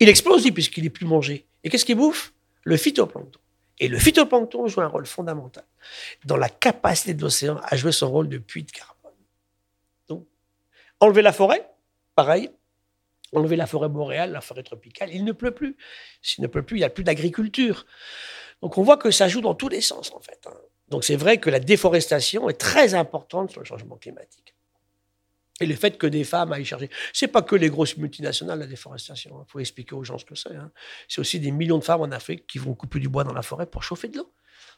Il 0.00 0.08
explose, 0.08 0.48
puisqu'il 0.52 0.84
n'est 0.84 0.90
plus 0.90 1.06
mangé. 1.06 1.46
Et 1.64 1.70
qu'est-ce 1.70 1.84
qu'il 1.84 1.96
bouffe? 1.96 2.32
Le 2.68 2.76
phytoplancton. 2.76 3.40
Et 3.80 3.88
le 3.88 3.98
phytoplancton 3.98 4.66
joue 4.66 4.82
un 4.82 4.88
rôle 4.88 5.06
fondamental 5.06 5.64
dans 6.26 6.36
la 6.36 6.50
capacité 6.50 7.14
de 7.14 7.22
l'océan 7.22 7.58
à 7.62 7.76
jouer 7.76 7.92
son 7.92 8.10
rôle 8.10 8.28
de 8.28 8.36
puits 8.36 8.64
de 8.64 8.70
carbone. 8.70 9.14
Donc, 10.08 10.26
enlever 11.00 11.22
la 11.22 11.32
forêt, 11.32 11.66
pareil. 12.14 12.50
Enlever 13.32 13.56
la 13.56 13.66
forêt 13.66 13.88
boréale, 13.88 14.32
la 14.32 14.42
forêt 14.42 14.62
tropicale, 14.62 15.08
il 15.14 15.24
ne 15.24 15.32
pleut 15.32 15.52
plus. 15.52 15.78
S'il 16.20 16.42
ne 16.42 16.46
pleut 16.46 16.62
plus, 16.62 16.76
il 16.76 16.80
n'y 16.80 16.84
a 16.84 16.90
plus 16.90 17.04
d'agriculture. 17.04 17.86
Donc 18.60 18.76
on 18.76 18.82
voit 18.82 18.98
que 18.98 19.10
ça 19.10 19.28
joue 19.28 19.40
dans 19.40 19.54
tous 19.54 19.70
les 19.70 19.80
sens, 19.80 20.12
en 20.12 20.20
fait. 20.20 20.46
Hein. 20.46 20.56
Donc 20.88 21.04
c'est 21.04 21.16
vrai 21.16 21.38
que 21.38 21.48
la 21.48 21.60
déforestation 21.60 22.50
est 22.50 22.60
très 22.60 22.92
importante 22.94 23.50
sur 23.50 23.60
le 23.62 23.66
changement 23.66 23.96
climatique. 23.96 24.54
Et 25.60 25.66
le 25.66 25.74
fait 25.74 25.98
que 25.98 26.06
des 26.06 26.24
femmes 26.24 26.52
aillent 26.52 26.64
chercher, 26.64 26.88
c'est 27.12 27.28
pas 27.28 27.42
que 27.42 27.56
les 27.56 27.68
grosses 27.68 27.96
multinationales 27.96 28.60
la 28.60 28.66
déforestation. 28.66 29.30
Il 29.34 29.40
hein. 29.40 29.46
faut 29.48 29.58
expliquer 29.58 29.94
aux 29.94 30.04
gens 30.04 30.18
ce 30.18 30.24
que 30.24 30.34
c'est. 30.34 30.54
Hein. 30.54 30.70
C'est 31.08 31.20
aussi 31.20 31.40
des 31.40 31.50
millions 31.50 31.78
de 31.78 31.84
femmes 31.84 32.02
en 32.02 32.12
Afrique 32.12 32.46
qui 32.46 32.58
vont 32.58 32.74
couper 32.74 33.00
du 33.00 33.08
bois 33.08 33.24
dans 33.24 33.32
la 33.32 33.42
forêt 33.42 33.66
pour 33.66 33.82
chauffer 33.82 34.08
de 34.08 34.18
l'eau. 34.18 34.32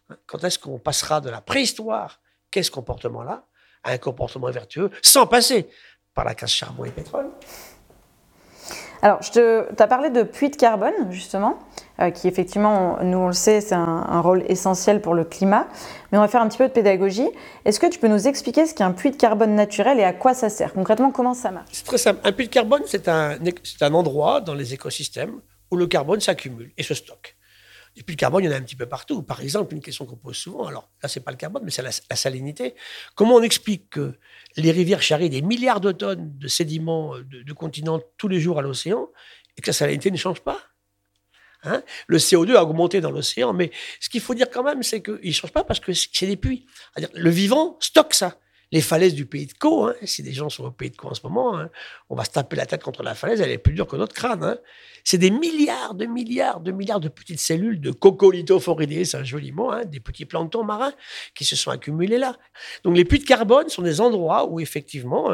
Hein. 0.09 0.17
Quand 0.27 0.43
est-ce 0.45 0.59
qu'on 0.59 0.79
passera 0.79 1.21
de 1.21 1.29
la 1.29 1.41
préhistoire, 1.41 2.21
qu'est 2.51 2.63
ce 2.63 2.71
comportement-là, 2.71 3.47
à 3.83 3.93
un 3.93 3.99
comportement 3.99 4.51
vertueux, 4.51 4.91
sans 5.03 5.27
passer 5.27 5.69
par 6.15 6.25
la 6.25 6.35
casse 6.35 6.53
charbon 6.53 6.85
et 6.85 6.91
pétrole? 6.91 7.31
Alors, 9.03 9.21
tu 9.21 9.41
as 9.41 9.87
parlé 9.87 10.11
de 10.11 10.23
puits 10.23 10.51
de 10.51 10.57
carbone, 10.57 11.11
justement, 11.11 11.59
qui 12.09 12.29
effectivement, 12.29 12.99
nous 13.03 13.19
on 13.19 13.27
le 13.27 13.33
sait, 13.33 13.61
c'est 13.61 13.75
un, 13.75 14.21
rôle 14.21 14.45
essentiel 14.49 15.03
pour 15.03 15.15
le 15.15 15.25
climat. 15.25 15.69
Mais 16.11 16.19
on 16.19 16.23
va 16.23 16.29
faire 16.29 16.41
un 16.41 16.49
petit 16.49 16.59
peu 16.59 16.67
de 16.69 16.73
pédagogie. 16.73 17.29
Est-ce 17.65 17.79
que 17.79 17.87
tu 17.87 17.99
peux 17.99 18.09
nous 18.09 18.27
expliquer 18.27 18.67
ce 18.67 18.75
qu'est 18.75 18.85
un 18.85 18.93
puits 18.93 19.11
de 19.11 19.17
carbone 19.17 19.55
naturel 19.55 20.01
et 20.01 20.05
à 20.05 20.13
quoi 20.13 20.33
ça 20.33 20.49
sert 20.49 20.73
Concrètement, 20.73 21.11
comment 21.11 21.35
ça 21.35 21.51
marche 21.51 21.69
C'est 21.73 21.85
très 21.85 21.99
simple. 21.99 22.21
Un 22.25 22.33
puits 22.33 22.47
de 22.47 22.53
carbone, 22.53 22.83
c'est 22.87 23.09
un, 23.09 23.37
un 23.81 23.95
endroit 23.95 24.41
dans 24.41 24.55
les 24.55 24.73
écosystèmes 24.73 25.41
où 25.71 25.77
le 25.77 25.87
carbone 25.87 26.21
s'accumule 26.21 26.73
et 26.79 26.83
se 26.83 26.95
stocke. 26.95 27.37
Et 27.97 28.03
puis 28.03 28.15
le 28.15 28.19
carbone, 28.19 28.45
il 28.45 28.47
y 28.47 28.51
en 28.51 28.53
a 28.53 28.57
un 28.57 28.63
petit 28.63 28.77
peu 28.77 28.87
partout. 28.87 29.23
Par 29.23 29.41
exemple, 29.41 29.75
une 29.75 29.81
question 29.81 30.07
qu'on 30.07 30.17
pose 30.17 30.37
souvent, 30.37 30.67
alors 30.67 30.91
là, 31.03 31.09
c'est 31.09 31.21
pas 31.21 31.33
le 31.33 31.37
carbone, 31.37 31.63
mais 31.65 31.71
c'est 31.71 31.83
la, 31.83 32.17
salinité. 32.17 32.75
Comment 33.15 33.37
on 33.37 33.43
explique 33.43 33.91
que 33.91 34.15
les 34.57 34.71
rivières 34.71 35.03
charrient 35.03 35.31
des 35.31 35.43
milliards 35.43 35.81
de 35.81 35.93
tonnes 35.93 36.39
de 36.39 36.49
sédiments 36.49 37.17
euh, 37.17 37.25
de, 37.25 37.53
continents 37.53 38.01
tous 38.17 38.29
les 38.29 38.41
jours 38.41 38.59
à 38.59 38.63
l'océan 38.63 39.09
et 39.57 39.63
que 39.63 39.67
la 39.69 39.73
salinité 39.73 40.11
ne 40.11 40.17
change 40.17 40.41
pas? 40.41 40.59
Hein 41.65 41.83
le 42.07 42.19
CO2 42.19 42.55
a 42.55 42.63
augmenté 42.63 43.01
dans 43.01 43.11
l'océan, 43.11 43.53
mais 43.53 43.71
ce 44.01 44.09
qu'il 44.09 44.21
faut 44.21 44.35
dire 44.35 44.51
quand 44.51 44.63
même, 44.63 44.83
c'est 44.83 45.03
qu'il 45.03 45.19
ne 45.23 45.33
change 45.33 45.53
pas 45.53 45.65
parce 45.65 45.81
que 45.81 45.93
c'est 45.93 46.27
des 46.27 46.37
puits. 46.37 46.67
Le 47.15 47.31
vivant 47.31 47.77
stocke 47.81 48.15
ça 48.15 48.39
les 48.73 48.81
falaises 48.81 49.15
du 49.15 49.27
pays 49.27 49.47
de 49.47 49.53
Caux, 49.53 49.87
hein, 49.87 49.95
si 50.05 50.23
des 50.23 50.33
gens 50.33 50.49
sont 50.49 50.65
au 50.65 50.71
pays 50.71 50.91
de 50.91 50.97
Caux 50.97 51.09
en 51.09 51.15
ce 51.15 51.23
moment, 51.25 51.59
hein, 51.59 51.71
on 52.09 52.15
va 52.15 52.25
se 52.25 52.31
taper 52.31 52.57
la 52.57 52.67
tête 52.67 52.83
contre 52.83 53.03
la 53.03 53.15
falaise, 53.15 53.41
elle 53.41 53.51
est 53.51 53.59
plus 53.59 53.73
dure 53.73 53.87
que 53.87 53.97
notre 53.97 54.15
crâne. 54.15 54.59
C'est 55.03 55.19
des 55.19 55.31
milliards, 55.31 55.95
de 55.95 56.07
milliards, 56.07 56.61
de 56.61 56.71
milliards 56.71 57.01
de 57.01 57.09
petites 57.09 57.41
cellules 57.41 57.81
de 57.81 57.91
coccolithophoridae, 57.91 59.05
c'est 59.05 59.17
un 59.17 59.25
joli 59.25 59.51
mot, 59.51 59.73
des 59.85 59.99
petits 59.99 60.25
planctons 60.25 60.63
marins 60.63 60.93
qui 61.35 61.45
se 61.45 61.57
sont 61.57 61.71
accumulés 61.71 62.19
là. 62.19 62.37
Donc 62.85 62.97
les 62.97 63.05
puits 63.05 63.19
de 63.19 63.25
carbone 63.25 63.69
sont 63.69 63.83
des 63.83 64.01
endroits 64.01 64.49
où 64.49 64.61
effectivement 64.61 65.33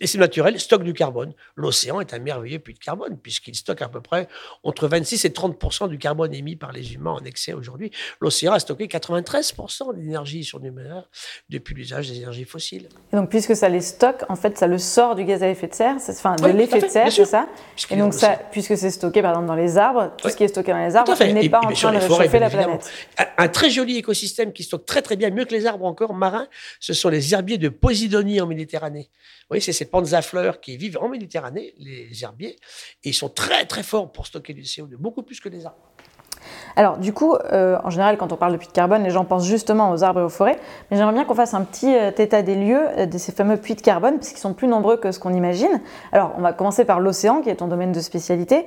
et 0.00 0.06
c'est 0.06 0.18
naturel, 0.18 0.58
stocke 0.60 0.84
du 0.84 0.92
carbone. 0.92 1.32
L'océan 1.56 2.00
est 2.00 2.14
un 2.14 2.18
merveilleux 2.18 2.58
puits 2.58 2.74
de 2.74 2.78
carbone, 2.78 3.18
puisqu'il 3.18 3.54
stocke 3.54 3.82
à 3.82 3.88
peu 3.88 4.00
près 4.00 4.28
entre 4.62 4.88
26 4.88 5.24
et 5.24 5.32
30 5.32 5.88
du 5.88 5.98
carbone 5.98 6.32
émis 6.34 6.56
par 6.56 6.72
les 6.72 6.94
humains 6.94 7.12
en 7.12 7.24
excès 7.24 7.52
aujourd'hui. 7.52 7.90
L'océan 8.20 8.52
a 8.52 8.58
stocké 8.58 8.88
93 8.88 9.54
d'énergie 9.94 10.44
surnuméraire 10.44 11.08
depuis 11.48 11.74
l'usage 11.74 12.08
des 12.08 12.18
énergies 12.18 12.44
fossiles. 12.44 12.88
Et 13.12 13.16
donc, 13.16 13.28
puisque 13.30 13.56
ça 13.56 13.68
les 13.68 13.80
stocke, 13.80 14.24
en 14.28 14.36
fait, 14.36 14.56
ça 14.58 14.66
le 14.66 14.78
sort 14.78 15.14
du 15.14 15.24
gaz 15.24 15.42
à 15.42 15.48
effet 15.48 15.68
de 15.68 15.74
serre, 15.74 15.96
enfin, 16.08 16.36
de 16.36 16.48
l'effet 16.48 16.80
de 16.80 16.88
serre, 16.88 17.12
c'est 17.12 17.24
ça 17.24 17.48
Et 17.90 17.96
donc, 17.96 18.14
ça, 18.14 18.38
puisque 18.50 18.76
c'est 18.76 18.90
stocké, 18.90 19.22
par 19.22 19.32
exemple, 19.32 19.48
dans 19.48 19.54
les 19.54 19.78
arbres, 19.78 20.12
tout 20.16 20.28
ce 20.28 20.36
qui 20.36 20.44
est 20.44 20.48
stocké 20.48 20.72
dans 20.72 20.84
les 20.84 20.94
arbres 20.96 21.12
n'est 21.24 21.48
pas 21.48 21.60
en 21.60 21.72
train 21.72 21.92
de 21.92 21.98
réchauffer 21.98 22.38
la 22.38 22.50
planète. 22.50 22.90
Un, 23.36 23.48
très 23.48 23.70
joli 23.70 23.96
écosystème 23.96 24.52
qui 24.52 24.62
stocke 24.62 24.86
très, 24.86 25.02
très 25.02 25.16
bien, 25.16 25.30
mieux 25.30 25.44
que 25.44 25.54
les 25.54 25.66
arbres 25.66 25.86
encore 25.86 26.14
marins, 26.14 26.46
ce 26.80 26.92
sont 26.92 27.08
les 27.08 27.34
herbiers 27.34 27.58
de 27.58 27.68
Posidonie 27.68 28.40
en 28.40 28.46
Méditerranée. 28.46 29.10
Oui, 29.50 29.62
c'est 29.62 29.87
plantes 29.88 30.12
à 30.12 30.22
fleurs 30.22 30.60
qui 30.60 30.76
vivent 30.76 30.98
en 31.00 31.08
Méditerranée, 31.08 31.74
les 31.78 32.22
herbiers, 32.22 32.56
et 33.04 33.10
ils 33.10 33.14
sont 33.14 33.28
très 33.28 33.64
très 33.66 33.82
forts 33.82 34.12
pour 34.12 34.26
stocker 34.26 34.54
du 34.54 34.62
CO2, 34.62 34.96
beaucoup 34.96 35.22
plus 35.22 35.40
que 35.40 35.48
les 35.48 35.66
arbres. 35.66 35.92
Alors, 36.76 36.98
du 36.98 37.12
coup, 37.12 37.34
euh, 37.34 37.78
en 37.84 37.90
général, 37.90 38.16
quand 38.16 38.32
on 38.32 38.36
parle 38.36 38.52
de 38.52 38.56
puits 38.56 38.68
de 38.68 38.72
carbone, 38.72 39.02
les 39.02 39.10
gens 39.10 39.24
pensent 39.24 39.46
justement 39.46 39.90
aux 39.90 40.04
arbres 40.04 40.20
et 40.20 40.22
aux 40.22 40.28
forêts. 40.28 40.58
Mais 40.90 40.96
j'aimerais 40.96 41.12
bien 41.14 41.24
qu'on 41.24 41.34
fasse 41.34 41.54
un 41.54 41.62
petit 41.62 41.94
euh, 41.94 42.10
état 42.16 42.42
des 42.42 42.54
lieux 42.54 42.86
euh, 42.98 43.06
de 43.06 43.18
ces 43.18 43.32
fameux 43.32 43.56
puits 43.56 43.74
de 43.74 43.80
carbone, 43.80 44.18
puisqu'ils 44.18 44.40
sont 44.40 44.54
plus 44.54 44.68
nombreux 44.68 44.96
que 44.96 45.12
ce 45.12 45.18
qu'on 45.18 45.34
imagine. 45.34 45.80
Alors, 46.12 46.34
on 46.38 46.40
va 46.40 46.52
commencer 46.52 46.84
par 46.84 47.00
l'océan, 47.00 47.42
qui 47.42 47.50
est 47.50 47.56
ton 47.56 47.68
domaine 47.68 47.92
de 47.92 48.00
spécialité. 48.00 48.66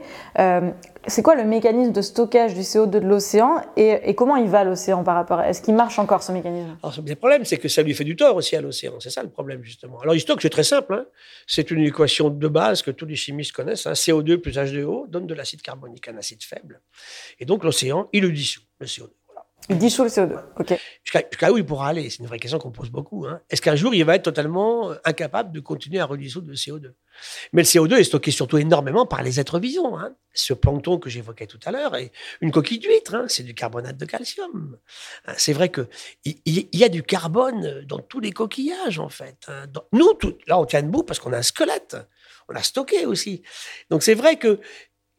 C'est 1.07 1.23
quoi 1.23 1.35
le 1.35 1.43
mécanisme 1.43 1.91
de 1.91 2.01
stockage 2.01 2.53
du 2.53 2.61
CO2 2.61 2.89
de 2.89 2.99
l'océan 2.99 3.61
et, 3.75 4.13
comment 4.13 4.35
il 4.35 4.47
va 4.47 4.63
l'océan 4.63 5.03
par 5.03 5.15
rapport 5.15 5.39
à... 5.39 5.49
Est-ce 5.49 5.61
qu'il 5.61 5.73
marche 5.73 5.97
encore 5.97 6.21
ce 6.21 6.31
mécanisme? 6.31 6.77
Alors, 6.83 6.95
le 7.05 7.15
problème, 7.15 7.43
c'est 7.43 7.57
que 7.57 7.67
ça 7.67 7.81
lui 7.81 7.93
fait 7.95 8.03
du 8.03 8.15
tort 8.15 8.35
aussi 8.35 8.55
à 8.55 8.61
l'océan. 8.61 8.99
C'est 8.99 9.09
ça 9.09 9.23
le 9.23 9.29
problème, 9.29 9.63
justement. 9.63 9.99
Alors, 10.01 10.13
il 10.13 10.19
stocke, 10.19 10.41
c'est 10.41 10.49
très 10.49 10.63
simple. 10.63 10.93
Hein. 10.93 11.05
C'est 11.47 11.71
une 11.71 11.81
équation 11.81 12.29
de 12.29 12.47
base 12.47 12.83
que 12.83 12.91
tous 12.91 13.05
les 13.05 13.15
chimistes 13.15 13.51
connaissent. 13.51 13.87
Hein. 13.87 13.93
CO2 13.93 14.37
plus 14.37 14.55
H2O 14.57 15.09
donne 15.09 15.25
de 15.25 15.33
l'acide 15.33 15.61
carbonique, 15.61 16.07
un 16.07 16.17
acide 16.17 16.43
faible. 16.43 16.81
Et 17.39 17.45
donc, 17.45 17.63
l'océan, 17.63 18.07
il 18.13 18.21
le 18.21 18.31
dissout, 18.31 18.61
le 18.79 18.85
CO2. 18.85 19.09
Il 19.69 19.77
dissout 19.77 20.03
le 20.03 20.09
CO2, 20.09 20.39
ok. 20.59 20.79
Jusqu'à 21.03 21.51
où 21.51 21.57
il 21.57 21.65
pourra 21.65 21.89
aller? 21.89 22.09
C'est 22.09 22.19
une 22.19 22.27
vraie 22.27 22.39
question 22.39 22.59
qu'on 22.59 22.71
pose 22.71 22.89
beaucoup. 22.89 23.25
Hein. 23.25 23.41
Est-ce 23.49 23.61
qu'un 23.61 23.75
jour, 23.75 23.93
il 23.93 24.03
va 24.05 24.15
être 24.15 24.23
totalement 24.23 24.91
incapable 25.03 25.51
de 25.51 25.59
continuer 25.59 25.99
à 25.99 26.05
redissoudre 26.05 26.49
le 26.49 26.55
CO2 26.55 26.93
Mais 27.54 27.62
le 27.62 27.67
CO2 27.67 27.95
est 27.97 28.04
stocké 28.04 28.32
surtout 28.32 28.58
énormément 28.58 29.06
par 29.06 29.24
les 29.24 29.39
êtres 29.39 29.60
vivants. 29.60 30.00
Hein. 30.00 30.15
Ce 30.34 30.54
plancton 30.54 30.97
que 30.97 31.10
j'évoquais 31.10 31.47
tout 31.47 31.60
à 31.65 31.71
l'heure 31.71 31.95
est 31.95 32.12
une 32.41 32.52
coquille 32.52 32.80
d'huître, 32.80 33.15
hein. 33.15 33.26
c'est 33.28 33.43
du 33.43 33.54
carbonate 33.54 33.97
de 33.97 34.06
calcium. 34.06 34.78
C'est 35.38 35.54
vrai 35.54 35.69
qu'il 35.69 35.88
y, 36.26 36.78
y 36.78 36.84
a 36.84 36.89
du 36.89 37.04
carbone 37.04 37.84
dans 37.86 38.00
tous 38.00 38.19
les 38.19 38.32
coquillages, 38.32 39.00
en 39.00 39.10
fait. 39.10 39.47
nous, 39.91 40.17
là, 40.47 40.60
on 40.60 40.65
tient 40.65 40.82
debout 40.82 41.04
parce 41.04 41.19
qu'on 41.19 41.34
a 41.34 41.38
un 41.38 41.43
squelette. 41.43 41.97
On 42.50 42.54
l'a 42.54 42.63
stocké 42.63 43.06
aussi. 43.06 43.43
Donc 43.89 44.04
c'est 44.04 44.13
vrai 44.13 44.38
que 44.38 44.60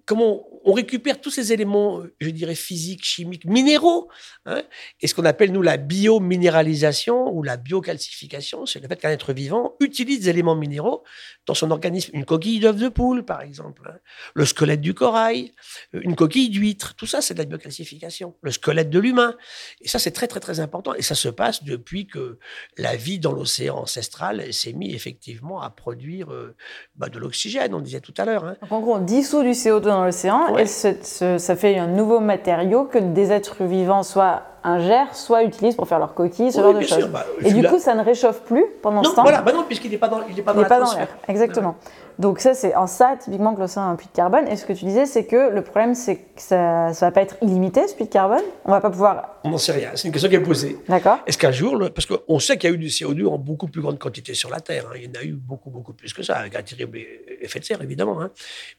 comment 0.05 0.47
on 0.65 0.73
récupère 0.73 1.21
tous 1.21 1.31
ces 1.31 1.53
éléments, 1.53 2.03
je 2.21 2.31
dirais, 2.31 2.55
physiques, 2.55 3.05
chimiques, 3.05 3.45
minéraux, 3.45 4.09
hein, 4.47 4.63
et 5.01 5.07
ce 5.07 5.15
qu'on 5.15 5.25
appelle, 5.25 5.53
nous, 5.53 5.63
la 5.63 5.77
biominéralisation 5.77 7.33
ou 7.33 7.43
la 7.43 7.57
biocalcification, 7.57 8.67
c'est 8.67 8.81
le 8.81 8.89
fait 8.89 8.97
qu'un 8.97 9.11
être 9.11 9.33
vivant 9.33 9.75
utilise 9.81 10.21
des 10.21 10.31
éléments 10.31 10.55
minéraux 10.55 11.03
dans 11.47 11.55
son 11.55 11.71
organisme. 11.71 12.11
Une 12.15 12.25
coquille 12.25 12.61
d'œuf 12.61 12.77
de 12.77 12.89
poule, 12.89 13.25
par 13.25 13.43
exemple, 13.43 13.83
hein, 13.93 13.99
le 14.35 14.45
squelette 14.45 14.81
du 14.81 14.95
corail, 14.95 15.53
une 15.93 16.15
coquille 16.15 16.51
d'huître, 16.51 16.95
tout 16.95 17.07
ça, 17.07 17.21
c'est 17.21 17.35
de 17.35 17.39
la 17.39 17.45
biocalcification. 17.45 18.35
Le 18.43 18.51
squelette 18.51 18.91
de 18.91 18.99
l'humain. 18.99 19.37
Et 19.81 19.89
ça, 19.89 19.99
c'est 19.99 20.11
très, 20.11 20.29
très, 20.29 20.41
très 20.41 20.61
important. 20.61 20.95
Et 20.95 21.03
ça 21.03 21.15
se 21.15 21.29
passe 21.29 21.65
depuis 21.65 22.07
que 22.07 22.39
la 22.79 22.97
vie 22.97 23.19
dans 23.19 23.33
l'océan 23.33 23.79
ancestral 23.79 24.53
s'est 24.53 24.73
mise 24.73 24.95
effectivement 24.95 25.61
à 25.61 25.71
produire 25.71 26.33
euh, 26.33 26.55
bah, 26.97 27.09
de 27.09 27.19
l'oxygène, 27.19 27.75
on 27.75 27.81
disait 27.81 28.01
tout 28.01 28.15
à 28.17 28.25
l'heure. 28.25 28.45
Hein. 28.45 28.57
En 28.71 28.81
gros, 28.81 28.95
on 28.95 29.01
dissout 29.01 29.43
du 29.43 29.51
CO2 29.51 29.91
dans 29.93 30.05
l'océan 30.05 30.57
et 30.57 30.67
ça 30.67 31.57
fait 31.57 31.79
un 31.79 31.87
nouveau 31.87 32.21
matériau 32.21 32.85
que 32.85 32.99
des 32.99 33.33
êtres 33.33 33.65
vivants, 33.65 34.03
soit 34.03 34.43
ingèrent, 34.65 35.15
soit 35.15 35.45
utilisent 35.45 35.77
pour 35.77 35.89
faire 35.89 35.99
leurs 35.99 36.15
coquilles, 36.15 36.53
ce 36.53 36.61
genre 36.61 36.75
de 36.75 36.81
choses. 36.83 37.09
Bah, 37.09 37.27
et 37.45 37.53
du 37.53 37.63
coup, 37.67 37.79
ça 37.79 37.95
ne 37.95 38.03
réchauffe 38.03 38.43
plus 38.43 38.65
pendant 38.83 39.03
ce 39.03 39.15
temps. 39.15 39.23
Voilà, 39.23 39.43
bah 39.43 39.53
non, 39.53 39.65
puisqu'il 39.65 39.91
n'est 39.91 39.99
pas 39.99 40.09
dans, 40.09 40.21
il 40.29 40.39
est 40.39 40.43
pas 40.43 40.53
dans, 40.53 40.95
l'air. 40.95 41.09
Exactement. 41.29 41.77
Donc 42.19 42.41
ça, 42.41 42.55
c'est 42.55 42.75
en 42.75 42.87
ça, 42.87 43.17
typiquement, 43.19 43.55
que 43.55 43.61
l'océan 43.61 43.83
a 43.83 43.87
un 43.87 43.97
puits 43.97 44.07
de 44.07 44.17
carbone. 44.17 44.47
Et 44.49 44.57
ce 44.57 44.67
que 44.67 44.73
tu 44.73 44.85
disais, 44.85 45.07
c'est 45.07 45.25
que 45.25 45.51
le 45.51 45.63
problème, 45.63 45.95
c'est 45.95 46.17
que 46.17 46.41
ça 46.41 46.89
ne 46.89 46.95
va 46.95 47.11
pas 47.11 47.23
être 47.23 47.37
illimité, 47.43 47.89
ce 47.89 47.95
puits 47.95 48.05
de 48.05 48.11
carbone. 48.11 48.43
On 48.65 48.71
va 48.71 48.81
pas 48.81 48.91
pouvoir... 48.91 49.41
On 49.45 49.51
n'en 49.51 49.59
sait 49.59 49.73
rien. 49.73 49.91
C'est 49.95 50.09
une 50.09 50.13
question 50.13 50.29
qui 50.29 50.37
est 50.37 50.41
posée. 50.41 50.79
D'accord. 50.89 51.19
Est-ce 51.27 51.39
qu'un 51.39 51.53
jour, 51.53 51.79
parce 51.95 52.07
qu'on 52.07 52.39
sait 52.39 52.59
qu'il 52.59 52.71
y 52.71 52.73
a 52.73 52.77
eu 52.77 52.79
du 52.79 52.89
CO2 52.89 53.27
en 53.27 53.39
beaucoup 53.39 53.67
plus 53.67 53.81
grande 53.81 53.99
quantité 53.99 54.35
sur 54.35 54.51
la 54.51 54.61
Terre. 54.61 54.85
Hein. 54.89 54.97
Il 54.97 55.05
y 55.05 55.09
en 55.09 55.21
a 55.21 55.25
eu 55.25 55.33
beaucoup, 55.33 55.71
beaucoup 55.71 55.95
plus 55.95 56.13
que 56.13 56.23
ça, 56.23 56.37
avec 56.37 56.55
un 56.55 56.63
terrible 56.63 56.99
effet 57.41 57.59
de 57.59 57.65
serre, 57.65 57.83
évidemment. 57.83 58.21
Hein. 58.21 58.31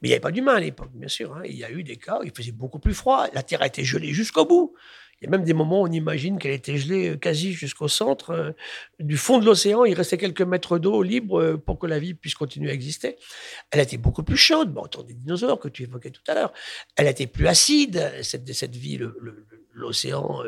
Mais 0.01 0.09
il 0.09 0.11
n'y 0.11 0.13
avait 0.13 0.21
pas 0.21 0.31
d'humain 0.31 0.55
à 0.55 0.59
l'époque, 0.59 0.91
bien 0.93 1.09
sûr. 1.09 1.33
Hein. 1.35 1.41
Il 1.45 1.57
y 1.57 1.65
a 1.65 1.71
eu 1.71 1.83
des 1.83 1.97
cas 1.97 2.19
où 2.21 2.23
il 2.23 2.31
faisait 2.35 2.51
beaucoup 2.51 2.79
plus 2.79 2.93
froid. 2.93 3.25
La 3.33 3.41
Terre 3.41 3.61
a 3.61 3.67
été 3.67 3.83
gelée 3.83 4.13
jusqu'au 4.13 4.45
bout. 4.45 4.73
Il 5.23 5.27
y 5.27 5.29
a 5.29 5.31
même 5.31 5.45
des 5.45 5.53
moments 5.53 5.83
où 5.83 5.87
on 5.87 5.91
imagine 5.91 6.37
qu'elle 6.37 6.51
était 6.51 6.75
gelée 6.75 7.11
euh, 7.11 7.17
quasi 7.17 7.53
jusqu'au 7.53 7.87
centre. 7.87 8.31
Euh, 8.31 8.51
du 8.99 9.15
fond 9.15 9.39
de 9.39 9.45
l'océan, 9.45 9.85
il 9.85 9.93
restait 9.93 10.17
quelques 10.17 10.41
mètres 10.41 10.79
d'eau 10.79 11.01
libre 11.01 11.39
euh, 11.41 11.57
pour 11.57 11.79
que 11.79 11.87
la 11.87 11.97
vie 11.97 12.13
puisse 12.13 12.35
continuer 12.35 12.71
à 12.71 12.73
exister. 12.73 13.15
Elle 13.71 13.79
a 13.79 13.83
été 13.83 13.95
beaucoup 13.95 14.23
plus 14.23 14.35
chaude, 14.35 14.73
bon, 14.73 14.81
autant 14.81 15.01
des 15.01 15.13
dinosaures 15.13 15.61
que 15.61 15.69
tu 15.69 15.83
évoquais 15.83 16.09
tout 16.09 16.21
à 16.27 16.33
l'heure. 16.33 16.51
Elle 16.97 17.07
a 17.07 17.11
été 17.11 17.25
plus 17.25 17.47
acide, 17.47 18.11
cette, 18.21 18.51
cette 18.53 18.75
vie, 18.75 18.99
l'océan 19.71 20.43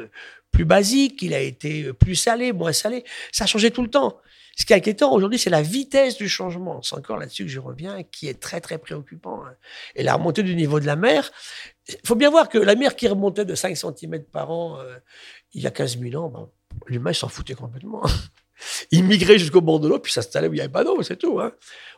plus 0.52 0.66
basique, 0.66 1.22
il 1.22 1.34
a 1.34 1.40
été 1.40 1.94
plus 1.94 2.16
salé, 2.16 2.52
moins 2.52 2.74
salé. 2.74 3.06
Ça 3.32 3.46
a 3.46 3.48
changé 3.48 3.72
tout 3.72 3.82
le 3.82 3.90
temps. 3.90 4.20
Ce 4.56 4.66
qui 4.66 4.72
est 4.72 4.78
inquiétant 4.78 5.14
aujourd'hui, 5.14 5.38
c'est 5.38 5.50
la 5.50 5.62
vitesse 5.62 6.16
du 6.18 6.30
changement. 6.30 6.82
C'est 6.82 6.96
encore 6.96 7.18
là-dessus 7.18 7.44
que 7.44 7.52
je 7.52 7.60
reviens, 7.60 8.04
qui 8.04 8.30
est 8.30 8.40
très, 8.40 8.62
très 8.62 8.78
préoccupant. 8.78 9.44
Hein. 9.46 9.56
Et 9.96 10.04
la 10.04 10.16
remontée 10.16 10.44
du 10.44 10.56
niveau 10.56 10.80
de 10.80 10.86
la 10.86 10.96
mer, 10.96 11.32
il 11.90 11.98
faut 12.06 12.16
bien 12.16 12.30
voir 12.30 12.48
que 12.48 12.58
la 12.58 12.76
mer 12.76 12.96
qui 12.96 13.08
remontait 13.08 13.46
de 13.46 13.54
5 13.54 13.76
cm 13.76 14.24
par 14.24 14.52
an 14.52 14.80
euh, 14.80 14.96
il 15.54 15.62
y 15.62 15.68
a 15.68 15.72
15 15.72 16.00
000 16.00 16.16
ans, 16.24 16.52
l'humain 16.88 17.14
s'en 17.14 17.28
foutait 17.28 17.54
complètement. 17.54 18.04
il 18.92 19.04
migrait 19.04 19.38
jusqu'au 19.38 19.62
bord 19.62 19.82
de 19.82 19.90
l'eau, 19.90 20.00
puis 20.00 20.12
s'installait 20.12 20.48
où 20.48 20.54
il 20.54 20.58
n'y 20.58 20.62
avait 20.62 20.72
pas 20.72 20.86
d'eau, 20.86 21.02
c'est 21.04 21.18
tout. 21.18 21.40
Hein. 21.42 21.52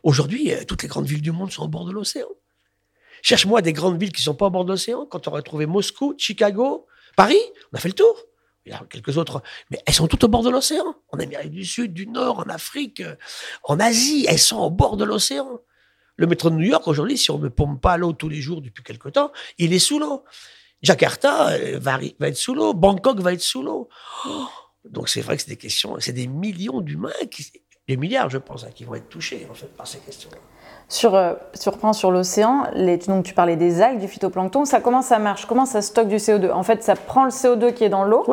Aujourd'hui, 0.03 0.51
euh, 0.51 0.63
toutes 0.67 0.81
les 0.81 0.89
grandes 0.89 1.07
villes 1.07 1.21
du 1.21 1.31
monde 1.31 1.51
sont 1.51 1.63
au 1.63 1.67
bord 1.67 1.85
de 1.85 1.91
l'océan. 1.91 2.27
Cherche-moi 3.21 3.61
des 3.61 3.73
grandes 3.73 3.99
villes 3.99 4.11
qui 4.11 4.21
ne 4.21 4.25
sont 4.25 4.35
pas 4.35 4.47
au 4.47 4.49
bord 4.49 4.65
de 4.65 4.71
l'océan. 4.71 5.05
Quand 5.05 5.27
on 5.27 5.31
aurait 5.31 5.41
trouvé 5.41 5.65
Moscou, 5.65 6.15
Chicago, 6.17 6.87
Paris, 7.15 7.39
on 7.71 7.77
a 7.77 7.79
fait 7.79 7.89
le 7.89 7.95
tour 7.95 8.26
il 8.67 8.71
y 8.71 8.73
a 8.73 8.83
quelques 8.89 9.17
autres, 9.17 9.41
mais 9.71 9.79
elles 9.85 9.93
sont 9.93 10.07
toutes 10.07 10.23
au 10.25 10.27
bord 10.27 10.43
de 10.43 10.49
l'océan. 10.49 10.95
En 11.11 11.19
Amérique 11.19 11.51
du 11.51 11.63
Sud, 11.63 11.93
du 11.93 12.05
Nord, 12.07 12.39
en 12.39 12.49
Afrique, 12.49 12.99
euh, 12.99 13.15
en 13.63 13.79
Asie, 13.79 14.25
elles 14.27 14.39
sont 14.39 14.57
au 14.57 14.69
bord 14.69 14.97
de 14.97 15.05
l'océan. 15.05 15.61
Le 16.17 16.27
métro 16.27 16.49
de 16.49 16.55
New 16.55 16.65
York, 16.65 16.87
aujourd'hui, 16.87 17.17
si 17.17 17.31
on 17.31 17.39
ne 17.39 17.47
pompe 17.47 17.81
pas 17.81 17.97
l'eau 17.97 18.11
tous 18.11 18.27
les 18.27 18.41
jours 18.41 18.61
depuis 18.61 18.83
quelque 18.83 19.09
temps, 19.09 19.31
il 19.57 19.73
est 19.73 19.79
sous 19.79 19.99
l'eau. 19.99 20.25
Jakarta 20.81 21.49
euh, 21.51 21.79
va, 21.79 21.99
être 22.01 22.35
sous 22.35 22.53
l'eau, 22.53 22.73
Bangkok 22.73 23.19
va 23.19 23.33
être 23.33 23.41
sous 23.41 23.63
l'eau. 23.63 23.87
Oh, 24.25 24.47
donc 24.85 25.09
c'est 25.09 25.21
vrai 25.21 25.37
que 25.37 25.43
c'est 25.43 25.49
des 25.49 25.57
questions, 25.57 25.97
c'est 25.99 26.13
des 26.13 26.27
millions 26.27 26.81
d'humains, 26.81 27.11
des 27.87 27.97
milliards, 27.97 28.29
je 28.29 28.37
pense, 28.37 28.65
hein, 28.65 28.71
qui 28.75 28.83
vont 28.83 28.95
être 28.95 29.09
touchés 29.09 29.47
par 29.77 29.87
ces 29.87 29.99
questions-là. 29.99 30.37
Sur, 30.89 31.15
euh, 31.15 31.33
sur, 31.53 31.73
sur 31.93 32.11
l'océan, 32.11 32.63
donc 33.09 33.25
tu 33.25 33.33
parlais 33.33 33.57
des 33.57 33.81
algues, 33.81 33.99
du 33.99 34.07
phytoplancton, 34.07 34.63
ça, 34.63 34.79
comment 34.79 35.01
ça 35.01 35.19
marche? 35.19 35.45
Comment 35.45 35.65
ça 35.65 35.81
stocke 35.81 36.07
du 36.07 36.15
CO2 36.15 36.49
En 36.53 36.63
fait, 36.63 36.81
ça 36.81 36.95
prend 36.95 37.25
le 37.25 37.29
CO2 37.29 37.73
qui 37.73 37.83
est 37.83 37.89
dans 37.89 38.05
l'eau. 38.05 38.25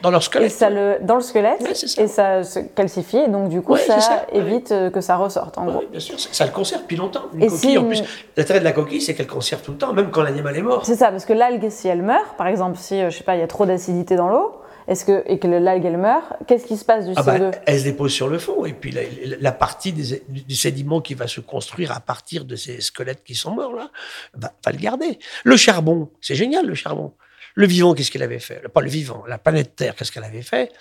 Dans 0.00 0.10
leur 0.10 0.22
squelette. 0.22 0.46
Et 0.46 0.48
ça 0.48 0.70
le, 0.70 0.96
dans 1.02 1.16
le 1.16 1.20
squelette, 1.20 1.60
et 1.98 2.06
ça 2.06 2.42
se 2.42 2.60
calcifie, 2.60 3.18
et 3.18 3.28
donc 3.28 3.50
du 3.50 3.60
coup, 3.60 3.76
ça, 3.76 3.98
évite 4.32 4.72
euh, 4.72 4.88
que 4.88 5.02
ça 5.02 5.16
ressorte, 5.16 5.58
en 5.58 5.66
gros. 5.66 5.82
bien 5.90 6.00
sûr, 6.00 6.18
ça, 6.18 6.46
le 6.46 6.52
conserve 6.52 6.82
depuis 6.82 6.96
longtemps. 6.96 7.24
Une 7.34 7.50
coquille, 7.50 7.76
en 7.76 7.84
plus, 7.84 8.02
l'intérêt 8.34 8.60
de 8.60 8.64
la 8.64 8.72
coquille, 8.72 9.02
c'est 9.02 9.14
qu'elle 9.14 9.26
conserve 9.26 9.60
tout 9.60 9.72
le 9.72 9.78
temps, 9.78 9.92
même 9.92 10.10
quand 10.10 10.22
l'animal 10.22 10.56
est 10.56 10.62
mort. 10.62 10.86
C'est 10.86 10.96
ça, 10.96 11.10
parce 11.10 11.26
que 11.26 11.34
l'algue, 11.34 11.68
si 11.68 11.86
elle 11.86 12.02
meurt, 12.02 12.34
par 12.38 12.46
exemple, 12.46 12.78
si, 12.78 12.98
euh, 12.98 13.10
je 13.10 13.18
sais 13.18 13.24
pas, 13.24 13.36
il 13.36 13.40
y 13.40 13.44
a 13.44 13.46
trop 13.46 13.66
d'acidité 13.66 14.16
dans 14.16 14.28
l'eau, 14.28 14.54
est-ce 14.90 15.04
que, 15.04 15.22
et 15.26 15.38
que 15.38 15.46
l'algue, 15.46 15.84
elle 15.84 15.98
meurt, 15.98 16.32
qu'est-ce 16.48 16.66
qui 16.66 16.76
se 16.76 16.84
passe 16.84 17.06
du 17.06 17.12
ah 17.14 17.22
CO2 17.22 17.52
bah, 17.52 17.58
Elle 17.64 17.78
se 17.78 17.84
dépose 17.84 18.12
sur 18.12 18.28
le 18.28 18.40
fond, 18.40 18.64
et 18.64 18.72
puis 18.72 18.90
la, 18.90 19.52
partie 19.52 19.92
du 19.92 20.56
sédiment 20.56 21.00
qui 21.00 21.14
va 21.14 21.28
se 21.28 21.40
construire 21.40 21.92
à 21.92 22.00
partir 22.00 22.44
de 22.44 22.56
ces 22.56 22.80
squelettes 22.80 23.22
qui 23.22 23.36
sont 23.36 23.52
morts, 23.52 23.72
là, 23.72 23.92
va, 24.34 24.52
va 24.64 24.72
le 24.72 24.78
garder. 24.78 25.20
Le 25.44 25.56
charbon, 25.56 26.10
c'est 26.20 26.34
génial, 26.34 26.66
le 26.66 26.74
charbon. 26.74 27.14
Le 27.54 27.68
vivant, 27.68 27.94
qu'est-ce 27.94 28.10
qu'il 28.10 28.24
avait 28.24 28.40
fait? 28.40 28.68
Pas 28.68 28.80
le 28.80 28.90
vivant, 28.90 29.24
la 29.28 29.38
planète 29.38 29.76
Terre, 29.76 29.94
qu'est-ce 29.94 30.10
qu'elle 30.10 30.24
avait 30.24 30.42
fait? 30.42 30.72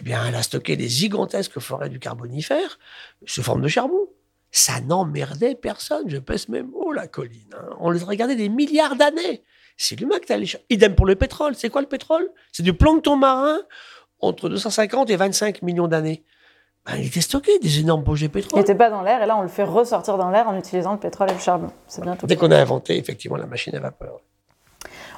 Eh 0.00 0.04
bien, 0.04 0.24
elle 0.26 0.34
a 0.36 0.42
stocké 0.42 0.76
des 0.78 0.88
gigantesques 0.88 1.60
forêts 1.60 1.90
du 1.90 1.98
carbonifère 1.98 2.78
sous 3.26 3.42
forme 3.42 3.60
de 3.60 3.68
charbon. 3.68 4.08
Ça 4.52 4.80
n'emmerdait 4.80 5.54
personne, 5.54 6.08
je 6.08 6.16
pèse 6.16 6.48
mes 6.48 6.62
mots, 6.62 6.92
la 6.92 7.08
colline. 7.08 7.54
Hein. 7.54 7.76
On 7.80 7.90
les 7.90 8.02
regardait 8.02 8.36
des 8.36 8.48
milliards 8.48 8.96
d'années. 8.96 9.42
C'est 9.76 9.98
l'humain 9.98 10.18
qui 10.24 10.32
allé 10.32 10.46
chercher. 10.46 10.64
Idem 10.70 10.94
pour 10.94 11.06
le 11.06 11.16
pétrole. 11.16 11.54
C'est 11.54 11.70
quoi 11.70 11.80
le 11.80 11.88
pétrole? 11.88 12.28
C'est 12.52 12.62
du 12.62 12.74
plancton 12.74 13.16
marin 13.16 13.58
entre 14.20 14.48
250 14.48 15.10
et 15.10 15.16
25 15.16 15.62
millions 15.62 15.88
d'années. 15.88 16.24
Ben, 16.86 16.96
il 16.98 17.06
était 17.06 17.22
stocké, 17.22 17.58
des 17.60 17.80
énormes 17.80 18.04
projets 18.04 18.28
de 18.28 18.32
pétrole. 18.32 18.58
Il 18.58 18.60
n'était 18.60 18.74
pas 18.74 18.90
dans 18.90 19.02
l'air, 19.02 19.22
et 19.22 19.26
là, 19.26 19.38
on 19.38 19.42
le 19.42 19.48
fait 19.48 19.64
ressortir 19.64 20.18
dans 20.18 20.30
l'air 20.30 20.48
en 20.48 20.58
utilisant 20.58 20.92
le 20.92 20.98
pétrole 20.98 21.30
et 21.30 21.34
le 21.34 21.38
charbon. 21.40 21.70
C'est 21.86 22.02
bien 22.02 22.16
Dès 22.24 22.36
qu'on 22.36 22.50
a 22.50 22.58
inventé, 22.58 22.98
effectivement, 22.98 23.38
la 23.38 23.46
machine 23.46 23.74
à 23.74 23.80
vapeur. 23.80 24.20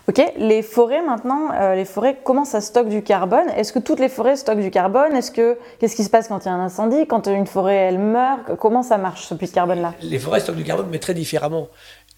Ok, 0.09 0.23
les 0.37 0.63
forêts 0.63 1.03
maintenant, 1.03 1.51
euh, 1.55 1.75
les 1.75 1.85
forêts, 1.85 2.17
comment 2.23 2.45
ça 2.45 2.61
stocke 2.61 2.89
du 2.89 3.03
carbone? 3.03 3.49
Est-ce 3.57 3.73
que 3.73 3.81
toutes 3.81 3.99
les 3.99 4.09
forêts 4.09 4.37
stockent 4.37 4.61
du 4.61 4.71
carbone? 4.71 5.17
Est-ce 5.17 5.33
que 5.33 5.59
qu'est-ce 5.81 5.97
qui 5.97 6.05
se 6.05 6.11
passe 6.11 6.29
quand 6.29 6.45
il 6.45 6.47
y 6.47 6.49
a 6.49 6.55
un 6.55 6.61
incendie? 6.61 7.09
Quand 7.09 7.27
une 7.27 7.49
forêt 7.49 7.75
elle 7.75 7.99
meurt? 7.99 8.55
Comment 8.57 8.85
ça 8.85 8.99
marche 8.99 9.25
ce 9.25 9.35
puits 9.35 9.49
de 9.49 9.53
carbone 9.53 9.83
là 9.83 9.95
Les 10.03 10.21
forêts 10.21 10.39
stockent 10.39 10.55
du 10.55 10.63
carbone, 10.63 10.87
mais 10.93 11.01
très 11.01 11.13
différemment 11.13 11.67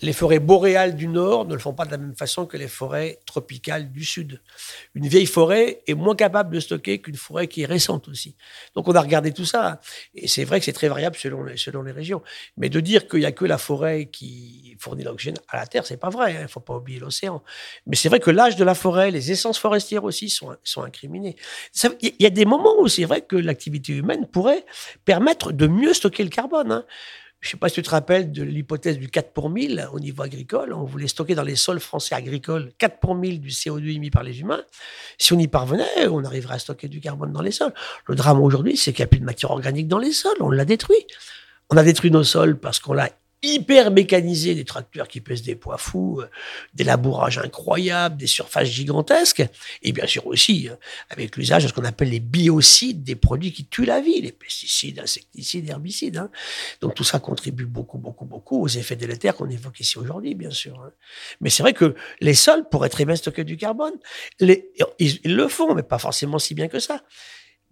les 0.01 0.13
forêts 0.13 0.39
boréales 0.39 0.95
du 0.95 1.09
nord 1.09 1.45
ne 1.47 1.55
le 1.55 1.59
font 1.59 1.73
pas 1.73 1.85
de 1.85 1.91
la 1.91 1.99
même 1.99 2.15
façon 2.15 2.47
que 2.47 2.57
les 2.57 2.69
forêts 2.69 3.19
tropicales 3.27 3.91
du 3.91 4.05
sud. 4.05 4.41
Une 4.95 5.07
vieille 5.07 5.27
forêt 5.27 5.83
est 5.87 5.95
moins 5.95 6.15
capable 6.15 6.55
de 6.55 6.61
stocker 6.61 7.01
qu'une 7.01 7.17
forêt 7.17 7.49
qui 7.49 7.63
est 7.63 7.67
récente 7.67 8.09
aussi. 8.09 8.37
Donc 8.75 8.89
on 8.89 8.93
a 8.93 9.01
regardé 9.01 9.33
tout 9.33 9.45
ça. 9.45 9.81
Et 10.15 10.29
c'est 10.29 10.45
vrai 10.45 10.59
que 10.61 10.65
c'est 10.65 10.73
très 10.73 10.89
variable 10.89 11.17
selon 11.17 11.45
les, 11.45 11.57
selon 11.57 11.83
les 11.83 11.93
régions. 11.93 12.23
Mais 12.57 12.69
de 12.69 12.81
dire 12.81 13.09
qu'il 13.09 13.21
n'y 13.21 13.27
a 13.27 13.33
que 13.33 13.45
la 13.45 13.59
forêt 13.59 14.07
qui 14.07 14.77
fournit 14.79 15.05
l'oxygène 15.05 15.39
à 15.49 15.57
la 15.57 15.67
Terre, 15.67 15.87
c'est 15.87 15.97
pas 15.97 16.11
vrai. 16.11 16.33
Hein. 16.33 16.41
Il 16.41 16.43
ne 16.43 16.49
faut 16.49 16.61
pas 16.61 16.77
oublier 16.77 17.01
l'océan. 17.01 17.43
Mais 17.87 17.97
c'est 17.97 18.09
vrai 18.09 18.21
que 18.21 18.31
l'âge 18.31 18.57
de 18.57 18.65
la 18.65 18.75
forêt, 18.75 19.11
les 19.11 19.33
essences 19.33 19.59
forestières 19.59 20.05
aussi 20.05 20.31
sont, 20.31 20.57
sont 20.63 20.83
incriminées. 20.83 21.37
Il 22.01 22.15
y 22.21 22.27
a 22.27 22.31
des 22.31 22.45
moments 22.45 22.81
où 22.81 22.89
c'est 22.89 23.05
vrai 23.05 23.23
que 23.23 23.37
l'activité 23.37 23.93
humaine 23.95 24.27
pourrait 24.27 24.65
permettre 25.05 25.53
de 25.53 25.67
mieux 25.67 25.95
stocker 25.95 26.23
le 26.23 26.31
carbone. 26.31 26.73
Hein. 26.73 26.85
Je 27.41 27.49
ne 27.49 27.51
sais 27.53 27.57
pas 27.57 27.69
si 27.69 27.77
tu 27.77 27.83
te 27.83 27.91
rappelles 27.91 28.33
de 28.33 28.43
l'hypothèse 28.43 28.99
du 28.99 29.09
4 29.09 29.33
pour 29.33 29.49
1000 29.49 29.89
au 29.93 30.01
niveau 30.01 30.23
agricole. 30.23 30.73
On 30.73 30.85
voulait 30.85 31.07
stocker 31.07 31.37
dans 31.37 31.45
les 31.45 31.55
sols 31.55 31.79
français 31.79 32.17
agricoles 32.17 32.73
4 32.79 32.99
pour 32.99 33.15
1000 33.15 33.41
du 33.41 33.51
CO2 33.51 33.95
émis 33.95 34.11
par 34.11 34.25
les 34.25 34.41
humains. 34.41 34.65
Si 35.19 35.33
on 35.33 35.39
y 35.39 35.47
parvenait, 35.47 36.09
on 36.11 36.25
arriverait 36.25 36.57
à 36.57 36.59
stocker 36.59 36.89
du 36.89 37.01
carbone 37.01 37.33
dans 37.33 37.43
les 37.43 37.53
sols. 37.53 37.73
Le 38.07 38.17
drame 38.17 38.41
aujourd'hui, 38.41 38.77
c'est 38.77 38.93
qu'il 38.93 39.03
n'y 39.03 39.05
a 39.05 39.09
plus 39.09 39.21
de 39.21 39.25
matière 39.25 39.53
organique 39.53 39.87
dans 39.87 39.99
les 39.99 40.13
sols. 40.13 40.37
On 40.41 40.51
l'a 40.51 40.65
détruit. 40.65 41.07
On 41.71 41.77
a 41.77 41.85
détruit 41.85 42.11
nos 42.11 42.25
sols 42.25 42.59
parce 42.59 42.81
qu'on 42.81 42.93
l'a 42.93 43.11
hyper 43.43 43.91
mécanisé, 43.91 44.55
des 44.55 44.65
tracteurs 44.65 45.07
qui 45.07 45.21
pèsent 45.21 45.43
des 45.43 45.55
poids 45.55 45.79
fous, 45.79 46.21
euh, 46.21 46.29
des 46.75 46.83
labourages 46.83 47.39
incroyables, 47.39 48.17
des 48.17 48.27
surfaces 48.27 48.69
gigantesques, 48.69 49.45
et 49.83 49.93
bien 49.93 50.07
sûr 50.07 50.27
aussi 50.27 50.69
euh, 50.69 50.75
avec 51.11 51.37
l'usage 51.37 51.63
de 51.63 51.69
ce 51.69 51.73
qu'on 51.73 51.85
appelle 51.85 52.11
les 52.11 52.21
biocides, 52.21 53.05
des 53.05 53.15
produits 53.15 53.53
qui 53.53 53.67
tuent 53.67 53.85
la 53.85 54.01
vie, 54.01 54.21
les 54.21 54.33
pesticides, 54.33 54.99
insecticides, 54.99 55.69
herbicides. 55.69 56.17
Hein. 56.17 56.31
Donc 56.81 56.95
tout 56.95 57.05
ça 57.05 57.21
contribue 57.21 57.67
beaucoup, 57.67 57.99
beaucoup, 57.99 58.25
beaucoup 58.25 58.61
aux 58.61 58.69
effets 58.69 58.97
délétères 58.97 59.37
qu'on 59.37 59.49
évoque 59.49 59.79
ici 59.79 59.99
aujourd'hui, 59.99 60.35
bien 60.35 60.51
sûr. 60.51 60.81
Hein. 60.81 60.91
Mais 61.41 61.51
c'est 61.51 61.63
vrai 61.63 61.75
que 61.75 61.95
les 62.21 62.35
sols 62.35 62.69
pourraient 62.69 62.89
très 62.89 63.05
bien 63.05 63.15
stocker 63.15 63.45
du 63.45 63.57
carbone. 63.57 63.95
Ils, 64.41 65.21
le 65.25 65.49
font, 65.49 65.75
mais 65.75 65.83
pas 65.85 65.99
forcément 65.99 66.39
si 66.39 66.55
bien 66.55 66.69
que 66.69 66.81
ça. 66.81 67.03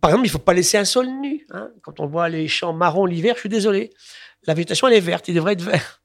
Par 0.01 0.11
exemple, 0.11 0.27
il 0.27 0.29
ne 0.29 0.33
faut 0.33 0.39
pas 0.39 0.53
laisser 0.53 0.77
un 0.77 0.85
sol 0.85 1.07
nu. 1.07 1.47
Hein. 1.51 1.71
Quand 1.83 2.01
on 2.01 2.07
voit 2.07 2.29
les 2.29 2.49
champs 2.49 2.73
marrons 2.73 3.07
l'hiver, 3.07 3.35
je 3.35 3.41
suis 3.41 3.49
désolé 3.49 3.91
la 4.47 4.55
végétation, 4.55 4.89
elle 4.89 4.95
est 4.95 5.01
verte, 5.01 5.29
il 5.29 5.35
devrait 5.35 5.55
être 5.55 5.63
vert. 5.63 6.03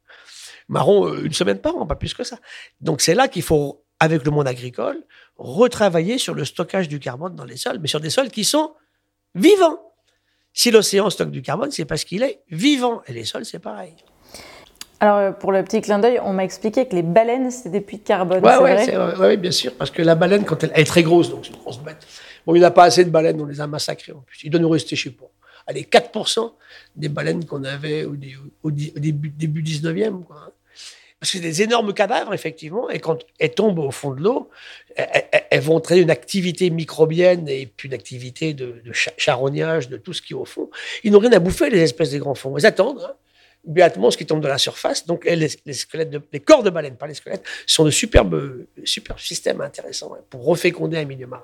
Marron, 0.68 1.08
euh, 1.08 1.24
une 1.24 1.34
semaine 1.34 1.60
par 1.60 1.76
an, 1.76 1.86
pas 1.86 1.96
plus 1.96 2.14
que 2.14 2.24
ça. 2.24 2.38
Donc 2.80 3.02
c'est 3.02 3.16
là 3.16 3.28
qu'il 3.28 3.44
faut, 3.44 3.84
avec 4.00 4.24
le 4.26 4.32
monde 4.32 4.48
agricole, 4.48 4.98
retravailler 5.38 6.18
sur 6.18 6.34
le 6.34 6.46
stockage 6.46 6.88
du 6.88 7.00
carbone 7.00 7.36
dans 7.36 7.46
les 7.46 7.58
sols, 7.58 7.80
mais 7.80 7.88
sur 7.88 8.00
des 8.00 8.10
sols 8.10 8.30
qui 8.30 8.44
sont 8.44 8.74
vivants. 9.36 9.80
Si 10.54 10.72
l'océan 10.72 11.10
stocke 11.10 11.32
du 11.32 11.42
carbone, 11.42 11.72
c'est 11.72 11.86
parce 11.86 12.04
qu'il 12.04 12.24
est 12.24 12.42
vivant. 12.50 13.02
Et 13.08 13.14
les 13.14 13.24
sols, 13.24 13.46
c'est 13.46 13.60
pareil. 13.60 13.94
Alors, 15.00 15.18
euh, 15.18 15.32
pour 15.32 15.52
le 15.52 15.64
petit 15.64 15.82
clin 15.82 15.98
d'œil, 15.98 16.20
on 16.24 16.34
m'a 16.34 16.44
expliqué 16.44 16.86
que 16.86 16.96
les 16.96 17.02
baleines, 17.02 17.50
c'est 17.50 17.70
des 17.70 17.82
puits 17.82 17.98
de 17.98 18.04
carbone. 18.04 18.40
Oui, 18.44 18.52
ouais, 18.62 19.18
ouais, 19.18 19.38
bien 19.38 19.52
sûr, 19.52 19.74
parce 19.74 19.90
que 19.90 20.02
la 20.02 20.14
baleine, 20.14 20.46
quand 20.46 20.64
elle, 20.64 20.72
est 20.76 20.84
très 20.84 21.02
grosse, 21.02 21.30
donc 21.30 21.46
c'est 21.46 21.54
une 21.54 21.60
grosse 21.60 21.80
bête. 21.80 22.06
Bon, 22.46 22.54
il 22.54 22.60
n'y 22.60 22.66
a 22.66 22.72
pas 22.72 22.84
assez 22.84 23.04
de 23.04 23.10
baleines, 23.10 23.42
on 23.42 23.46
les 23.46 23.62
a 23.62 23.68
massacrées 23.68 24.12
en 24.12 24.20
plus. 24.22 24.44
Il 24.44 24.52
doit 24.52 24.62
nous 24.62 24.70
rester, 24.70 24.96
je 24.96 25.06
sais 25.06 25.10
pas, 25.10 25.31
allez, 25.68 25.84
4% 25.84 26.52
des 26.96 27.10
baleines 27.10 27.46
qu'on 27.46 27.64
avait 27.64 28.06
au, 28.06 28.16
début, 28.72 29.30
début 29.30 29.64
19e. 29.64 30.24
Quoi. 30.24 30.54
Parce 31.22 31.34
que 31.34 31.38
c'est 31.38 31.44
des 31.44 31.62
énormes 31.62 31.94
cadavres, 31.94 32.34
effectivement, 32.34 32.90
et 32.90 32.98
quand 32.98 33.20
elles 33.38 33.54
tombent 33.54 33.78
au 33.78 33.92
fond 33.92 34.16
de 34.16 34.22
l'eau, 34.22 34.50
elles, 34.96 35.62
vont 35.62 35.76
entraîner 35.76 36.02
une 36.02 36.10
activité 36.10 36.72
microbienne 36.72 37.48
et 37.48 37.68
puis 37.68 37.90
une 37.90 37.94
activité 37.94 38.56
de, 38.56 38.82
charognage 39.18 39.88
de 39.88 39.98
tout 39.98 40.14
ce 40.14 40.22
qui 40.24 40.34
est 40.34 40.36
au 40.36 40.46
fond. 40.46 40.72
Ils 41.04 41.12
n'ont 41.12 41.20
rien 41.20 41.32
à 41.34 41.38
bouffer, 41.38 41.70
les 41.70 41.82
espèces 41.82 42.10
des 42.10 42.18
grands 42.18 42.34
fonds. 42.34 42.58
Ils 42.58 42.66
attendent, 42.66 43.04
hein, 43.08 43.14
béatement, 43.64 44.10
ce 44.10 44.18
qui 44.18 44.26
tombe 44.26 44.42
de 44.42 44.48
la 44.48 44.58
surface. 44.58 45.06
Donc, 45.06 45.26
les, 45.26 45.48
squelettes 45.74 46.12
les 46.34 46.40
corps 46.40 46.64
de 46.64 46.72
baleines, 46.72 46.96
pas 46.96 47.06
les 47.06 47.14
squelettes, 47.14 47.46
sont 47.68 47.86
de 47.86 47.92
superbes, 47.92 48.66
superbes 48.84 49.20
systèmes 49.20 49.62
intéressants 49.62 50.16
hein, 50.16 50.24
pour 50.28 50.44
reféconder 50.44 50.98
un 50.98 51.06
milieu 51.06 51.28
marin. 51.28 51.44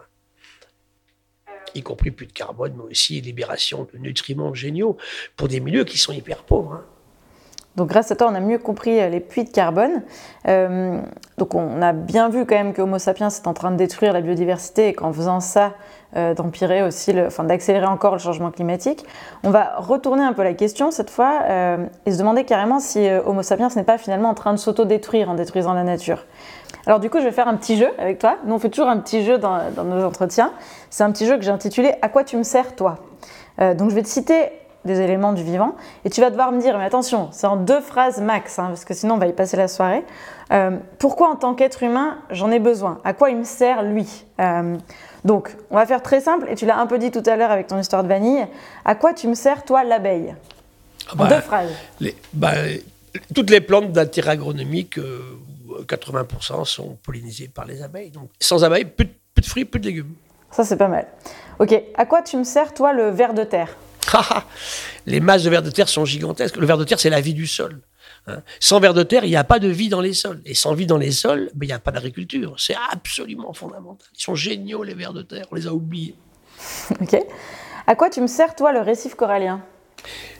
Y 1.77 1.83
compris 1.83 2.11
plus 2.11 2.27
de 2.27 2.33
carbone, 2.33 2.73
mais 2.77 2.91
aussi 2.91 3.21
libération 3.21 3.87
de 3.93 3.99
nutriments 3.99 4.53
géniaux 4.53 4.97
pour 5.35 5.47
des 5.47 5.59
milieux 5.59 5.83
qui 5.83 5.97
sont 5.97 6.13
hyper 6.13 6.43
pauvres. 6.43 6.73
Hein. 6.73 6.85
Donc 7.77 7.89
grâce 7.89 8.11
à 8.11 8.15
toi, 8.15 8.27
on 8.31 8.35
a 8.35 8.39
mieux 8.39 8.57
compris 8.57 8.99
euh, 8.99 9.07
les 9.07 9.19
puits 9.19 9.43
de 9.43 9.51
carbone. 9.51 10.01
Euh, 10.47 10.99
donc 11.37 11.53
on 11.53 11.79
a 11.83 11.93
bien 11.93 12.27
vu 12.27 12.43
quand 12.47 12.55
même 12.55 12.73
que 12.73 12.81
Homo 12.81 12.97
sapiens 12.97 13.29
est 13.29 13.47
en 13.47 13.53
train 13.53 13.69
de 13.69 13.77
détruire 13.77 14.13
la 14.13 14.21
biodiversité 14.21 14.87
et 14.87 14.93
qu'en 14.93 15.13
faisant 15.13 15.39
ça, 15.39 15.73
euh, 16.15 16.33
d'empirer 16.33 16.81
aussi, 16.81 17.13
enfin 17.21 17.43
d'accélérer 17.43 17.85
encore 17.85 18.13
le 18.13 18.19
changement 18.19 18.49
climatique. 18.49 19.05
On 19.43 19.51
va 19.51 19.75
retourner 19.77 20.23
un 20.23 20.33
peu 20.33 20.43
la 20.43 20.55
question 20.55 20.89
cette 20.89 21.11
fois 21.11 21.43
et 22.07 22.11
se 22.11 22.17
demander 22.17 22.45
carrément 22.45 22.79
si 22.79 23.07
Homo 23.25 23.43
sapiens 23.43 23.69
n'est 23.75 23.83
pas 23.83 23.99
finalement 23.99 24.29
en 24.29 24.33
train 24.33 24.53
de 24.53 24.57
s'auto-détruire 24.57 25.29
en 25.29 25.35
détruisant 25.35 25.73
la 25.73 25.83
nature. 25.83 26.25
Alors 26.87 26.99
du 26.99 27.09
coup, 27.11 27.19
je 27.19 27.25
vais 27.25 27.31
faire 27.31 27.47
un 27.47 27.55
petit 27.55 27.77
jeu 27.77 27.89
avec 27.99 28.17
toi. 28.17 28.37
Nous, 28.45 28.55
on 28.55 28.59
fait 28.59 28.69
toujours 28.69 28.89
un 28.89 28.97
petit 28.97 29.23
jeu 29.23 29.37
dans, 29.37 29.69
dans 29.75 29.83
nos 29.83 30.03
entretiens. 30.03 30.51
C'est 30.89 31.03
un 31.03 31.11
petit 31.11 31.27
jeu 31.27 31.35
que 31.37 31.43
j'ai 31.43 31.51
intitulé 31.51 31.93
À 32.01 32.09
quoi 32.09 32.23
tu 32.23 32.37
me 32.37 32.43
sers 32.43 32.75
toi? 32.75 32.95
Donc 33.59 33.89
je 33.89 33.95
vais 33.95 34.03
te 34.03 34.07
citer 34.07 34.51
des 34.85 35.01
éléments 35.01 35.33
du 35.33 35.43
vivant. 35.43 35.75
Et 36.05 36.09
tu 36.09 36.21
vas 36.21 36.31
devoir 36.31 36.51
me 36.51 36.59
dire, 36.59 36.77
mais 36.77 36.85
attention, 36.85 37.29
c'est 37.31 37.45
en 37.45 37.57
deux 37.57 37.81
phrases 37.81 38.21
max, 38.21 38.57
hein, 38.57 38.67
parce 38.69 38.85
que 38.85 38.93
sinon 38.93 39.15
on 39.15 39.17
va 39.17 39.27
y 39.27 39.33
passer 39.33 39.57
la 39.57 39.67
soirée. 39.67 40.03
Euh, 40.51 40.77
pourquoi 40.97 41.29
en 41.29 41.35
tant 41.35 41.53
qu'être 41.53 41.83
humain 41.83 42.17
j'en 42.31 42.49
ai 42.49 42.59
besoin? 42.59 42.99
À 43.03 43.13
quoi 43.13 43.29
il 43.29 43.37
me 43.37 43.43
sert 43.43 43.83
lui? 43.83 44.25
Euh, 44.39 44.77
Donc, 45.25 45.55
on 45.69 45.75
va 45.75 45.85
faire 45.85 46.01
très 46.01 46.21
simple, 46.21 46.47
et 46.49 46.55
tu 46.55 46.65
l'as 46.65 46.79
un 46.79 46.87
peu 46.87 46.97
dit 46.97 47.11
tout 47.11 47.23
à 47.25 47.35
l'heure 47.35 47.51
avec 47.51 47.67
ton 47.67 47.77
histoire 47.77 48.01
de 48.03 48.07
vanille. 48.07 48.47
À 48.85 48.95
quoi 48.95 49.13
tu 49.13 49.27
me 49.27 49.33
sers 49.35 49.63
toi 49.63 49.83
l'abeille? 49.83 50.33
Ah 51.09 51.13
En 51.13 51.17
bah, 51.17 51.27
deux 51.27 51.41
phrases. 51.41 51.71
Bah, 52.33 52.51
toutes 53.35 53.49
les 53.49 53.61
plantes 53.61 53.91
d'intérêt 53.91 54.31
agronomique, 54.31 54.99
80% 55.83 56.61
euh, 56.61 56.65
sont 56.65 56.97
pollinisées 57.03 57.47
par 57.47 57.65
les 57.65 57.81
abeilles. 57.81 58.11
Donc, 58.11 58.29
sans 58.39 58.63
abeilles, 58.63 58.85
plus 58.85 59.05
de, 59.05 59.45
fruits, 59.45 59.65
plus 59.65 59.79
de 59.79 59.85
légumes. 59.85 60.13
Ça, 60.51 60.63
c'est 60.63 60.77
pas 60.77 60.87
mal. 60.87 61.07
Ok, 61.59 61.73
à 61.95 62.05
quoi 62.05 62.21
tu 62.21 62.37
me 62.37 62.43
sers 62.43 62.73
toi 62.73 62.93
le 62.93 63.09
ver 63.09 63.33
de 63.33 63.43
terre? 63.43 63.75
Les 65.05 65.19
masses 65.19 65.43
de 65.43 65.49
vers 65.49 65.61
de 65.61 65.69
terre 65.69 65.89
sont 65.89 66.05
gigantesques. 66.05 66.57
Le 66.57 66.65
ver 66.65 66.77
de 66.77 66.83
terre, 66.83 66.99
c'est 66.99 67.09
la 67.09 67.21
vie 67.21 67.33
du 67.33 67.47
sol. 67.47 67.81
Hein. 68.27 68.41
Sans 68.59 68.79
vers 68.79 68.93
de 68.93 69.03
terre, 69.03 69.23
il 69.25 69.29
n'y 69.29 69.35
a 69.35 69.43
pas 69.43 69.59
de 69.59 69.67
vie 69.67 69.89
dans 69.89 70.01
les 70.01 70.13
sols. 70.13 70.41
Et 70.45 70.53
sans 70.53 70.73
vie 70.73 70.85
dans 70.85 70.97
les 70.97 71.11
sols, 71.11 71.49
ben, 71.53 71.65
il 71.65 71.69
n'y 71.69 71.73
a 71.73 71.79
pas 71.79 71.91
d'agriculture. 71.91 72.55
C'est 72.57 72.75
absolument 72.91 73.53
fondamental. 73.53 74.07
Ils 74.17 74.21
sont 74.21 74.35
géniaux, 74.35 74.83
les 74.83 74.93
vers 74.93 75.13
de 75.13 75.21
terre. 75.21 75.45
On 75.51 75.55
les 75.55 75.67
a 75.67 75.73
oubliés. 75.73 76.15
ok. 77.01 77.17
À 77.85 77.95
quoi 77.95 78.09
tu 78.09 78.21
me 78.21 78.27
sers, 78.27 78.55
toi, 78.55 78.71
le 78.71 78.81
récif 78.81 79.15
corallien? 79.15 79.61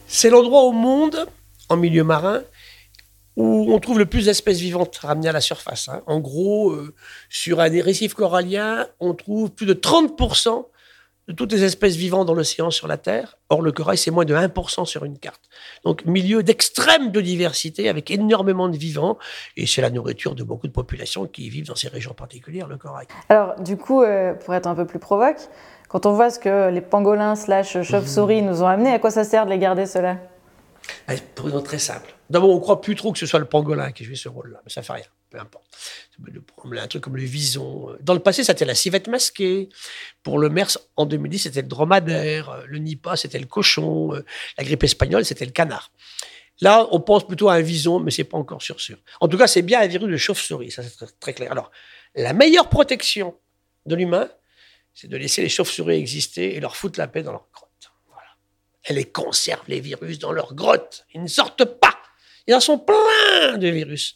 C'est 0.07 0.29
l'endroit 0.29 0.63
au 0.63 0.71
monde, 0.71 1.27
en 1.69 1.77
milieu 1.77 2.03
marin, 2.03 2.41
où 3.37 3.71
on 3.71 3.79
trouve 3.79 3.99
le 3.99 4.07
plus 4.07 4.25
d'espèces 4.25 4.59
vivantes 4.59 4.97
ramenées 4.97 5.29
à 5.29 5.31
la 5.31 5.41
surface. 5.41 5.87
Hein. 5.87 6.01
En 6.07 6.19
gros, 6.19 6.71
euh, 6.71 6.93
sur 7.29 7.61
un 7.61 7.69
des 7.69 7.81
récifs 7.81 8.15
coralliens, 8.15 8.87
on 8.99 9.13
trouve 9.13 9.51
plus 9.51 9.67
de 9.67 9.73
30% 9.73 10.65
de 11.27 11.33
toutes 11.33 11.51
les 11.51 11.63
espèces 11.63 11.95
vivantes 11.95 12.25
dans 12.25 12.33
l'océan 12.33 12.71
sur 12.71 12.87
la 12.87 12.97
Terre. 12.97 13.37
Or, 13.49 13.61
le 13.61 13.71
corail, 13.71 13.97
c'est 13.97 14.11
moins 14.11 14.25
de 14.25 14.33
1% 14.33 14.85
sur 14.85 15.05
une 15.05 15.19
carte. 15.19 15.41
Donc, 15.83 16.03
milieu 16.05 16.41
d'extrême 16.41 17.11
biodiversité 17.11 17.89
avec 17.89 18.09
énormément 18.09 18.69
de 18.69 18.77
vivants. 18.77 19.17
Et 19.55 19.67
c'est 19.67 19.81
la 19.81 19.91
nourriture 19.91 20.33
de 20.33 20.43
beaucoup 20.43 20.67
de 20.67 20.71
populations 20.71 21.27
qui 21.27 21.49
vivent 21.49 21.67
dans 21.67 21.75
ces 21.75 21.89
régions 21.89 22.13
particulières, 22.13 22.67
le 22.67 22.77
corail. 22.77 23.07
Alors, 23.29 23.59
du 23.59 23.77
coup, 23.77 24.01
euh, 24.01 24.33
pour 24.33 24.55
être 24.55 24.67
un 24.67 24.75
peu 24.75 24.85
plus 24.85 24.99
provoque, 24.99 25.37
quand 25.89 26.05
on 26.05 26.13
voit 26.13 26.31
ce 26.31 26.39
que 26.39 26.69
les 26.69 26.81
pangolins 26.81 27.35
slash 27.35 27.81
chauves-souris 27.83 28.41
nous 28.41 28.63
ont 28.63 28.67
amené, 28.67 28.91
à 28.91 28.99
quoi 28.99 29.11
ça 29.11 29.23
sert 29.23 29.45
de 29.45 29.51
les 29.51 29.59
garder 29.59 29.85
cela 29.85 30.17
Pour 31.35 31.47
une 31.47 31.53
raison 31.53 31.63
très 31.63 31.79
simple. 31.79 32.13
D'abord, 32.29 32.49
on 32.49 32.59
croit 32.59 32.81
plus 32.81 32.95
trop 32.95 33.11
que 33.11 33.19
ce 33.19 33.25
soit 33.25 33.39
le 33.39 33.45
pangolin 33.45 33.91
qui 33.91 34.03
joue 34.03 34.15
ce 34.15 34.29
rôle-là, 34.29 34.61
mais 34.65 34.71
ça 34.71 34.81
fait 34.81 34.93
rien, 34.93 35.05
peu 35.29 35.39
importe. 35.39 35.65
Un 36.77 36.87
truc 36.87 37.03
comme 37.03 37.15
le 37.15 37.23
vison. 37.23 37.95
Dans 38.01 38.13
le 38.13 38.19
passé, 38.19 38.43
c'était 38.43 38.65
la 38.65 38.75
civette 38.75 39.07
masquée. 39.07 39.69
Pour 40.23 40.39
le 40.39 40.49
MERS, 40.49 40.77
en 40.95 41.05
2010, 41.05 41.39
c'était 41.39 41.61
le 41.61 41.67
dromadaire. 41.67 42.63
Le 42.67 42.79
Nipah, 42.79 43.15
c'était 43.15 43.39
le 43.39 43.45
cochon. 43.45 44.11
La 44.57 44.63
grippe 44.63 44.83
espagnole, 44.83 45.23
c'était 45.25 45.45
le 45.45 45.51
canard. 45.51 45.91
Là, 46.61 46.87
on 46.91 46.99
pense 46.99 47.27
plutôt 47.27 47.49
à 47.49 47.55
un 47.55 47.61
vison, 47.61 47.99
mais 47.99 48.11
c'est 48.11 48.23
pas 48.23 48.37
encore 48.37 48.61
sûr 48.61 48.81
sûr. 48.81 48.97
En 49.21 49.27
tout 49.27 49.37
cas, 49.37 49.47
c'est 49.47 49.61
bien 49.61 49.79
un 49.81 49.87
virus 49.87 50.09
de 50.09 50.17
chauve-souris, 50.17 50.71
ça 50.71 50.81
c'est 50.83 51.19
très 51.19 51.33
clair. 51.33 51.51
Alors, 51.51 51.71
la 52.15 52.33
meilleure 52.33 52.69
protection 52.69 53.35
de 53.85 53.95
l'humain, 53.95 54.27
c'est 54.95 55.07
de 55.07 55.17
laisser 55.17 55.43
les 55.43 55.49
chauves-souris 55.49 55.95
exister 55.95 56.55
et 56.55 56.59
leur 56.59 56.75
foutre 56.75 56.97
la 56.99 57.07
paix 57.07 57.21
dans 57.21 57.31
leur 57.31 57.47
grotte. 57.53 57.66
Voilà. 58.87 58.89
Elle 58.89 58.95
les 58.95 59.05
conserve, 59.05 59.63
les 59.67 59.79
virus, 59.79 60.19
dans 60.19 60.31
leur 60.31 60.55
grotte. 60.55 61.05
Ils 61.13 61.21
ne 61.21 61.27
sortent 61.27 61.65
pas. 61.65 61.97
Il 62.47 62.55
en 62.55 62.59
sont 62.59 62.79
plein 62.79 63.57
de 63.57 63.67
virus. 63.67 64.15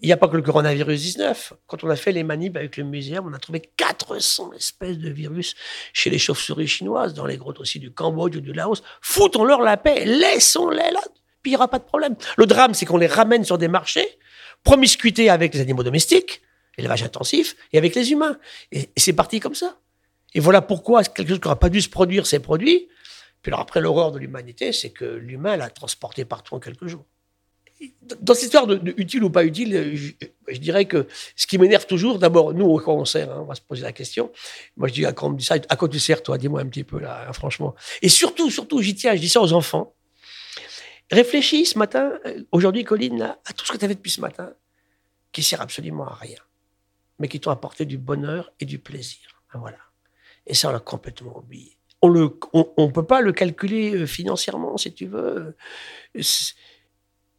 Il 0.00 0.06
n'y 0.06 0.12
a 0.12 0.16
pas 0.16 0.28
que 0.28 0.36
le 0.36 0.42
coronavirus 0.42 1.00
19. 1.00 1.52
Quand 1.66 1.84
on 1.84 1.90
a 1.90 1.96
fait 1.96 2.12
les 2.12 2.24
manips 2.24 2.56
avec 2.56 2.76
le 2.76 2.84
muséum, 2.84 3.26
on 3.28 3.32
a 3.32 3.38
trouvé 3.38 3.60
400 3.76 4.52
espèces 4.54 4.98
de 4.98 5.10
virus 5.10 5.54
chez 5.92 6.10
les 6.10 6.18
chauves-souris 6.18 6.66
chinoises, 6.66 7.14
dans 7.14 7.26
les 7.26 7.36
grottes 7.36 7.60
aussi 7.60 7.78
du 7.78 7.92
Cambodge 7.92 8.36
ou 8.36 8.40
du 8.40 8.52
Laos. 8.52 8.82
Foutons-leur 9.02 9.60
la 9.60 9.76
paix, 9.76 10.04
laissons-les 10.04 10.90
là, 10.90 11.00
puis 11.42 11.50
il 11.50 11.54
n'y 11.54 11.56
aura 11.56 11.68
pas 11.68 11.78
de 11.78 11.84
problème. 11.84 12.16
Le 12.36 12.46
drame, 12.46 12.74
c'est 12.74 12.86
qu'on 12.86 12.96
les 12.96 13.06
ramène 13.06 13.44
sur 13.44 13.56
des 13.56 13.68
marchés, 13.68 14.18
promiscuité 14.64 15.30
avec 15.30 15.54
les 15.54 15.60
animaux 15.60 15.84
domestiques, 15.84 16.42
élevage 16.76 17.04
intensif, 17.04 17.54
et 17.72 17.78
avec 17.78 17.94
les 17.94 18.10
humains. 18.10 18.36
Et, 18.72 18.90
c'est 18.96 19.12
parti 19.12 19.38
comme 19.38 19.54
ça. 19.54 19.78
Et 20.34 20.40
voilà 20.40 20.60
pourquoi 20.60 21.04
quelque 21.04 21.28
chose 21.28 21.38
qui 21.38 21.46
n'aura 21.46 21.60
pas 21.60 21.68
dû 21.68 21.80
se 21.80 21.88
produire 21.88 22.26
s'est 22.26 22.40
produit. 22.40 22.88
Puis 23.44 23.50
alors 23.50 23.60
après, 23.60 23.80
l'horreur 23.80 24.10
de 24.10 24.18
l'humanité, 24.18 24.72
c'est 24.72 24.90
que 24.90 25.04
l'humain 25.04 25.56
l'a 25.56 25.70
transporté 25.70 26.24
partout 26.24 26.56
en 26.56 26.60
quelques 26.60 26.88
jours 26.88 27.04
dans 28.02 28.34
cette 28.34 28.44
histoire 28.44 28.66
de, 28.66 28.94
utile 28.96 29.24
ou 29.24 29.30
pas 29.30 29.44
utile, 29.44 29.96
je, 30.48 30.58
dirais 30.58 30.84
que 30.86 31.06
ce 31.36 31.46
qui 31.46 31.58
m'énerve 31.58 31.86
toujours, 31.86 32.18
d'abord, 32.18 32.54
nous, 32.54 32.78
quoi 32.78 32.94
on 32.94 33.04
sert, 33.04 33.30
hein, 33.30 33.40
on 33.40 33.44
va 33.44 33.54
se 33.54 33.60
poser 33.60 33.82
la 33.82 33.92
question. 33.92 34.30
Moi, 34.76 34.88
je 34.88 34.94
dis, 34.94 35.06
à 35.06 35.12
quoi, 35.12 35.28
me 35.30 35.36
dit 35.36 35.44
ça, 35.44 35.56
à 35.68 35.76
quoi 35.76 35.88
tu 35.88 35.98
sers, 35.98 36.22
toi? 36.22 36.38
Dis-moi 36.38 36.60
un 36.60 36.66
petit 36.66 36.84
peu, 36.84 36.98
là, 36.98 37.26
hein, 37.28 37.32
franchement. 37.32 37.74
Et 38.02 38.08
surtout, 38.08 38.50
surtout, 38.50 38.80
j'y 38.80 38.94
tiens, 38.94 39.14
je 39.14 39.20
dis 39.20 39.28
ça 39.28 39.40
aux 39.40 39.52
enfants. 39.52 39.94
Réfléchis 41.10 41.66
ce 41.66 41.78
matin, 41.78 42.12
euh, 42.26 42.44
aujourd'hui, 42.52 42.84
Colline, 42.84 43.36
à 43.44 43.52
tout 43.52 43.66
ce 43.66 43.72
que 43.72 43.76
tu 43.76 43.84
as 43.84 43.88
fait 43.88 43.94
depuis 43.94 44.12
ce 44.12 44.20
matin, 44.20 44.52
qui 45.32 45.42
sert 45.42 45.60
absolument 45.60 46.06
à 46.06 46.14
rien, 46.14 46.38
mais 47.18 47.28
qui 47.28 47.40
t'ont 47.40 47.50
apporté 47.50 47.84
du 47.84 47.98
bonheur 47.98 48.52
et 48.60 48.64
du 48.64 48.78
plaisir. 48.78 49.42
Voilà. 49.52 49.78
Et 50.46 50.54
ça, 50.54 50.68
on 50.68 50.72
l'a 50.72 50.80
complètement 50.80 51.36
oublié. 51.38 51.76
On 52.04 52.86
ne 52.86 52.90
peut 52.92 53.06
pas 53.06 53.20
le 53.20 53.32
calculer 53.32 53.94
euh, 53.94 54.06
financièrement, 54.06 54.76
si 54.76 54.92
tu 54.92 55.06
veux 55.06 55.54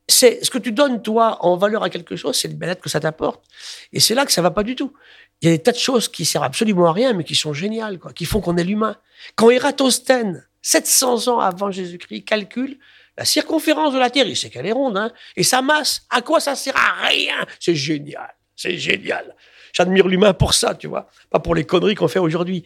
c'est 0.08 0.44
ce 0.44 0.52
que 0.52 0.58
tu 0.58 0.72
donnes, 0.72 1.02
toi, 1.02 1.38
en 1.42 1.58
valeur 1.58 1.84
à 1.84 1.90
quelque 1.90 2.16
chose, 2.16 2.38
c'est 2.38 2.48
le 2.48 2.54
bien-être 2.54 2.82
que 2.82 2.90
ça 2.90 3.00
t'apporte. 3.00 3.44
Et 3.92 4.00
c'est 4.00 4.14
là 4.14 4.26
que 4.26 4.32
ça 4.32 4.42
va 4.42 4.52
pas 4.52 4.64
du 4.64 4.76
tout. 4.76 4.94
Il 5.42 5.50
y 5.50 5.52
a 5.52 5.58
des 5.58 5.62
tas 5.62 5.72
de 5.72 5.78
choses 5.78 6.08
qui 6.08 6.26
servent 6.26 6.44
absolument 6.44 6.88
à 6.88 6.94
rien, 6.94 7.14
mais 7.14 7.24
qui 7.24 7.36
sont 7.36 7.54
géniales, 7.54 8.00
quoi, 8.00 8.14
qui 8.14 8.26
font 8.26 8.40
qu'on 8.40 8.58
est 8.58 8.64
l'humain. 8.64 8.98
Quand 9.36 9.50
Eratosthène, 9.50 10.48
700 10.62 11.28
ans 11.28 11.40
avant 11.40 11.72
Jésus-Christ, 11.72 12.24
calcule 12.24 12.78
la 13.18 13.26
circonférence 13.26 13.94
de 13.94 14.00
la 14.00 14.10
Terre, 14.10 14.28
il 14.28 14.36
sait 14.36 14.50
qu'elle 14.50 14.66
est 14.66 14.74
ronde, 14.74 14.98
hein, 14.98 15.12
et 15.38 15.44
sa 15.44 15.62
masse, 15.62 16.06
à 16.10 16.22
quoi 16.22 16.40
ça 16.40 16.56
sert 16.56 16.76
à 16.76 17.08
rien? 17.08 17.46
C'est 17.60 17.76
génial, 17.76 18.36
c'est 18.56 18.78
génial. 18.78 19.36
J'admire 19.72 20.08
l'humain 20.08 20.34
pour 20.34 20.54
ça, 20.54 20.76
tu 20.76 20.88
vois, 20.88 21.10
pas 21.30 21.40
pour 21.40 21.56
les 21.56 21.64
conneries 21.64 21.96
qu'on 21.96 22.10
fait 22.10 22.20
aujourd'hui. 22.20 22.64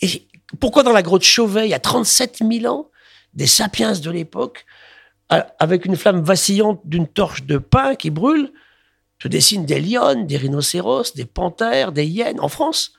Et 0.00 0.26
pourquoi 0.60 0.82
dans 0.82 0.92
la 0.92 1.02
grotte 1.02 1.22
Chauvet, 1.22 1.66
il 1.66 1.70
y 1.70 1.74
a 1.74 1.78
37 1.78 2.42
000 2.48 2.72
ans, 2.72 2.90
des 3.34 3.46
sapiens 3.46 3.92
de 3.92 4.10
l'époque 4.10 4.66
avec 5.58 5.86
une 5.86 5.96
flamme 5.96 6.22
vacillante 6.22 6.80
d'une 6.84 7.08
torche 7.08 7.44
de 7.44 7.58
pain 7.58 7.94
qui 7.94 8.10
brûle, 8.10 8.52
te 9.18 9.28
dessine 9.28 9.64
des 9.64 9.80
lions, 9.80 10.24
des 10.24 10.36
rhinocéros, 10.36 11.14
des 11.14 11.24
panthères, 11.24 11.92
des 11.92 12.04
hyènes 12.04 12.40
en 12.40 12.48
France. 12.48 12.92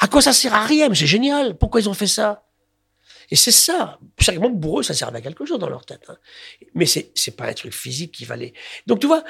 À 0.00 0.08
quoi 0.08 0.22
ça 0.22 0.32
sert 0.32 0.54
à 0.54 0.64
rien 0.64 0.92
c'est 0.94 1.06
génial. 1.06 1.56
Pourquoi 1.56 1.80
ils 1.80 1.88
ont 1.88 1.94
fait 1.94 2.06
ça? 2.06 2.44
Et 3.30 3.36
c'est 3.36 3.50
ça. 3.50 3.98
Certainement 4.20 4.54
pour 4.54 4.80
eux, 4.80 4.82
ça 4.82 4.94
servait 4.94 5.18
à 5.18 5.20
quelque 5.20 5.44
chose 5.44 5.58
dans 5.58 5.68
leur 5.68 5.84
tête. 5.84 6.04
Hein. 6.08 6.16
Mais 6.74 6.86
c'est 6.86 7.10
c'est 7.14 7.36
pas 7.36 7.46
un 7.46 7.54
truc 7.54 7.74
physique 7.74 8.12
qui 8.12 8.24
valait. 8.24 8.52
Donc 8.86 9.00
tu 9.00 9.06
vois, 9.06 9.24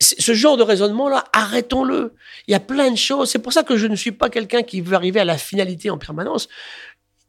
ce 0.00 0.32
genre 0.32 0.56
de 0.56 0.62
raisonnement-là, 0.62 1.24
arrêtons-le. 1.32 2.14
Il 2.48 2.52
y 2.52 2.54
a 2.54 2.60
plein 2.60 2.90
de 2.90 2.96
choses. 2.96 3.30
C'est 3.30 3.38
pour 3.38 3.52
ça 3.52 3.62
que 3.62 3.76
je 3.76 3.86
ne 3.86 3.94
suis 3.94 4.12
pas 4.12 4.30
quelqu'un 4.30 4.62
qui 4.62 4.80
veut 4.80 4.94
arriver 4.94 5.20
à 5.20 5.24
la 5.24 5.36
finalité 5.36 5.90
en 5.90 5.98
permanence. 5.98 6.48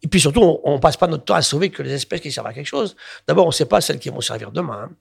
Et 0.03 0.07
puis 0.07 0.19
surtout, 0.19 0.59
on 0.63 0.75
ne 0.75 0.79
passe 0.79 0.97
pas 0.97 1.07
notre 1.07 1.25
temps 1.25 1.35
à 1.35 1.41
sauver 1.41 1.69
que 1.69 1.83
les 1.83 1.93
espèces 1.93 2.21
qui 2.21 2.31
servent 2.31 2.47
à 2.47 2.53
quelque 2.53 2.67
chose. 2.67 2.95
D'abord, 3.27 3.45
on 3.45 3.49
ne 3.49 3.53
sait 3.53 3.65
pas 3.65 3.81
celles 3.81 3.99
qui 3.99 4.09
vont 4.09 4.21
servir 4.21 4.51
demain. 4.51 4.89
Hein. 4.89 4.95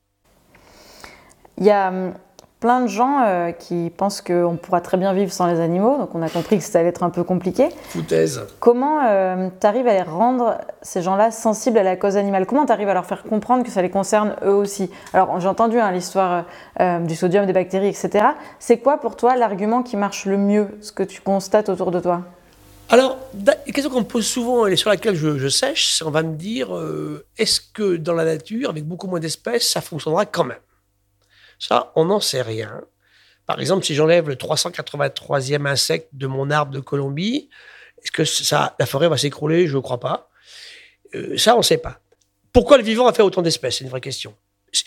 Il 1.58 1.66
y 1.66 1.70
a 1.70 1.88
hum, 1.88 2.14
plein 2.60 2.82
de 2.82 2.86
gens 2.86 3.22
euh, 3.24 3.52
qui 3.52 3.90
pensent 3.96 4.20
qu'on 4.20 4.58
pourra 4.60 4.80
très 4.80 4.98
bien 4.98 5.12
vivre 5.14 5.32
sans 5.32 5.46
les 5.46 5.60
animaux, 5.60 5.96
donc 5.98 6.14
on 6.14 6.22
a 6.22 6.28
compris 6.28 6.58
que 6.58 6.64
ça 6.64 6.78
allait 6.78 6.90
être 6.90 7.02
un 7.02 7.10
peu 7.10 7.24
compliqué. 7.24 7.68
Foutaise. 7.88 8.42
Comment 8.60 9.00
euh, 9.02 9.48
tu 9.58 9.66
arrives 9.66 9.88
à 9.88 9.94
les 9.94 10.02
rendre, 10.02 10.58
ces 10.82 11.00
gens-là, 11.00 11.30
sensibles 11.30 11.78
à 11.78 11.82
la 11.82 11.96
cause 11.96 12.16
animale? 12.16 12.46
Comment 12.46 12.66
tu 12.66 12.72
arrives 12.72 12.88
à 12.88 12.94
leur 12.94 13.06
faire 13.06 13.22
comprendre 13.22 13.64
que 13.64 13.70
ça 13.70 13.82
les 13.82 13.90
concerne 13.90 14.36
eux 14.44 14.54
aussi? 14.54 14.90
Alors 15.14 15.40
j'ai 15.40 15.48
entendu 15.48 15.80
hein, 15.80 15.90
l'histoire 15.90 16.44
euh, 16.80 16.98
du 17.00 17.16
sodium, 17.16 17.46
des 17.46 17.52
bactéries, 17.52 17.88
etc. 17.88 18.26
C'est 18.58 18.78
quoi 18.78 18.98
pour 18.98 19.16
toi 19.16 19.36
l'argument 19.36 19.82
qui 19.82 19.96
marche 19.96 20.26
le 20.26 20.36
mieux, 20.36 20.68
ce 20.82 20.92
que 20.92 21.02
tu 21.02 21.22
constates 21.22 21.70
autour 21.70 21.90
de 21.90 22.00
toi? 22.00 22.22
Alors, 22.92 23.18
la 23.46 23.54
question 23.54 23.88
qu'on 23.88 24.00
me 24.00 24.04
pose 24.04 24.26
souvent 24.26 24.66
et 24.66 24.74
sur 24.74 24.90
laquelle 24.90 25.14
je, 25.14 25.48
sèche, 25.48 25.92
c'est 25.92 26.04
on 26.04 26.10
va 26.10 26.24
me 26.24 26.34
dire 26.34 26.76
euh, 26.76 27.24
est-ce 27.38 27.60
que 27.60 27.96
dans 27.96 28.14
la 28.14 28.24
nature, 28.24 28.68
avec 28.68 28.84
beaucoup 28.84 29.06
moins 29.06 29.20
d'espèces, 29.20 29.70
ça 29.70 29.80
fonctionnera 29.80 30.26
quand 30.26 30.42
même? 30.42 30.58
Ça, 31.60 31.92
on 31.94 32.06
n'en 32.06 32.20
sait 32.20 32.42
rien. 32.42 32.80
Par 33.46 33.60
exemple, 33.60 33.84
si 33.84 33.94
j'enlève 33.94 34.28
le 34.28 34.34
383e 34.34 35.66
insecte 35.66 36.08
de 36.12 36.26
mon 36.26 36.50
arbre 36.50 36.72
de 36.72 36.80
Colombie, 36.80 37.48
Est-ce 38.02 38.12
que 38.12 38.24
ça, 38.24 38.74
la 38.78 38.86
forêt 38.86 39.08
va 39.08 39.18
s'écrouler? 39.18 39.66
Je 39.66 39.76
ne 39.76 39.82
crois 39.82 40.00
pas. 40.00 40.30
Euh, 41.14 41.36
ça, 41.36 41.54
on 41.54 41.58
ne 41.58 41.62
sait 41.62 41.78
pas. 41.78 42.00
Pourquoi 42.52 42.78
le 42.78 42.82
vivant 42.82 43.06
a 43.06 43.12
fait 43.12 43.22
autant 43.22 43.42
d'espèces? 43.42 43.76
C'est 43.78 43.84
une 43.84 43.90
vraie 43.90 44.00
question. 44.00 44.34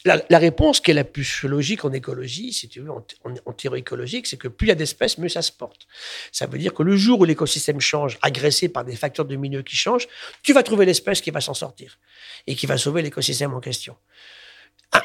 La, 0.05 0.39
réponse 0.39 0.80
qui 0.80 0.91
est 0.91 0.93
la 0.93 1.03
plus 1.03 1.43
logique 1.43 1.84
en 1.84 1.91
écologie, 1.91 2.53
si 2.53 2.69
tu 2.69 2.80
veux, 2.80 2.89
en, 2.89 3.05
en, 3.26 3.51
théorie 3.51 3.82
écologique, 3.82 4.28
c'est 4.28 4.38
que 4.38 4.47
plus 4.47 4.67
il 4.67 4.69
y 4.69 4.71
a 4.71 4.76
d'espèces, 4.76 5.17
mieux 5.17 5.28
ça 5.28 5.41
se 5.41 5.51
porte. 5.51 5.88
Ça 6.32 6.45
veut 6.47 6.57
dire 6.57 6.74
que 6.74 6.84
le 6.84 6.95
jour 6.95 7.19
où 7.19 7.26
l'écosystème 7.26 7.82
change, 7.82 8.17
agressé 8.21 8.69
par 8.69 8.86
des 8.86 8.95
facteurs 8.95 9.26
de 9.26 9.36
milieu 9.36 9.61
qui 9.61 9.76
changent, 9.76 10.07
tu 10.41 10.53
vas 10.53 10.63
trouver 10.63 10.86
l'espèce 10.86 11.19
qui 11.19 11.32
va 11.32 11.41
s'en 11.41 11.53
sortir 11.53 11.99
et 12.47 12.55
qui 12.55 12.65
va 12.65 12.78
sauver 12.78 13.01
l'écosystème 13.01 13.53
en 13.53 13.59
question. 13.59 13.97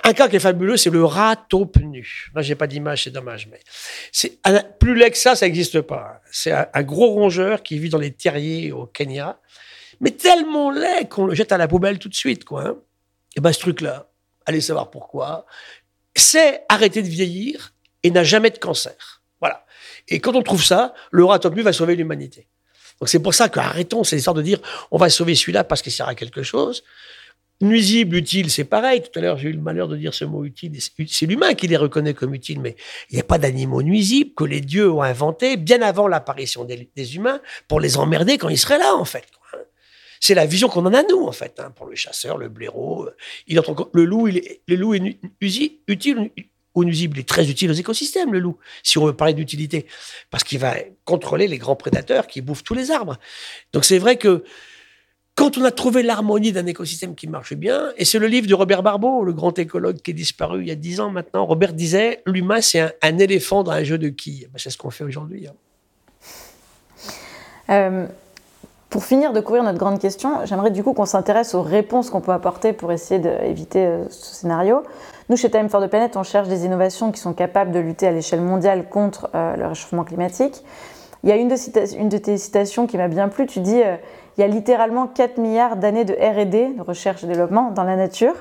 Un, 0.04 0.12
cas 0.12 0.28
qui 0.28 0.36
est 0.36 0.40
fabuleux, 0.40 0.76
c'est 0.76 0.90
le 0.90 1.04
rat 1.04 1.36
taupe 1.36 1.78
nu. 1.78 2.30
Là, 2.34 2.42
j'ai 2.42 2.54
pas 2.54 2.66
d'image, 2.66 3.04
c'est 3.04 3.10
dommage, 3.10 3.48
mais 3.50 3.60
c'est 4.12 4.38
plus 4.78 4.94
laid 4.94 5.10
que 5.10 5.16
ça, 5.16 5.34
ça 5.34 5.46
n'existe 5.46 5.80
pas. 5.80 6.20
C'est 6.30 6.52
un, 6.52 6.82
gros 6.82 7.08
rongeur 7.08 7.62
qui 7.62 7.78
vit 7.78 7.88
dans 7.88 7.98
les 7.98 8.12
terriers 8.12 8.70
au 8.70 8.86
Kenya, 8.86 9.40
mais 10.00 10.10
tellement 10.10 10.70
laid 10.70 11.08
qu'on 11.08 11.26
le 11.26 11.34
jette 11.34 11.52
à 11.52 11.58
la 11.58 11.68
poubelle 11.68 11.98
tout 11.98 12.08
de 12.08 12.14
suite, 12.14 12.44
quoi. 12.44 12.66
Hein. 12.66 12.76
Et 13.36 13.40
ben 13.40 13.52
ce 13.52 13.60
truc-là, 13.60 14.10
allez 14.46 14.60
savoir 14.60 14.90
pourquoi, 14.90 15.46
c'est 16.14 16.64
arrêter 16.68 17.02
de 17.02 17.08
vieillir 17.08 17.72
et 18.02 18.10
n'a 18.10 18.24
jamais 18.24 18.50
de 18.50 18.58
cancer. 18.58 19.22
Voilà. 19.40 19.64
Et 20.08 20.20
quand 20.20 20.34
on 20.34 20.42
trouve 20.42 20.64
ça, 20.64 20.94
le 21.10 21.24
rat 21.24 21.38
taupe 21.38 21.54
nu 21.54 21.62
va 21.62 21.72
sauver 21.72 21.96
l'humanité. 21.96 22.48
Donc 23.00 23.08
c'est 23.08 23.20
pour 23.20 23.34
ça 23.34 23.48
qu'arrêtons 23.48 24.04
ces 24.04 24.16
histoires 24.16 24.34
de 24.34 24.42
dire 24.42 24.58
on 24.90 24.98
va 24.98 25.08
sauver 25.08 25.34
celui-là 25.34 25.64
parce 25.64 25.82
qu'il 25.82 25.92
sert 25.92 26.08
à 26.08 26.14
quelque 26.14 26.42
chose. 26.42 26.84
Nuisible, 27.60 28.14
utile, 28.14 28.50
c'est 28.50 28.64
pareil. 28.64 29.02
Tout 29.02 29.18
à 29.18 29.22
l'heure, 29.22 29.36
j'ai 29.36 29.48
eu 29.48 29.52
le 29.52 29.60
malheur 29.60 29.88
de 29.88 29.96
dire 29.96 30.14
ce 30.14 30.24
mot 30.24 30.44
utile. 30.44 30.72
C'est 31.08 31.26
l'humain 31.26 31.54
qui 31.54 31.66
les 31.66 31.76
reconnaît 31.76 32.14
comme 32.14 32.32
utiles, 32.32 32.60
mais 32.60 32.76
il 33.10 33.14
n'y 33.14 33.20
a 33.20 33.24
pas 33.24 33.38
d'animaux 33.38 33.82
nuisibles 33.82 34.32
que 34.34 34.44
les 34.44 34.60
dieux 34.60 34.90
ont 34.90 35.02
inventés 35.02 35.56
bien 35.56 35.82
avant 35.82 36.06
l'apparition 36.06 36.64
des, 36.64 37.16
humains 37.16 37.40
pour 37.66 37.80
les 37.80 37.96
emmerder 37.96 38.38
quand 38.38 38.48
ils 38.48 38.58
seraient 38.58 38.78
là, 38.78 38.94
en 38.94 39.04
fait. 39.04 39.24
C'est 40.20 40.34
la 40.34 40.46
vision 40.46 40.68
qu'on 40.68 40.86
en 40.86 40.94
a, 40.94 41.02
nous, 41.02 41.24
en 41.24 41.32
fait, 41.32 41.58
hein, 41.58 41.72
pour 41.74 41.86
le 41.86 41.96
chasseur, 41.96 42.38
le 42.38 42.48
blaireau. 42.48 43.08
Il 43.48 43.58
entre, 43.58 43.90
le 43.92 44.04
loup, 44.04 44.28
il 44.28 44.38
est, 44.38 44.60
le 44.68 44.76
loup 44.76 44.94
est 44.94 45.18
utile 45.88 46.30
ou 46.74 46.84
nuisible. 46.84 47.16
Il 47.16 47.20
est 47.20 47.28
très 47.28 47.50
utile 47.50 47.70
aux 47.72 47.74
écosystèmes, 47.74 48.32
le 48.32 48.38
loup, 48.38 48.58
si 48.84 48.98
on 48.98 49.06
veut 49.06 49.16
parler 49.16 49.34
d'utilité. 49.34 49.86
Parce 50.30 50.44
qu'il 50.44 50.60
va 50.60 50.76
contrôler 51.04 51.48
les 51.48 51.58
grands 51.58 51.76
prédateurs 51.76 52.28
qui 52.28 52.40
bouffent 52.40 52.64
tous 52.64 52.74
les 52.74 52.92
arbres. 52.92 53.18
Donc 53.72 53.84
c'est 53.84 53.98
vrai 53.98 54.16
que 54.16 54.44
quand 55.38 55.56
on 55.56 55.64
a 55.64 55.70
trouvé 55.70 56.02
l'harmonie 56.02 56.50
d'un 56.50 56.66
écosystème 56.66 57.14
qui 57.14 57.28
marche 57.28 57.54
bien, 57.54 57.92
et 57.96 58.04
c'est 58.04 58.18
le 58.18 58.26
livre 58.26 58.48
de 58.48 58.54
Robert 58.54 58.82
Barbeau, 58.82 59.22
le 59.22 59.32
grand 59.32 59.56
écologue 59.56 59.98
qui 59.98 60.10
est 60.10 60.14
disparu 60.14 60.62
il 60.62 60.66
y 60.66 60.72
a 60.72 60.74
dix 60.74 60.98
ans 60.98 61.10
maintenant, 61.10 61.46
Robert 61.46 61.74
disait, 61.74 62.22
l'humain 62.26 62.60
c'est 62.60 62.80
un, 62.80 63.18
éléphant 63.18 63.62
dans 63.62 63.70
un 63.70 63.84
jeu 63.84 63.98
de 63.98 64.08
quilles. 64.08 64.48
Ben, 64.52 64.58
c'est 64.58 64.70
ce 64.70 64.76
qu'on 64.76 64.90
fait 64.90 65.04
aujourd'hui. 65.04 65.46
Hein. 65.46 65.52
Euh, 67.70 68.06
pour 68.90 69.04
finir 69.04 69.32
de 69.32 69.40
couvrir 69.40 69.62
notre 69.62 69.78
grande 69.78 70.00
question, 70.00 70.44
j'aimerais 70.44 70.72
du 70.72 70.82
coup 70.82 70.92
qu'on 70.92 71.06
s'intéresse 71.06 71.54
aux 71.54 71.62
réponses 71.62 72.10
qu'on 72.10 72.20
peut 72.20 72.32
apporter 72.32 72.72
pour 72.72 72.90
essayer 72.90 73.20
d'éviter 73.20 73.86
euh, 73.86 74.08
ce 74.10 74.34
scénario. 74.34 74.82
Nous, 75.28 75.36
chez 75.36 75.52
Time 75.52 75.68
for 75.68 75.80
the 75.80 75.86
Planet, 75.86 76.16
on 76.16 76.24
cherche 76.24 76.48
des 76.48 76.64
innovations 76.64 77.12
qui 77.12 77.20
sont 77.20 77.32
capables 77.32 77.70
de 77.70 77.78
lutter 77.78 78.08
à 78.08 78.10
l'échelle 78.10 78.40
mondiale 78.40 78.88
contre 78.88 79.30
euh, 79.36 79.54
le 79.54 79.68
réchauffement 79.68 80.02
climatique. 80.02 80.64
Il 81.22 81.28
y 81.28 81.32
a 81.32 81.36
une 81.36 81.48
de 81.48 82.18
tes 82.18 82.38
citations 82.38 82.88
qui 82.88 82.96
m'a 82.96 83.06
bien 83.06 83.28
plu, 83.28 83.46
tu 83.46 83.60
dis 83.60 83.82
il 84.38 84.42
y 84.42 84.44
a 84.44 84.46
littéralement 84.46 85.08
4 85.08 85.38
milliards 85.38 85.76
d'années 85.76 86.04
de 86.04 86.14
RD, 86.14 86.76
de 86.76 86.82
recherche 86.82 87.24
et 87.24 87.26
développement, 87.26 87.72
dans 87.72 87.82
la 87.82 87.96
nature. 87.96 88.34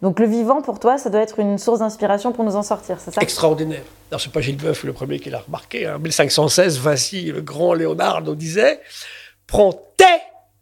Donc 0.00 0.18
le 0.18 0.26
vivant, 0.26 0.62
pour 0.62 0.80
toi, 0.80 0.96
ça 0.96 1.10
doit 1.10 1.20
être 1.20 1.38
une 1.38 1.58
source 1.58 1.80
d'inspiration 1.80 2.32
pour 2.32 2.44
nous 2.44 2.56
en 2.56 2.62
sortir, 2.62 2.98
c'est 2.98 3.12
ça? 3.12 3.20
Extraordinaire. 3.20 3.82
Alors, 4.10 4.22
c'est 4.22 4.32
pas 4.32 4.40
Gilles 4.40 4.56
Boeuf 4.56 4.84
le 4.84 4.94
premier 4.94 5.20
qui 5.20 5.28
l'a 5.28 5.40
remarqué. 5.40 5.86
En 5.86 5.96
hein. 5.96 5.98
1516, 5.98 6.78
Vinci, 6.78 7.24
le 7.26 7.42
grand 7.42 7.74
Léonard, 7.74 8.22
nous 8.22 8.34
disait 8.34 8.80
Prends 9.46 9.72
tes 9.72 10.04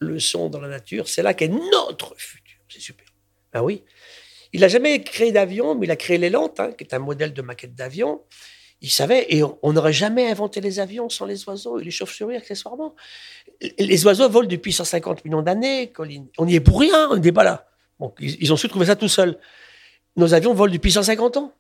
leçons 0.01 0.49
dans 0.49 0.61
la 0.61 0.69
nature, 0.69 1.09
c'est 1.09 1.23
là 1.23 1.33
qu'est 1.33 1.49
notre 1.49 2.15
futur. 2.17 2.59
C'est 2.69 2.81
super. 2.81 3.07
Ben 3.53 3.63
oui. 3.63 3.85
Il 4.53 4.61
n'a 4.61 4.69
jamais 4.69 5.03
créé 5.03 5.31
d'avion, 5.31 5.77
mais 5.77 5.87
il 5.87 5.91
a 5.93 5.97
créé 5.97 6.19
l'élante, 6.19 6.59
hein, 6.59 6.73
qui 6.77 6.83
est 6.83 6.93
un 6.93 6.99
modèle 6.99 7.33
de 7.33 7.43
maquette 7.43 7.75
d'avion 7.75 8.21
il 8.83 8.91
savait, 8.91 9.27
et 9.31 9.43
on 9.45 9.73
n'aurait 9.73 9.93
jamais 9.93 10.29
inventé 10.29 10.61
les 10.61 10.81
avions 10.81 11.09
sans 11.09 11.25
les 11.25 11.49
oiseaux 11.49 11.79
et 11.79 11.85
les 11.85 11.93
chauves-souris 11.93 12.37
accessoirement. 12.37 12.97
Les 13.79 14.05
oiseaux 14.05 14.29
volent 14.29 14.49
depuis 14.49 14.73
150 14.73 15.25
millions 15.25 15.41
d'années. 15.41 15.93
On 16.37 16.47
n'y 16.47 16.57
est 16.57 16.61
pour 16.61 16.81
rien, 16.81 17.09
on 17.11 17.17
n'est 17.17 17.31
pas 17.31 17.45
là. 17.45 17.69
ils, 18.19 18.53
ont 18.53 18.57
su 18.57 18.69
trouver 18.69 18.87
ça 18.87 18.97
tout 18.97 19.09
seuls. 19.09 19.39
Nos 20.17 20.35
avions 20.35 20.53
volent 20.53 20.73
depuis 20.73 20.91
150 20.91 21.37
ans. 21.37 21.55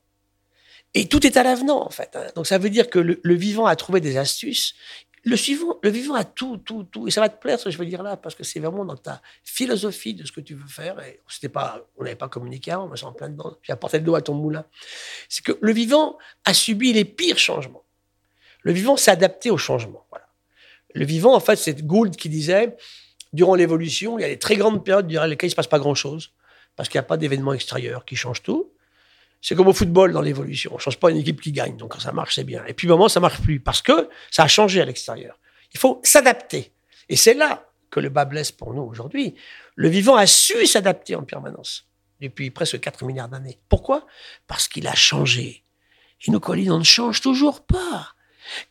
Et 0.94 1.06
tout 1.06 1.24
est 1.24 1.36
à 1.36 1.44
l'avenant, 1.44 1.86
en 1.86 1.90
fait. 1.90 2.10
Hein. 2.16 2.26
Donc 2.34 2.48
ça 2.48 2.58
veut 2.58 2.70
dire 2.70 2.90
que 2.90 2.98
le, 2.98 3.34
vivant 3.34 3.66
a 3.66 3.76
trouvé 3.76 4.00
des 4.00 4.16
astuces. 4.18 4.74
Le, 5.24 5.36
suivant, 5.36 5.78
le 5.82 5.90
vivant 5.90 6.14
a 6.14 6.24
tout, 6.24 6.56
tout, 6.58 6.84
tout. 6.84 7.06
Et 7.06 7.12
ça 7.12 7.20
va 7.20 7.28
te 7.28 7.40
plaire 7.40 7.58
ce 7.58 7.66
que 7.66 7.70
je 7.70 7.78
veux 7.78 7.86
dire 7.86 8.02
là, 8.02 8.16
parce 8.16 8.34
que 8.34 8.42
c'est 8.42 8.58
vraiment 8.58 8.84
dans 8.84 8.96
ta 8.96 9.22
philosophie 9.44 10.14
de 10.14 10.26
ce 10.26 10.32
que 10.32 10.40
tu 10.40 10.54
veux 10.54 10.66
faire. 10.66 11.00
Et 11.00 11.20
c'était 11.28 11.48
pas, 11.48 11.86
on 11.96 12.02
n'avait 12.02 12.16
pas 12.16 12.28
communiqué 12.28 12.72
avant, 12.72 12.88
mais 12.88 12.96
c'est 12.96 13.04
en 13.04 13.12
plein 13.12 13.28
dedans. 13.28 13.56
J'ai 13.62 13.72
apporté 13.72 14.00
de 14.00 14.06
l'eau 14.06 14.16
à 14.16 14.22
ton 14.22 14.34
moulin. 14.34 14.64
C'est 15.28 15.44
que 15.44 15.56
le 15.60 15.72
vivant 15.72 16.18
a 16.44 16.52
subi 16.54 16.92
les 16.92 17.04
pires 17.04 17.38
changements. 17.38 17.84
Le 18.62 18.72
vivant 18.72 18.96
s'est 18.96 19.10
adapté 19.12 19.50
au 19.50 19.58
changement. 19.58 20.04
Voilà. 20.10 20.26
Le 20.94 21.04
vivant, 21.04 21.34
en 21.34 21.40
fait, 21.40 21.56
c'est 21.56 21.86
Gould 21.86 22.16
qui 22.16 22.28
disait, 22.28 22.76
durant 23.32 23.54
l'évolution, 23.54 24.18
il 24.18 24.22
y 24.22 24.24
a 24.24 24.28
des 24.28 24.38
très 24.38 24.56
grandes 24.56 24.84
périodes 24.84 25.06
durant 25.06 25.26
lesquelles 25.26 25.48
il 25.48 25.50
ne 25.50 25.52
se 25.52 25.56
passe 25.56 25.66
pas 25.66 25.78
grand-chose, 25.78 26.32
parce 26.76 26.88
qu'il 26.88 26.98
n'y 26.98 27.04
a 27.04 27.08
pas 27.08 27.16
d'événements 27.16 27.52
extérieurs 27.52 28.04
qui 28.04 28.16
changent 28.16 28.42
tout. 28.42 28.72
C'est 29.42 29.56
comme 29.56 29.66
au 29.66 29.72
football 29.72 30.12
dans 30.12 30.22
l'évolution. 30.22 30.70
On 30.72 30.76
ne 30.76 30.80
change 30.80 30.98
pas 30.98 31.10
une 31.10 31.18
équipe 31.18 31.40
qui 31.40 31.50
gagne. 31.50 31.76
Donc 31.76 31.92
quand 31.92 32.00
ça 32.00 32.12
marche, 32.12 32.36
c'est 32.36 32.44
bien. 32.44 32.64
Et 32.66 32.74
puis, 32.74 32.86
moment, 32.86 33.08
ça 33.08 33.20
marche 33.20 33.42
plus 33.42 33.58
parce 33.58 33.82
que 33.82 34.08
ça 34.30 34.44
a 34.44 34.48
changé 34.48 34.80
à 34.80 34.84
l'extérieur. 34.84 35.38
Il 35.74 35.80
faut 35.80 36.00
s'adapter. 36.04 36.72
Et 37.08 37.16
c'est 37.16 37.34
là 37.34 37.68
que 37.90 37.98
le 37.98 38.08
bas 38.08 38.24
blesse 38.24 38.52
pour 38.52 38.72
nous 38.72 38.82
aujourd'hui. 38.82 39.34
Le 39.74 39.88
vivant 39.88 40.14
a 40.14 40.26
su 40.26 40.64
s'adapter 40.66 41.16
en 41.16 41.24
permanence 41.24 41.88
depuis 42.20 42.50
presque 42.50 42.78
4 42.78 43.04
milliards 43.04 43.28
d'années. 43.28 43.58
Pourquoi? 43.68 44.06
Parce 44.46 44.68
qu'il 44.68 44.86
a 44.86 44.94
changé. 44.94 45.64
Et 46.24 46.30
nos 46.30 46.40
collines, 46.40 46.70
on 46.70 46.78
ne 46.78 46.84
change 46.84 47.20
toujours 47.20 47.66
pas. 47.66 48.14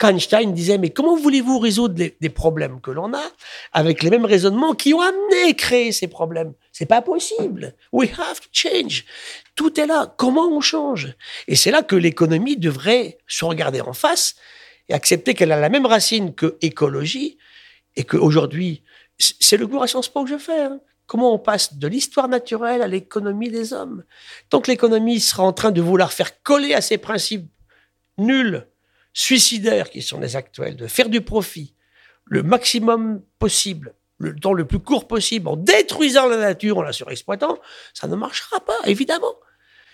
Einstein 0.02 0.54
disait, 0.54 0.78
mais 0.78 0.90
comment 0.90 1.16
voulez-vous 1.16 1.60
résoudre 1.60 1.96
des 1.96 2.30
problèmes 2.30 2.82
que 2.82 2.92
l'on 2.92 3.14
a 3.14 3.24
avec 3.72 4.04
les 4.04 4.10
mêmes 4.10 4.26
raisonnements 4.26 4.74
qui 4.74 4.94
ont 4.94 5.02
amené 5.02 5.50
à 5.50 5.54
créer 5.54 5.92
ces 5.92 6.08
problèmes? 6.08 6.54
C'est 6.72 6.86
pas 6.86 7.02
possible. 7.02 7.76
We 7.92 8.10
have 8.18 8.40
to 8.40 8.48
change. 8.52 9.06
Tout 9.56 9.80
est 9.80 9.88
là. 9.88 10.14
Comment 10.18 10.48
on 10.48 10.62
change? 10.62 11.16
Et 11.48 11.56
c'est 11.56 11.72
là 11.72 11.84
que 11.84 11.96
l'économie 11.96 12.58
devrait 12.58 13.18
se 13.28 13.46
regarder 13.46 13.82
en 13.82 13.94
face 13.94 14.36
et 14.90 14.94
accepter 14.94 15.34
qu'elle 15.34 15.52
a 15.52 15.60
la 15.60 15.70
même 15.70 15.86
racine 15.86 16.34
que 16.34 16.58
écologie 16.62 17.38
et 17.96 18.04
qu'aujourd'hui, 18.04 18.84
c'est 19.20 19.58
le 19.58 19.68
cours 19.68 19.84
à 19.84 19.88
Sciences 19.88 20.10
Po 20.10 20.24
que 20.24 20.30
je 20.30 20.38
fais. 20.38 20.62
Hein. 20.62 20.80
Comment 21.06 21.34
on 21.34 21.40
passe 21.40 21.78
de 21.78 21.88
l'histoire 21.88 22.30
naturelle 22.30 22.82
à 22.82 22.88
l'économie 22.88 23.50
des 23.50 23.74
hommes? 23.74 24.04
Tant 24.50 24.62
que 24.62 24.72
l'économie 24.72 25.20
sera 25.20 25.44
en 25.44 25.52
train 25.52 25.72
de 25.72 25.82
vouloir 25.82 26.14
faire 26.14 26.42
coller 26.42 26.74
à 26.74 26.82
ces 26.82 26.98
principes 26.98 27.50
nuls 28.18 28.66
suicidaires 29.14 29.90
qui 29.90 30.02
sont 30.02 30.20
les 30.20 30.36
actuels, 30.36 30.76
de 30.76 30.88
faire 30.88 31.10
du 31.10 31.22
profit 31.22 31.76
le 32.26 32.44
maximum 32.44 33.22
possible, 33.40 33.94
le 34.18 34.36
temps 34.36 34.54
le 34.54 34.66
plus 34.66 34.80
court 34.80 35.08
possible, 35.08 35.48
en 35.48 35.58
détruisant 35.58 36.28
la 36.28 36.38
nature, 36.38 36.78
en 36.78 36.82
la 36.82 36.94
surexploitant, 36.94 37.58
ça 37.94 38.08
ne 38.08 38.16
marchera 38.16 38.60
pas, 38.62 38.78
évidemment 38.86 39.36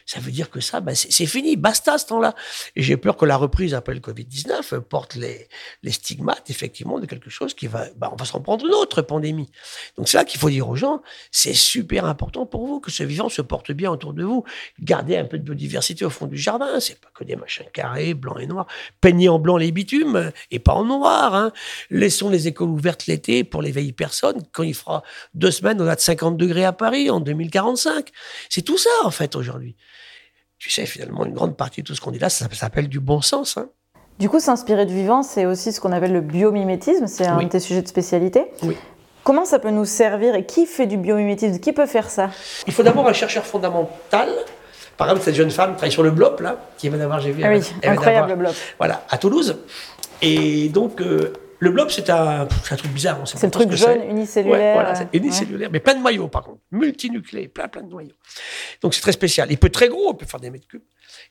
ça 0.07 0.21
veut 0.21 0.31
dire 0.31 0.49
que 0.49 0.61
ça, 0.61 0.79
ben, 0.79 0.95
c'est 0.95 1.25
fini, 1.25 1.57
basta 1.57 1.97
ce 1.97 2.05
temps-là. 2.05 2.33
Et 2.77 2.81
j'ai 2.81 2.95
peur 2.95 3.17
que 3.17 3.25
la 3.25 3.35
reprise 3.35 3.73
après 3.73 3.93
le 3.93 3.99
Covid-19 3.99 4.79
porte 4.79 5.15
les, 5.15 5.49
stigmates, 5.91 6.49
effectivement, 6.49 6.97
de 6.99 7.05
quelque 7.05 7.29
chose 7.29 7.53
qui 7.53 7.67
va, 7.67 7.87
ben, 7.97 8.09
on 8.13 8.15
va 8.15 8.23
s'en 8.23 8.39
prendre 8.39 8.65
une 8.65 8.73
autre 8.73 9.01
pandémie. 9.01 9.51
Donc 9.97 10.07
c'est 10.07 10.15
là 10.15 10.23
qu'il 10.23 10.39
faut 10.39 10.49
dire 10.49 10.69
aux 10.69 10.77
gens, 10.77 11.01
c'est 11.29 11.53
super 11.53 12.05
important 12.05 12.45
pour 12.45 12.65
vous 12.65 12.79
que 12.79 12.89
ce 12.89 13.03
vivant 13.03 13.27
se 13.27 13.41
porte 13.41 13.73
bien 13.73 13.91
autour 13.91 14.13
de 14.13 14.23
vous. 14.23 14.45
Gardez 14.79 15.17
un 15.17 15.25
peu 15.25 15.37
de 15.37 15.43
biodiversité 15.43 16.05
au 16.05 16.09
fond 16.09 16.25
du 16.25 16.37
jardin, 16.37 16.79
c'est 16.79 17.01
pas 17.01 17.09
que 17.13 17.25
des 17.25 17.35
machins 17.35 17.67
carrés, 17.73 18.13
blancs 18.13 18.39
et 18.39 18.47
noirs. 18.47 18.67
Peignez 19.01 19.27
en 19.27 19.39
blanc 19.39 19.57
les 19.57 19.73
bitumes 19.73 20.31
et 20.51 20.59
pas 20.59 20.73
en 20.73 20.85
noir. 20.85 21.35
Hein. 21.35 21.51
Laissons 21.89 22.29
les 22.29 22.47
écoles 22.47 22.69
ouvertes 22.69 23.07
l'été 23.07 23.43
pour 23.43 23.61
les 23.61 23.71
vieilles 23.71 23.91
personnes. 23.91 24.41
Quand 24.53 24.63
il 24.63 24.73
fera 24.73 25.03
deux 25.33 25.51
semaines, 25.51 25.81
on 25.81 25.87
a 25.87 25.97
de 25.97 26.01
50 26.01 26.37
degrés 26.37 26.63
à 26.63 26.71
Paris 26.71 27.09
en 27.09 27.19
2045. 27.19 28.09
C'est 28.49 28.61
tout 28.61 28.77
ça, 28.77 28.89
en 29.03 29.11
fait, 29.11 29.35
aujourd'hui 29.35 29.75
tu 30.57 30.71
sais, 30.71 30.85
finalement, 30.85 31.25
une 31.25 31.33
grande 31.33 31.55
partie 31.55 31.81
de 31.81 31.87
tout 31.87 31.95
ce 31.95 32.01
qu'on 32.01 32.11
dit 32.11 32.19
là, 32.19 32.29
ça, 32.29 32.47
s'appelle 32.51 32.87
du 32.87 32.99
bon 32.99 33.21
sens. 33.21 33.57
Hein. 33.57 33.69
Du 34.19 34.29
coup, 34.29 34.39
s'inspirer 34.39 34.85
du 34.85 34.95
vivant, 34.95 35.21
c'est 35.21 35.45
aussi 35.45 35.71
ce 35.71 35.79
qu'on 35.79 35.91
appelle 35.91 36.13
le 36.13 36.21
biomimétisme, 36.21 37.07
c'est 37.07 37.27
un 37.27 37.37
de 37.37 37.47
tes 37.47 37.59
sujets 37.59 37.83
de 37.83 37.87
spécialité. 37.87 38.45
Oui. 38.63 38.75
Comment 39.23 39.45
ça 39.45 39.59
peut 39.59 39.69
nous 39.69 39.85
servir 39.85 40.35
et 40.35 40.45
qui 40.45 40.65
fait 40.65 40.87
du 40.87 40.97
biomimétisme? 40.97 41.59
Qui 41.59 41.73
peut 41.73 41.85
faire 41.85 42.09
ça? 42.09 42.29
Il 42.65 42.73
faut 42.73 42.81
d'abord 42.81 43.07
un 43.07 43.13
chercheur 43.13 43.45
fondamental. 43.45 44.29
Par 44.95 45.07
exemple, 45.07 45.25
cette 45.25 45.35
jeune 45.35 45.51
femme 45.51 45.73
travaille 45.73 45.91
sur 45.91 46.01
le 46.01 46.11
BLOP, 46.11 46.39
là, 46.39 46.57
qui 46.77 46.89
vient 46.89 46.97
d'avoir, 46.97 47.19
j'ai 47.19 47.31
vu. 47.31 47.43
Ah 47.43 47.49
oui, 47.49 47.61
incroyable 47.83 48.35
BLOP. 48.35 48.55
Voilà, 48.79 49.03
à 49.09 49.17
Toulouse. 49.17 49.57
Et 50.21 50.69
donc, 50.69 51.01
euh, 51.01 51.33
le 51.59 51.71
blob, 51.71 51.89
c'est 51.89 52.09
un, 52.09 52.45
truc 52.45 52.91
bizarre. 52.91 53.19
C'est 53.25 53.41
le 53.43 53.51
truc 53.51 53.71
jaune 53.71 54.03
unicellulaire. 54.09 54.73
voilà, 54.73 54.95
c'est 54.95 55.09
unicellulaire, 55.13 55.69
mais 55.71 55.79
plein 55.79 55.95
de 55.95 55.99
noyaux 55.99 56.27
par 56.27 56.43
contre. 56.43 56.61
Multinucléé, 56.71 57.47
plein, 57.47 57.67
plein 57.67 57.81
de 57.81 57.89
noyaux. 57.89 58.15
Donc 58.81 58.93
c'est 58.93 59.01
très 59.01 59.11
spécial. 59.11 59.47
Il 59.51 59.57
peut 59.57 59.67
être 59.67 59.73
très 59.73 59.87
gros, 59.87 60.13
il 60.13 60.17
peut 60.17 60.25
faire 60.25 60.39
des 60.39 60.51
mètres 60.51 60.67
cubes. 60.67 60.83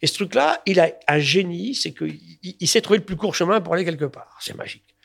Et 0.03 0.07
ce 0.07 0.15
truc-là, 0.15 0.61
il 0.67 0.81
a 0.81 0.91
un 1.07 1.19
génie, 1.19 1.75
c'est 1.75 1.93
qu'il 1.93 2.19
il, 2.43 2.69
sait 2.69 2.81
trouver 2.81 2.99
le 2.99 3.05
plus 3.05 3.17
court 3.17 3.35
chemin 3.35 3.61
pour 3.61 3.75
aller 3.75 3.85
quelque 3.85 4.05
part. 4.07 4.37
C'est 4.41 4.57
magique. 4.57 4.97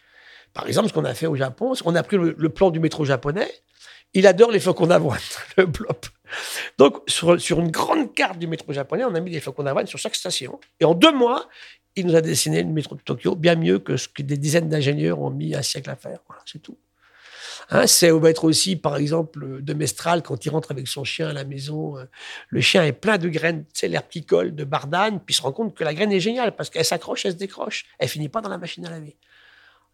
Par 0.53 0.67
exemple, 0.67 0.89
ce 0.89 0.93
qu'on 0.93 1.05
a 1.05 1.13
fait 1.13 1.28
au 1.28 1.36
Japon, 1.36 1.74
qu'on 1.82 1.95
a 1.95 2.03
pris 2.03 2.17
le, 2.17 2.49
plan 2.49 2.72
du 2.72 2.80
métro 2.80 3.05
japonais. 3.05 3.51
Il 4.13 4.28
adore 4.28 4.51
les 4.51 4.59
flocons 4.59 4.88
d'avoine, 4.88 5.22
le 5.57 5.65
blop. 5.65 6.05
Donc, 6.78 7.01
sur, 7.07 7.39
sur, 7.39 7.59
une 7.59 7.72
grande 7.72 8.13
carte 8.13 8.38
du 8.38 8.47
métro 8.47 8.74
japonais, 8.74 9.05
on 9.05 9.15
a 9.15 9.19
mis 9.22 9.32
des 9.32 9.39
flocons 9.39 9.63
d'avoine 9.63 9.88
sur 9.88 9.99
chaque 9.99 10.15
station. 10.15 10.59
Et 10.82 10.86
en 10.86 10.93
deux 10.93 11.13
mois, 11.13 11.47
il 11.96 12.08
nous 12.08 12.16
a 12.16 12.22
dessiné 12.22 12.64
le 12.64 12.70
métro 12.70 12.96
de 12.96 13.02
Tokyo 13.02 13.36
bien 13.36 13.56
mieux 13.56 13.80
que 13.80 13.98
ce 13.98 14.08
que 14.08 14.22
des 14.22 14.38
dizaines 14.38 14.70
d'ingénieurs 14.70 15.20
ont 15.20 15.30
mis 15.30 15.56
un 15.56 15.62
siècle 15.62 15.89
à 15.89 15.96
faire. 15.96 16.20
Voilà, 16.28 16.42
c'est 16.46 16.62
tout. 16.62 16.78
Hein, 17.70 17.88
c'est 17.88 18.12
être 18.26 18.44
aussi, 18.44 18.76
par 18.76 18.98
exemple, 18.98 19.62
de 19.62 19.74
Mestral, 19.74 20.24
quand 20.24 20.46
il 20.46 20.50
rentre 20.50 20.72
avec 20.72 20.88
son 20.88 21.04
chien 21.04 21.30
à 21.30 21.34
la 21.34 21.44
maison, 21.44 21.98
euh, 21.98 22.06
le 22.50 22.62
chien 22.62 22.84
est 22.84 22.92
plein 22.92 23.18
de 23.18 23.30
graines, 23.30 23.66
c'est 23.74 23.88
l'herbe 23.88 24.08
qui 24.10 24.22
de 24.22 24.64
bardane, 24.64 25.20
puis 25.20 25.34
il 25.34 25.38
se 25.38 25.42
rend 25.42 25.52
compte 25.52 25.76
que 25.76 25.84
la 25.84 25.94
graine 25.94 26.12
est 26.12 26.20
géniale 26.20 26.56
parce 26.56 26.70
qu'elle 26.70 26.86
s'accroche, 26.86 27.26
elle 27.26 27.34
se 27.34 27.38
décroche, 27.38 27.86
elle 28.00 28.10
finit 28.10 28.30
pas 28.30 28.42
dans 28.42 28.50
la 28.50 28.58
machine 28.58 28.86
à 28.86 28.89
laver. 28.89 29.18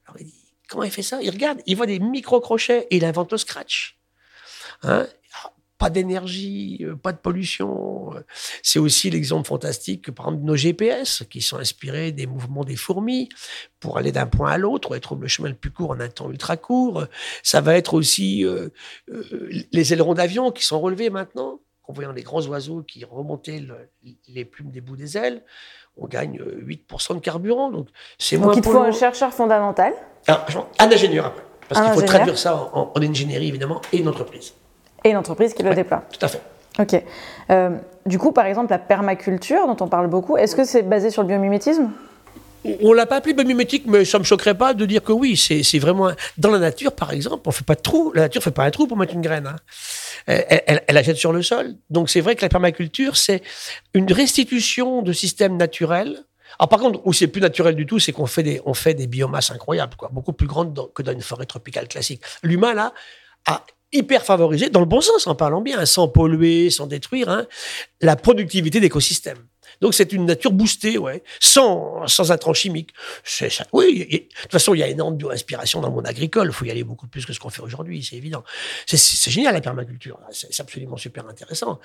Alors 0.06 0.20
il 0.20 0.26
dit, 0.26 0.54
comment 0.68 0.84
il 0.84 0.91
fait 0.91 1.04
ça? 1.04 1.22
Il 1.22 1.30
regarde, 1.30 1.60
il 1.66 1.76
voit 1.76 1.86
des 1.86 2.00
micro-crochets 2.00 2.88
et 2.89 2.98
il 2.98 3.06
invente 3.06 3.32
le 3.32 3.38
scratch. 3.38 4.00
Hein 4.84 5.08
pas 5.78 5.89
d'énergie, 5.89 6.80
euh, 6.82 6.95
pas 6.95 7.11
de 7.11 7.17
pollution. 7.17 8.11
C'est 8.63 8.80
aussi 8.80 9.09
l'exemple 9.09 9.47
fantastique, 9.47 10.11
par 10.11 10.28
exemple, 10.28 10.41
de 10.41 10.47
nos 10.47 10.55
GPS, 10.55 11.23
qui 11.30 11.41
sont 11.41 11.57
inspirés 11.57 12.11
des 12.11 12.25
mouvements 12.25 12.63
des 12.63 12.75
fourmis 12.75 13.30
pour 13.80 13.97
aller 13.97 14.11
d'un 14.11 14.25
point 14.25 14.51
à 14.51 14.57
l'autre, 14.57 14.95
être 14.95 15.15
le 15.15 15.28
chemin 15.28 15.49
le 15.49 15.55
plus 15.55 15.71
court 15.71 15.91
en 15.91 15.99
un 15.99 16.09
temps 16.09 16.32
ultra 16.32 16.57
court. 16.57 17.05
Ça 17.43 17.61
va 17.61 17.75
être 17.75 17.93
aussi 17.93 18.43
euh, 18.45 18.69
euh, 19.09 19.49
les 19.71 19.93
ailerons 19.93 20.15
d'avion 20.15 20.51
qui 20.51 20.63
sont 20.63 20.80
relevés 20.80 21.09
maintenant, 21.09 21.59
en 21.84 21.93
voyant 21.93 22.11
les 22.11 22.23
grands 22.23 22.45
oiseaux 22.47 22.82
qui 22.82 23.05
remontaient 23.05 23.63
les 24.28 24.45
plumes 24.45 24.71
des 24.71 24.82
bouts 24.82 24.97
des 24.97 25.17
ailes. 25.17 25.43
On 25.95 26.07
gagne 26.07 26.39
8% 26.39 27.15
de 27.15 27.19
carburant. 27.19 27.71
Donc, 27.71 27.88
c'est 28.19 28.38
Donc, 28.38 28.55
il 28.55 28.63
faut 28.63 28.78
un 28.78 28.91
chercheur 28.91 29.34
fondamental? 29.34 29.93
Ah, 30.28 30.45
un 30.80 30.91
ingénieur 30.91 31.28
après. 31.28 31.43
Parce 31.69 31.82
qu'il 31.82 31.93
faut 31.93 32.05
traduire 32.05 32.38
ça 32.38 32.71
en 32.73 32.93
ingénierie, 33.01 33.47
évidemment, 33.47 33.82
et 33.91 33.97
une 33.97 34.07
entreprise. 34.07 34.53
Et 35.08 35.12
une 35.12 35.18
entreprise 35.18 35.53
qui 35.53 35.64
le 35.64 35.74
déploie. 35.74 36.03
Tout 36.12 36.26
à 36.26 36.28
fait. 36.28 36.41
Ok. 36.80 37.01
Euh, 37.49 37.78
du 38.05 38.20
coup, 38.20 38.34
par 38.34 38.45
exemple, 38.45 38.72
la 38.72 38.78
permaculture, 38.78 39.66
dont 39.68 39.78
on 39.80 39.88
parle 39.88 40.08
beaucoup, 40.08 40.36
est-ce 40.36 40.53
que 40.53 40.66
c'est 40.66 40.82
basé 40.82 41.10
sur 41.10 41.22
le 41.22 41.30
biomimétisme? 41.30 41.91
On 42.84 42.91
l'a 42.91 43.05
pas 43.05 43.16
appelé 43.16 43.34
biomimétique, 43.34 43.86
mais 43.88 44.03
ça 44.03 44.20
me 44.20 44.26
choquerait 44.26 44.58
pas 44.58 44.74
de 44.74 44.86
dire 44.86 45.01
que 45.01 45.14
oui, 45.14 45.38
c'est 45.38 45.80
vraiment 45.80 46.12
dans 46.38 46.51
la 46.51 46.60
nature, 46.60 46.91
par 46.91 47.14
exemple, 47.14 47.43
on 47.45 47.51
fait 47.51 47.64
pas 47.64 47.76
de 47.76 47.82
trou. 47.82 48.12
La 48.14 48.24
nature 48.24 48.43
fait 48.43 48.51
pas 48.51 48.66
un 48.66 48.72
trou 48.72 48.86
pour 48.86 48.97
mettre 48.97 49.14
une 49.14 49.22
graine. 49.22 49.47
Hein. 49.47 49.55
Elle, 50.26 50.82
elle, 50.86 50.95
la 50.95 51.01
jette 51.01 51.16
sur 51.16 51.32
le 51.32 51.41
sol. 51.41 51.76
Donc 51.89 52.10
c'est 52.10 52.20
vrai 52.20 52.36
que 52.36 52.41
la 52.41 52.49
permaculture, 52.49 53.16
c'est 53.16 53.41
une 53.93 54.12
restitution 54.12 55.01
de 55.01 55.14
systèmes 55.14 55.55
naturels. 55.55 56.26
Alors 56.60 56.68
par 56.68 56.80
contre, 56.80 56.99
où 57.05 57.14
c'est 57.14 57.28
plus 57.28 57.41
naturel 57.41 57.76
du 57.76 57.86
tout, 57.86 57.99
c'est 57.99 58.12
qu'on 58.12 58.26
fait 58.26 58.43
des 58.43 58.62
on 58.66 58.74
fait 58.74 58.93
des 58.93 59.08
biomasses 59.08 59.51
incroyables, 59.51 59.95
quoi, 59.95 60.10
beaucoup 60.12 60.34
plus 60.34 60.47
grandes 60.47 60.78
que 60.93 61.03
dans 61.03 61.14
une 61.14 61.22
forêt 61.22 61.45
tropicale 61.45 61.88
classique. 61.88 62.22
L'humain 62.43 62.74
là 62.74 62.93
a 63.45 63.64
hyper 63.91 64.23
favorisé, 64.23 64.69
dans 64.69 64.79
le 64.79 64.85
bon 64.85 65.01
sens, 65.01 65.27
en 65.27 65.35
parlant 65.35 65.61
bien, 65.61 65.85
sans 65.85 66.07
polluer, 66.07 66.69
sans 66.69 66.88
détruire, 66.88 67.29
hein, 67.29 67.47
la 68.01 68.15
productivité 68.15 68.79
d'écosystèmes. 68.79 69.45
Donc 69.81 69.93
c'est 69.93 70.11
une 70.11 70.25
nature 70.25 70.51
boostée, 70.51 70.97
ouais, 70.97 71.23
sans, 71.39 72.07
sans 72.07 72.31
intrants 72.31 72.53
chimiques. 72.53 72.91
Ça, 73.23 73.47
oui, 73.73 74.07
de 74.09 74.41
toute 74.41 74.51
façon, 74.51 74.73
il 74.73 74.79
y 74.79 74.83
a 74.83 74.88
énorme 74.88 75.17
bio-inspiration 75.17 75.81
dans 75.81 75.89
le 75.89 75.93
monde 75.93 76.07
agricole. 76.07 76.47
Il 76.47 76.53
faut 76.53 76.65
y 76.65 76.71
aller 76.71 76.83
beaucoup 76.83 77.07
plus 77.07 77.25
que 77.25 77.33
ce 77.33 77.39
qu'on 77.39 77.49
fait 77.49 77.61
aujourd'hui, 77.61 78.03
c'est 78.03 78.15
évident. 78.15 78.43
C'est 78.88 79.31
génial 79.31 79.53
la 79.53 79.61
permaculture, 79.61 80.19
c'est 80.31 80.59
absolument 80.61 80.97
super 80.97 81.27
intéressant. 81.27 81.79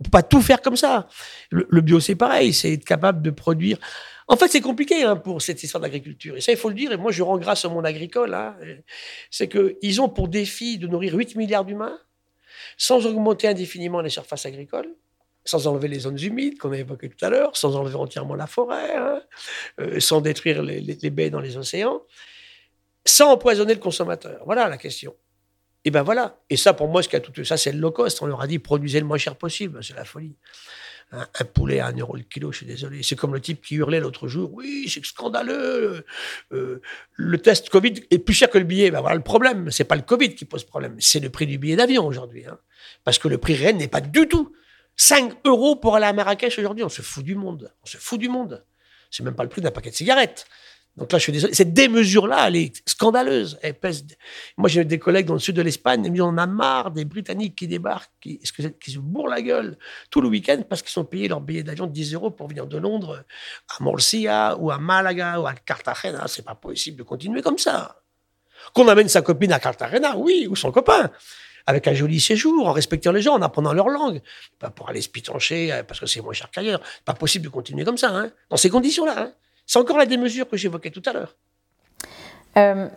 On 0.00 0.04
peut 0.04 0.10
pas 0.10 0.22
tout 0.22 0.42
faire 0.42 0.60
comme 0.60 0.76
ça. 0.76 1.08
Le, 1.50 1.66
le 1.70 1.80
bio, 1.82 2.00
c'est 2.00 2.16
pareil, 2.16 2.52
c'est 2.52 2.72
être 2.72 2.84
capable 2.84 3.22
de 3.22 3.30
produire 3.30 3.78
en 4.28 4.36
fait, 4.36 4.48
c'est 4.48 4.60
compliqué 4.60 5.04
hein, 5.04 5.16
pour 5.16 5.40
cette 5.40 5.62
histoire 5.62 5.80
d'agriculture. 5.80 6.36
Et 6.36 6.40
ça, 6.40 6.50
il 6.50 6.58
faut 6.58 6.68
le 6.68 6.74
dire. 6.74 6.90
Et 6.92 6.96
moi, 6.96 7.12
je 7.12 7.22
rends 7.22 7.38
grâce 7.38 7.64
au 7.64 7.70
monde 7.70 7.86
agricole. 7.86 8.34
Hein. 8.34 8.56
C'est 9.30 9.48
qu'ils 9.48 10.00
ont 10.00 10.08
pour 10.08 10.28
défi 10.28 10.78
de 10.78 10.88
nourrir 10.88 11.14
8 11.14 11.36
milliards 11.36 11.64
d'humains 11.64 11.98
sans 12.76 13.06
augmenter 13.06 13.48
indéfiniment 13.48 14.00
les 14.00 14.10
surfaces 14.10 14.46
agricoles, 14.46 14.92
sans 15.44 15.66
enlever 15.66 15.88
les 15.88 16.00
zones 16.00 16.18
humides 16.20 16.58
qu'on 16.58 16.72
a 16.72 16.78
évoquées 16.78 17.08
tout 17.08 17.24
à 17.24 17.30
l'heure, 17.30 17.56
sans 17.56 17.76
enlever 17.76 17.94
entièrement 17.94 18.34
la 18.34 18.46
forêt, 18.46 18.96
hein, 18.96 19.22
euh, 19.80 20.00
sans 20.00 20.20
détruire 20.20 20.62
les, 20.62 21.10
baies 21.10 21.30
dans 21.30 21.40
les 21.40 21.56
océans, 21.56 22.02
sans 23.04 23.32
empoisonner 23.32 23.74
le 23.74 23.80
consommateur. 23.80 24.42
Voilà 24.44 24.68
la 24.68 24.76
question. 24.76 25.14
Et 25.84 25.90
ben 25.90 26.02
voilà. 26.02 26.40
Et 26.50 26.56
ça, 26.56 26.74
pour 26.74 26.88
moi, 26.88 27.02
ce 27.02 27.08
qui 27.08 27.14
a 27.14 27.20
tout 27.20 27.44
ça, 27.44 27.56
c'est 27.56 27.70
le 27.70 27.78
low 27.78 27.92
cost. 27.92 28.20
On 28.20 28.26
leur 28.26 28.40
a 28.40 28.48
dit 28.48 28.58
produisez 28.58 28.98
le 28.98 29.06
moins 29.06 29.18
cher 29.18 29.36
possible. 29.36 29.84
C'est 29.84 29.94
la 29.94 30.04
folie 30.04 30.34
un, 31.12 31.44
poulet 31.44 31.80
à 31.80 31.86
1 31.86 31.98
euro 31.98 32.16
le 32.16 32.22
kilo, 32.22 32.52
je 32.52 32.58
suis 32.58 32.66
désolé. 32.66 33.02
C'est 33.02 33.16
comme 33.16 33.32
le 33.32 33.40
type 33.40 33.62
qui 33.62 33.76
hurlait 33.76 34.00
l'autre 34.00 34.28
jour, 34.28 34.50
oui, 34.52 34.88
c'est 34.92 35.04
scandaleux, 35.04 36.04
euh, 36.52 36.80
le 37.12 37.38
test 37.38 37.68
Covid 37.70 37.94
est 38.10 38.18
plus 38.18 38.34
cher 38.34 38.50
que 38.50 38.58
le 38.58 38.64
billet. 38.64 38.90
Ben 38.90 39.00
voilà 39.00 39.16
le 39.16 39.22
problème, 39.22 39.70
c'est 39.70 39.84
pas 39.84 39.96
le 39.96 40.02
Covid 40.02 40.34
qui 40.34 40.44
pose 40.44 40.64
problème, 40.64 40.96
c'est 40.98 41.20
le 41.20 41.30
prix 41.30 41.46
du 41.46 41.58
billet 41.58 41.76
d'avion 41.76 42.06
aujourd'hui. 42.06 42.44
Hein. 42.46 42.58
Parce 43.04 43.18
que 43.18 43.28
le 43.28 43.38
prix 43.38 43.54
réel 43.54 43.76
n'est 43.76 43.88
pas 43.88 44.00
du 44.00 44.26
tout 44.28 44.52
5 44.96 45.32
euros 45.44 45.76
pour 45.76 45.96
aller 45.96 46.06
à 46.06 46.12
Marrakech 46.12 46.58
aujourd'hui. 46.58 46.84
On 46.84 46.88
se 46.88 47.02
fout 47.02 47.24
du 47.24 47.34
monde. 47.34 47.72
On 47.82 47.86
se 47.86 47.98
fout 47.98 48.18
du 48.18 48.28
monde. 48.28 48.64
C'est 49.10 49.22
même 49.22 49.34
pas 49.34 49.44
le 49.44 49.48
prix 49.48 49.60
d'un 49.60 49.70
paquet 49.70 49.90
de 49.90 49.94
cigarettes. 49.94 50.46
Donc 50.96 51.12
là, 51.12 51.18
je 51.18 51.24
suis 51.24 51.32
désolé. 51.32 51.52
Cette 51.52 51.74
démesure-là, 51.74 52.48
elle 52.48 52.56
est 52.56 52.88
scandaleuse. 52.88 53.58
Elle 53.62 53.74
pèse... 53.74 54.06
Moi, 54.56 54.68
j'ai 54.68 54.84
des 54.84 54.98
collègues 54.98 55.26
dans 55.26 55.34
le 55.34 55.40
sud 55.40 55.54
de 55.54 55.62
l'Espagne, 55.62 56.10
ils 56.12 56.22
en 56.22 56.38
a 56.38 56.46
marre 56.46 56.90
des 56.90 57.04
Britanniques 57.04 57.56
qui 57.56 57.68
débarquent, 57.68 58.10
qui, 58.20 58.40
se 58.44 58.98
bourrent 58.98 59.28
la 59.28 59.42
gueule 59.42 59.76
tout 60.10 60.22
le 60.22 60.28
week-end 60.28 60.62
parce 60.68 60.80
qu'ils 60.80 60.90
sont 60.90 61.04
payés 61.04 61.28
leur 61.28 61.40
billet 61.40 61.62
d'avion 61.62 61.86
de 61.86 61.92
10 61.92 62.14
euros 62.14 62.30
pour 62.30 62.48
venir 62.48 62.66
de 62.66 62.78
Londres 62.78 63.24
à 63.68 63.82
Murcia 63.82 64.56
ou 64.58 64.70
à 64.70 64.78
Malaga 64.78 65.38
ou 65.40 65.46
à 65.46 65.52
Cartagena. 65.54 66.24
C'est 66.28 66.44
pas 66.44 66.54
possible 66.54 66.96
de 66.96 67.02
continuer 67.02 67.42
comme 67.42 67.58
ça. 67.58 68.00
Qu'on 68.72 68.88
amène 68.88 69.08
sa 69.08 69.20
copine 69.20 69.52
à 69.52 69.60
Cartagena, 69.60 70.16
oui, 70.16 70.46
ou 70.48 70.56
son 70.56 70.72
copain 70.72 71.10
avec 71.66 71.88
un 71.88 71.94
joli 71.94 72.20
séjour, 72.20 72.68
en 72.68 72.72
respectant 72.72 73.12
les 73.12 73.20
gens, 73.20 73.34
en 73.34 73.42
apprenant 73.42 73.72
leur 73.72 73.88
langue. 73.88 74.22
Pas 74.58 74.70
pour 74.70 74.88
aller 74.88 75.00
se 75.00 75.08
pitancher 75.08 75.72
euh, 75.72 75.82
parce 75.82 75.98
que 75.98 76.06
c'est 76.06 76.20
moins 76.20 76.32
cher 76.32 76.48
qu'ailleurs. 76.50 76.80
Pas 77.04 77.14
possible 77.14 77.44
de 77.44 77.50
continuer 77.50 77.84
comme 77.84 77.98
ça, 77.98 78.10
hein, 78.10 78.30
dans 78.50 78.56
ces 78.56 78.70
conditions-là. 78.70 79.14
Hein. 79.18 79.32
C'est 79.66 79.78
encore 79.78 79.98
la 79.98 80.06
démesure 80.06 80.48
que 80.48 80.56
j'évoquais 80.56 80.90
tout 80.90 81.02
à 81.06 81.12
l'heure. 81.12 81.36
Euh, 82.56 82.88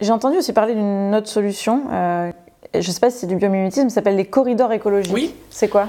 j'ai 0.00 0.10
entendu 0.10 0.38
aussi 0.38 0.52
parler 0.52 0.74
d'une 0.74 1.14
autre 1.14 1.28
solution. 1.28 1.90
Euh, 1.92 2.30
je 2.74 2.78
ne 2.78 2.82
sais 2.82 3.00
pas 3.00 3.10
si 3.10 3.18
c'est 3.18 3.26
du 3.26 3.36
biomimétisme, 3.36 3.88
ça 3.88 3.96
s'appelle 3.96 4.16
les 4.16 4.26
corridors 4.26 4.72
écologiques. 4.72 5.12
Oui. 5.12 5.34
C'est 5.50 5.68
quoi? 5.68 5.88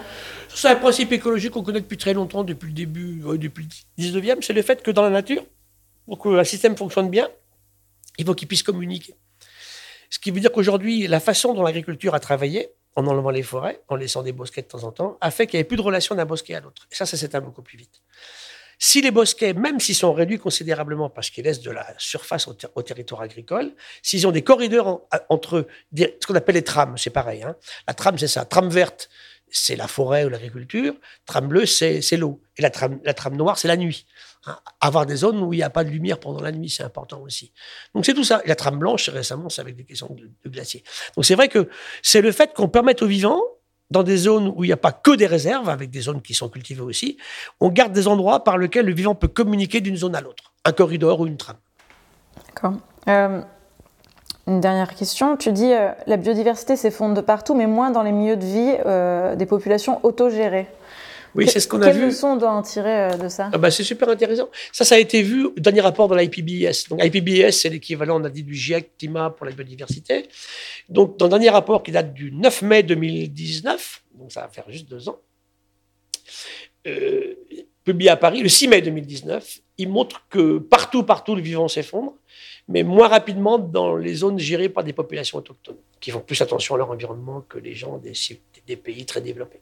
C'est 0.50 0.70
un 0.70 0.76
principe 0.76 1.12
écologique 1.12 1.52
qu'on 1.52 1.62
connaît 1.62 1.82
depuis 1.82 1.98
très 1.98 2.14
longtemps, 2.14 2.44
depuis 2.44 2.68
le 2.68 2.74
début, 2.74 3.22
euh, 3.26 3.38
depuis 3.38 3.68
le 3.98 4.04
19e. 4.04 4.42
C'est 4.42 4.54
le 4.54 4.62
fait 4.62 4.82
que 4.82 4.92
dans 4.92 5.04
la 5.04 5.10
nature, 5.10 5.44
pour 6.06 6.22
qu'un 6.22 6.44
système 6.44 6.76
fonctionne 6.76 7.10
bien, 7.10 7.30
il 8.18 8.26
faut 8.26 8.34
qu'il 8.34 8.48
puisse 8.48 8.64
communiquer. 8.64 9.16
Ce 10.10 10.18
qui 10.18 10.32
veut 10.32 10.40
dire 10.40 10.52
qu'aujourd'hui, 10.52 11.06
la 11.08 11.20
façon 11.20 11.54
dont 11.54 11.62
l'agriculture 11.62 12.16
a 12.16 12.20
travaillé, 12.20 12.72
en 12.96 13.06
enlevant 13.06 13.30
les 13.30 13.44
forêts, 13.44 13.82
en 13.88 13.96
laissant 13.96 14.24
des 14.24 14.32
bosquets 14.32 14.64
de 14.64 14.68
temps 14.68 14.84
en 14.84 14.92
temps, 14.92 15.18
a 15.22 15.30
fait 15.30 15.46
qu'il 15.46 15.58
n'y 15.58 15.62
avait 15.62 15.68
plus 15.68 15.78
de 15.78 15.82
relation 15.82 16.16
d'un 16.16 16.26
bosquet 16.26 16.56
à 16.56 16.62
l'autre. 16.62 16.88
Et 16.92 16.96
ça, 16.96 17.06
ça 17.06 17.16
s'éteint 17.16 17.42
beaucoup 17.42 17.62
plus 17.62 17.78
vite. 17.78 18.02
Si 18.82 19.01
les 19.01 19.11
bosquets, 19.11 19.53
même 19.53 19.82
s'ils 19.82 19.95
sont 19.95 20.13
réduits 20.13 20.39
considérablement 20.39 21.09
parce 21.09 21.30
qu'ils 21.30 21.43
laissent 21.43 21.59
de 21.59 21.69
la 21.69 21.86
surface 21.97 22.47
au, 22.47 22.82
territoire 22.82 23.21
agricole, 23.21 23.73
s'ils 24.01 24.25
ont 24.25 24.32
des 24.32 24.41
corridors 24.41 25.01
entre 25.27 25.67
ce 25.95 26.25
qu'on 26.25 26.36
appelle 26.36 26.55
les 26.55 26.63
trames, 26.63 26.97
c'est 26.97 27.09
pareil. 27.09 27.43
Hein. 27.43 27.57
La 27.88 27.93
trame, 27.93 28.17
c'est 28.17 28.30
ça. 28.30 28.45
Trame 28.45 28.69
verte, 28.69 29.09
c'est 29.51 29.75
la 29.75 29.88
forêt 29.88 30.23
ou 30.23 30.30
l'agriculture. 30.30 30.93
Trame 31.25 31.49
bleue, 31.49 31.65
c'est 31.65 31.99
l'eau. 32.15 32.41
Et 32.55 32.61
la 32.61 32.69
trame, 32.69 33.01
la 33.03 33.13
trame 33.13 33.36
noire, 33.36 33.57
c'est 33.57 33.67
la 33.67 33.75
nuit. 33.75 34.05
Hein. 34.45 34.57
Avoir 34.80 35.05
des 35.05 35.17
zones 35.17 35.43
où 35.43 35.51
il 35.51 35.57
n'y 35.57 35.63
a 35.63 35.69
pas 35.69 35.84
de 35.84 35.89
lumière 35.89 36.17
pendant 36.17 36.41
la 36.41 36.53
nuit, 36.53 36.69
c'est 36.69 36.84
important 36.84 37.19
aussi. 37.21 37.51
Donc 37.93 38.05
c'est 38.05 38.13
tout 38.13 38.23
ça. 38.23 38.41
Et 38.45 38.47
la 38.47 38.55
trame 38.55 38.80
blanche, 38.80 39.09
récemment, 39.09 39.49
c'est 39.49 39.59
avec 39.59 39.75
des 39.75 39.84
questions 39.84 40.07
de, 40.13 40.32
de 40.45 40.49
glacier. 40.49 40.86
Donc 41.17 41.25
c'est 41.25 41.36
vrai 41.36 41.49
que 41.49 41.69
c'est 42.01 42.21
le 42.21 42.32
fait 42.32 42.53
qu'on 42.53 42.69
permette 42.69 43.01
aux 43.01 43.07
vivants 43.07 43.43
dans 43.92 44.04
des 44.04 44.18
zones 44.18 44.54
où 44.56 44.64
il 44.64 44.68
n'y 44.68 44.74
a 44.74 44.78
pas 44.78 44.92
que 44.92 45.16
des 45.16 45.26
réserves, 45.26 45.70
avec 45.70 45.90
des 45.90 46.02
zones 46.02 46.22
qui 46.22 46.34
sont 46.34 46.50
cultivées 46.50 46.82
aussi, 46.82 47.18
on 47.60 47.70
garde 47.70 47.92
des 47.92 48.08
endroits 48.08 48.44
par 48.44 48.58
lesquels 48.58 48.86
le 48.86 48.94
vivant 48.94 49.16
peut 49.16 49.28
communiquer 49.28 49.82
d'une 49.82 49.98
zone 49.98 50.16
à 50.16 50.22
l'autre, 50.22 50.54
un 50.66 50.72
corridor 50.72 51.20
ou 51.20 51.28
une 51.28 51.38
trame. 51.38 51.58
D'accord. 52.48 52.74
Euh, 53.08 53.42
une 54.48 54.62
dernière 54.62 54.96
question. 54.96 55.38
Tu 55.38 55.52
dis 55.52 55.72
euh, 55.72 55.92
la 56.08 56.18
biodiversité 56.18 56.76
s'effondre 56.76 57.14
de 57.14 57.22
partout, 57.22 57.56
mais 57.56 57.68
moins 57.68 57.92
dans 57.92 58.04
les 58.04 58.12
milieux 58.12 58.36
de 58.36 58.46
vie 58.46 58.76
euh, 58.86 59.36
des 59.36 59.46
populations 59.46 60.00
autogérées. 60.04 60.68
Oui, 61.36 61.47
c'est 61.47 61.59
ce 61.59 61.67
qu'on 61.67 61.82
a 61.82 61.91
vu. 61.91 61.99
Quelle 61.99 62.09
leçon 62.09 62.27
on 62.30 62.36
doit 62.38 62.51
en 62.51 62.61
tirer 62.61 63.17
de 63.17 63.30
ça? 63.30 63.49
Ah 63.53 63.57
bah, 63.57 63.71
C'est 63.71 63.84
super 63.84 64.09
intéressant. 64.09 64.49
Ça, 64.71 64.86
ça 64.86 64.95
a 64.95 64.97
été 64.97 65.21
vu 65.21 65.45
au 65.45 65.53
dernier 65.57 65.82
rapport 65.82 66.07
de 66.07 66.15
l'IPBES. 66.15 66.89
Donc, 66.89 67.03
IPBES, 67.03 67.51
c'est 67.51 67.69
l'équivalent, 67.69 68.21
on 68.21 68.23
a 68.23 68.30
dit, 68.30 68.43
du 68.43 68.55
GIEC 68.55 68.97
climat 68.97 69.30
pour 69.30 69.45
la 69.45 69.51
biodiversité. 69.51 70.27
Donc, 70.89 71.17
dans 71.17 71.25
le 71.25 71.30
dernier 71.30 71.49
rapport 71.49 71.84
qui 71.84 71.91
date 71.91 72.13
du 72.13 72.32
9 72.32 72.61
mai 72.63 72.84
2019, 72.84 74.03
donc 74.15 74.32
ça 74.32 74.41
va 74.41 74.49
faire 74.49 74.65
juste 74.69 74.89
deux 74.89 75.09
ans, 75.09 75.19
euh, 76.88 77.36
publié 77.84 78.09
à 78.09 78.17
Paris 78.17 78.41
le 78.41 78.49
6 78.49 78.67
mai 78.67 78.82
2019, 78.82 79.59
il 79.77 79.89
montre 79.89 80.27
que 80.30 80.57
partout, 80.57 81.03
partout, 81.03 81.36
le 81.36 81.41
vivant 81.41 81.67
s'effondre, 81.67 82.13
mais 82.67 82.84
moins 82.84 83.07
rapidement 83.07 83.57
dans 83.57 83.95
les 83.95 84.13
zones 84.15 84.39
gérées 84.39 84.69
par 84.69 84.84
des 84.84 84.93
populations 84.93 85.38
autochtones, 85.38 85.77
qui 85.99 86.11
font 86.11 86.19
plus 86.19 86.41
attention 86.41 86.75
à 86.75 86.77
leur 86.77 86.91
environnement 86.91 87.41
que 87.41 87.57
les 87.57 87.73
gens 87.73 87.97
des, 87.97 88.13
des 88.67 88.75
pays 88.75 89.05
très 89.05 89.21
développés 89.21 89.61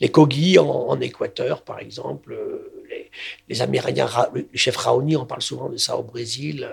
les 0.00 0.10
Kogis 0.10 0.58
en, 0.58 1.00
Équateur, 1.00 1.62
par 1.62 1.78
exemple, 1.80 2.32
euh, 2.32 2.84
les, 2.90 3.10
les 3.48 3.62
Amérindiens, 3.62 4.08
le 4.34 4.46
chef 4.54 4.76
Raoni, 4.76 5.16
on 5.16 5.26
parle 5.26 5.42
souvent 5.42 5.68
de 5.68 5.76
ça 5.76 5.96
au 5.96 6.02
Brésil, 6.02 6.68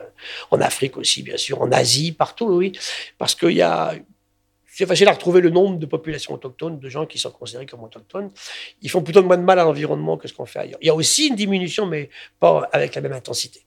en 0.51 0.59
Afrique 0.61 0.97
aussi, 0.97 1.23
bien 1.23 1.37
sûr, 1.37 1.61
en 1.61 1.71
Asie, 1.71 2.11
partout, 2.11 2.47
oui. 2.47 2.73
Parce 3.17 3.35
qu'il 3.35 3.51
y 3.51 3.61
a 3.61 3.95
c'est 4.75 4.87
facile 4.87 5.07
à 5.07 5.11
retrouver 5.11 5.39
le 5.39 5.51
nombre 5.51 5.77
de 5.77 5.85
populations 5.85 6.33
autochtones, 6.33 6.79
de 6.79 6.89
gens 6.89 7.05
qui 7.05 7.19
sont 7.19 7.29
considérés 7.29 7.67
comme 7.67 7.83
autochtones. 7.83 8.31
Ils 8.81 8.89
font 8.89 9.03
plutôt 9.03 9.21
moins 9.21 9.37
de 9.37 9.43
mal 9.43 9.59
à 9.59 9.63
l'environnement 9.63 10.17
que 10.17 10.27
ce 10.27 10.33
qu'on 10.33 10.47
fait 10.47 10.59
ailleurs. 10.59 10.79
Il 10.81 10.87
y 10.87 10.89
a 10.89 10.95
aussi 10.95 11.27
une 11.27 11.35
diminution, 11.35 11.85
mais 11.85 12.09
pas 12.39 12.67
avec 12.71 12.95
la 12.95 13.01
même 13.01 13.13
intensité. 13.13 13.63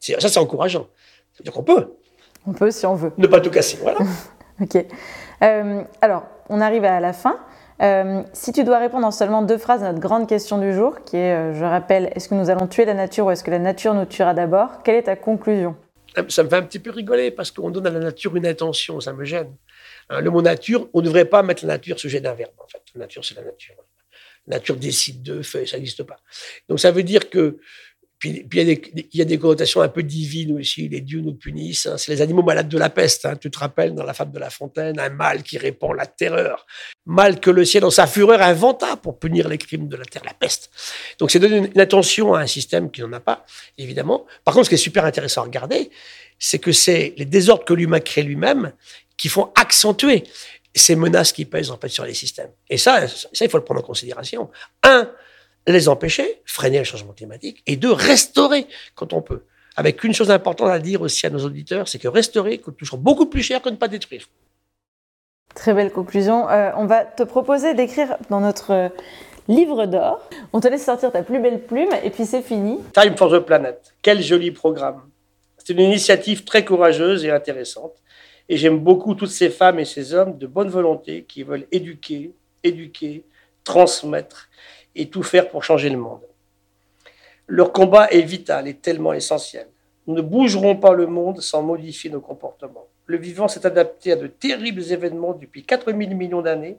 Ça, 0.00 0.18
c'est 0.20 0.38
encourageant. 0.38 0.88
C'est-à-dire 1.34 1.52
qu'on 1.52 1.62
peut. 1.62 1.92
On 2.46 2.54
peut 2.54 2.70
si 2.70 2.86
on 2.86 2.94
veut. 2.94 3.12
Ne 3.18 3.26
pas 3.26 3.40
tout 3.40 3.50
casser, 3.50 3.76
voilà. 3.82 3.98
ok. 4.60 4.86
Euh, 5.42 5.82
alors, 6.00 6.24
on 6.48 6.62
arrive 6.62 6.84
à 6.86 6.98
la 6.98 7.12
fin. 7.12 7.38
Euh, 7.82 8.22
si 8.32 8.52
tu 8.52 8.62
dois 8.62 8.78
répondre 8.78 9.06
en 9.06 9.10
seulement 9.10 9.42
deux 9.42 9.58
phrases 9.58 9.82
à 9.82 9.88
notre 9.88 10.00
grande 10.00 10.28
question 10.28 10.58
du 10.58 10.72
jour, 10.72 11.02
qui 11.04 11.16
est, 11.16 11.34
euh, 11.34 11.54
je 11.54 11.64
rappelle, 11.64 12.12
est-ce 12.14 12.28
que 12.28 12.34
nous 12.34 12.48
allons 12.48 12.68
tuer 12.68 12.84
la 12.84 12.94
nature 12.94 13.26
ou 13.26 13.30
est-ce 13.32 13.42
que 13.42 13.50
la 13.50 13.58
nature 13.58 13.94
nous 13.94 14.04
tuera 14.04 14.34
d'abord 14.34 14.82
Quelle 14.84 14.96
est 14.96 15.02
ta 15.02 15.16
conclusion? 15.16 15.74
Ça 16.28 16.42
me 16.44 16.48
fait 16.48 16.56
un 16.56 16.62
petit 16.62 16.78
peu 16.78 16.90
rigoler 16.90 17.30
parce 17.30 17.50
qu'on 17.50 17.70
donne 17.70 17.86
à 17.86 17.90
la 17.90 17.98
nature 17.98 18.36
une 18.36 18.46
intention, 18.46 19.00
ça 19.00 19.12
me 19.12 19.24
gêne. 19.24 19.56
Hein, 20.10 20.20
le 20.20 20.30
mot 20.30 20.42
nature, 20.42 20.88
on 20.92 21.00
ne 21.00 21.06
devrait 21.06 21.24
pas 21.24 21.42
mettre 21.42 21.64
la 21.66 21.74
nature 21.74 21.98
sujet 21.98 22.20
d'un 22.20 22.34
verbe, 22.34 22.52
en 22.62 22.68
fait. 22.68 22.82
La 22.94 23.00
nature, 23.00 23.24
c'est 23.24 23.34
la 23.34 23.42
nature. 23.42 23.74
La 24.46 24.56
nature 24.56 24.76
décide 24.76 25.22
de, 25.22 25.42
fait, 25.42 25.66
ça 25.66 25.76
n'existe 25.76 26.02
pas. 26.02 26.18
Donc 26.68 26.78
ça 26.80 26.90
veut 26.90 27.02
dire 27.02 27.30
que 27.30 27.58
puis, 28.22 28.44
il, 28.52 29.08
y 29.14 29.20
a 29.20 29.24
des, 29.24 29.36
connotations 29.36 29.80
un 29.80 29.88
peu 29.88 30.04
divines 30.04 30.56
aussi. 30.56 30.88
Les 30.88 31.00
dieux 31.00 31.20
nous 31.22 31.34
punissent. 31.34 31.86
Hein. 31.86 31.98
C'est 31.98 32.12
les 32.12 32.22
animaux 32.22 32.44
malades 32.44 32.68
de 32.68 32.78
la 32.78 32.88
peste. 32.88 33.26
Hein. 33.26 33.34
Tu 33.34 33.50
te 33.50 33.58
rappelles 33.58 33.96
dans 33.96 34.04
la 34.04 34.14
fable 34.14 34.30
de 34.30 34.38
La 34.38 34.48
Fontaine, 34.48 35.00
un 35.00 35.08
mal 35.08 35.42
qui 35.42 35.58
répand 35.58 35.96
la 35.96 36.06
terreur. 36.06 36.64
Mal 37.04 37.40
que 37.40 37.50
le 37.50 37.64
ciel, 37.64 37.80
dans 37.80 37.90
sa 37.90 38.06
fureur, 38.06 38.40
inventa 38.40 38.96
pour 38.96 39.18
punir 39.18 39.48
les 39.48 39.58
crimes 39.58 39.88
de 39.88 39.96
la 39.96 40.04
terre, 40.04 40.22
la 40.24 40.34
peste. 40.34 40.70
Donc 41.18 41.32
c'est 41.32 41.40
donner 41.40 41.68
une, 41.74 41.80
attention 41.80 42.32
à 42.32 42.42
un 42.42 42.46
système 42.46 42.92
qui 42.92 43.00
n'en 43.00 43.12
a 43.12 43.18
pas, 43.18 43.44
évidemment. 43.76 44.24
Par 44.44 44.54
contre, 44.54 44.66
ce 44.66 44.68
qui 44.68 44.74
est 44.76 44.78
super 44.78 45.04
intéressant 45.04 45.40
à 45.40 45.44
regarder, 45.44 45.90
c'est 46.38 46.60
que 46.60 46.70
c'est 46.70 47.14
les 47.16 47.24
désordres 47.24 47.64
que 47.64 47.74
l'humain 47.74 47.98
crée 47.98 48.22
lui-même 48.22 48.72
qui 49.16 49.30
font 49.30 49.50
accentuer 49.56 50.22
ces 50.72 50.94
menaces 50.94 51.32
qui 51.32 51.44
pèsent 51.44 51.72
en 51.72 51.76
fait 51.76 51.88
sur 51.88 52.04
les 52.04 52.14
systèmes. 52.14 52.50
Et 52.70 52.78
ça, 52.78 53.08
ça, 53.08 53.44
il 53.44 53.50
faut 53.50 53.58
le 53.58 53.64
prendre 53.64 53.80
en 53.80 53.84
considération. 53.84 54.48
Un, 54.84 55.10
les 55.66 55.88
empêcher, 55.88 56.42
freiner 56.44 56.78
le 56.78 56.84
changement 56.84 57.12
climatique, 57.12 57.62
et 57.66 57.76
deux, 57.76 57.92
restaurer 57.92 58.66
quand 58.94 59.12
on 59.12 59.22
peut. 59.22 59.42
Avec 59.76 60.04
une 60.04 60.12
chose 60.12 60.30
importante 60.30 60.68
à 60.68 60.78
dire 60.78 61.00
aussi 61.02 61.26
à 61.26 61.30
nos 61.30 61.44
auditeurs, 61.44 61.88
c'est 61.88 61.98
que 61.98 62.08
restaurer 62.08 62.58
coûte 62.58 62.76
toujours 62.76 62.98
beaucoup 62.98 63.26
plus 63.26 63.42
cher 63.42 63.62
que 63.62 63.70
ne 63.70 63.76
pas 63.76 63.88
détruire. 63.88 64.28
Très 65.54 65.74
belle 65.74 65.92
conclusion. 65.92 66.48
Euh, 66.50 66.70
on 66.76 66.86
va 66.86 67.04
te 67.04 67.22
proposer 67.22 67.74
d'écrire 67.74 68.16
dans 68.30 68.40
notre 68.40 68.72
euh, 68.72 68.88
livre 69.48 69.86
d'or. 69.86 70.28
On 70.52 70.60
te 70.60 70.68
laisse 70.68 70.84
sortir 70.84 71.12
ta 71.12 71.22
plus 71.22 71.40
belle 71.40 71.62
plume 71.62 71.90
et 72.02 72.10
puis 72.10 72.26
c'est 72.26 72.42
fini. 72.42 72.78
Time 72.92 73.16
for 73.16 73.30
the 73.30 73.38
Planet. 73.38 73.94
Quel 74.02 74.22
joli 74.22 74.50
programme. 74.50 75.02
C'est 75.58 75.72
une 75.72 75.80
initiative 75.80 76.44
très 76.44 76.64
courageuse 76.64 77.24
et 77.24 77.30
intéressante. 77.30 77.94
Et 78.48 78.56
j'aime 78.56 78.78
beaucoup 78.78 79.14
toutes 79.14 79.30
ces 79.30 79.50
femmes 79.50 79.78
et 79.78 79.84
ces 79.84 80.14
hommes 80.14 80.36
de 80.36 80.46
bonne 80.46 80.68
volonté 80.68 81.24
qui 81.24 81.42
veulent 81.42 81.66
éduquer, 81.70 82.34
éduquer, 82.64 83.24
transmettre 83.64 84.48
et 84.94 85.08
tout 85.08 85.22
faire 85.22 85.48
pour 85.48 85.64
changer 85.64 85.90
le 85.90 85.98
monde. 85.98 86.22
Leur 87.46 87.72
combat 87.72 88.08
est 88.10 88.22
vital 88.22 88.68
et 88.68 88.74
tellement 88.74 89.12
essentiel. 89.12 89.66
Nous 90.06 90.14
ne 90.14 90.22
bougerons 90.22 90.76
pas 90.76 90.92
le 90.92 91.06
monde 91.06 91.40
sans 91.40 91.62
modifier 91.62 92.10
nos 92.10 92.20
comportements. 92.20 92.86
Le 93.06 93.18
vivant 93.18 93.48
s'est 93.48 93.66
adapté 93.66 94.12
à 94.12 94.16
de 94.16 94.26
terribles 94.26 94.92
événements 94.92 95.32
depuis 95.32 95.64
4000 95.64 96.16
millions 96.16 96.42
d'années 96.42 96.78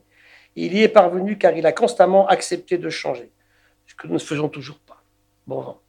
il 0.56 0.74
y 0.74 0.82
est 0.82 0.88
parvenu 0.88 1.36
car 1.36 1.56
il 1.56 1.66
a 1.66 1.72
constamment 1.72 2.26
accepté 2.28 2.78
de 2.78 2.88
changer, 2.88 3.30
ce 3.86 3.94
que 3.94 4.06
nous 4.06 4.14
ne 4.14 4.18
faisons 4.18 4.48
toujours 4.48 4.78
pas. 4.78 5.02
Bon 5.46 5.60
vent. 5.60 5.80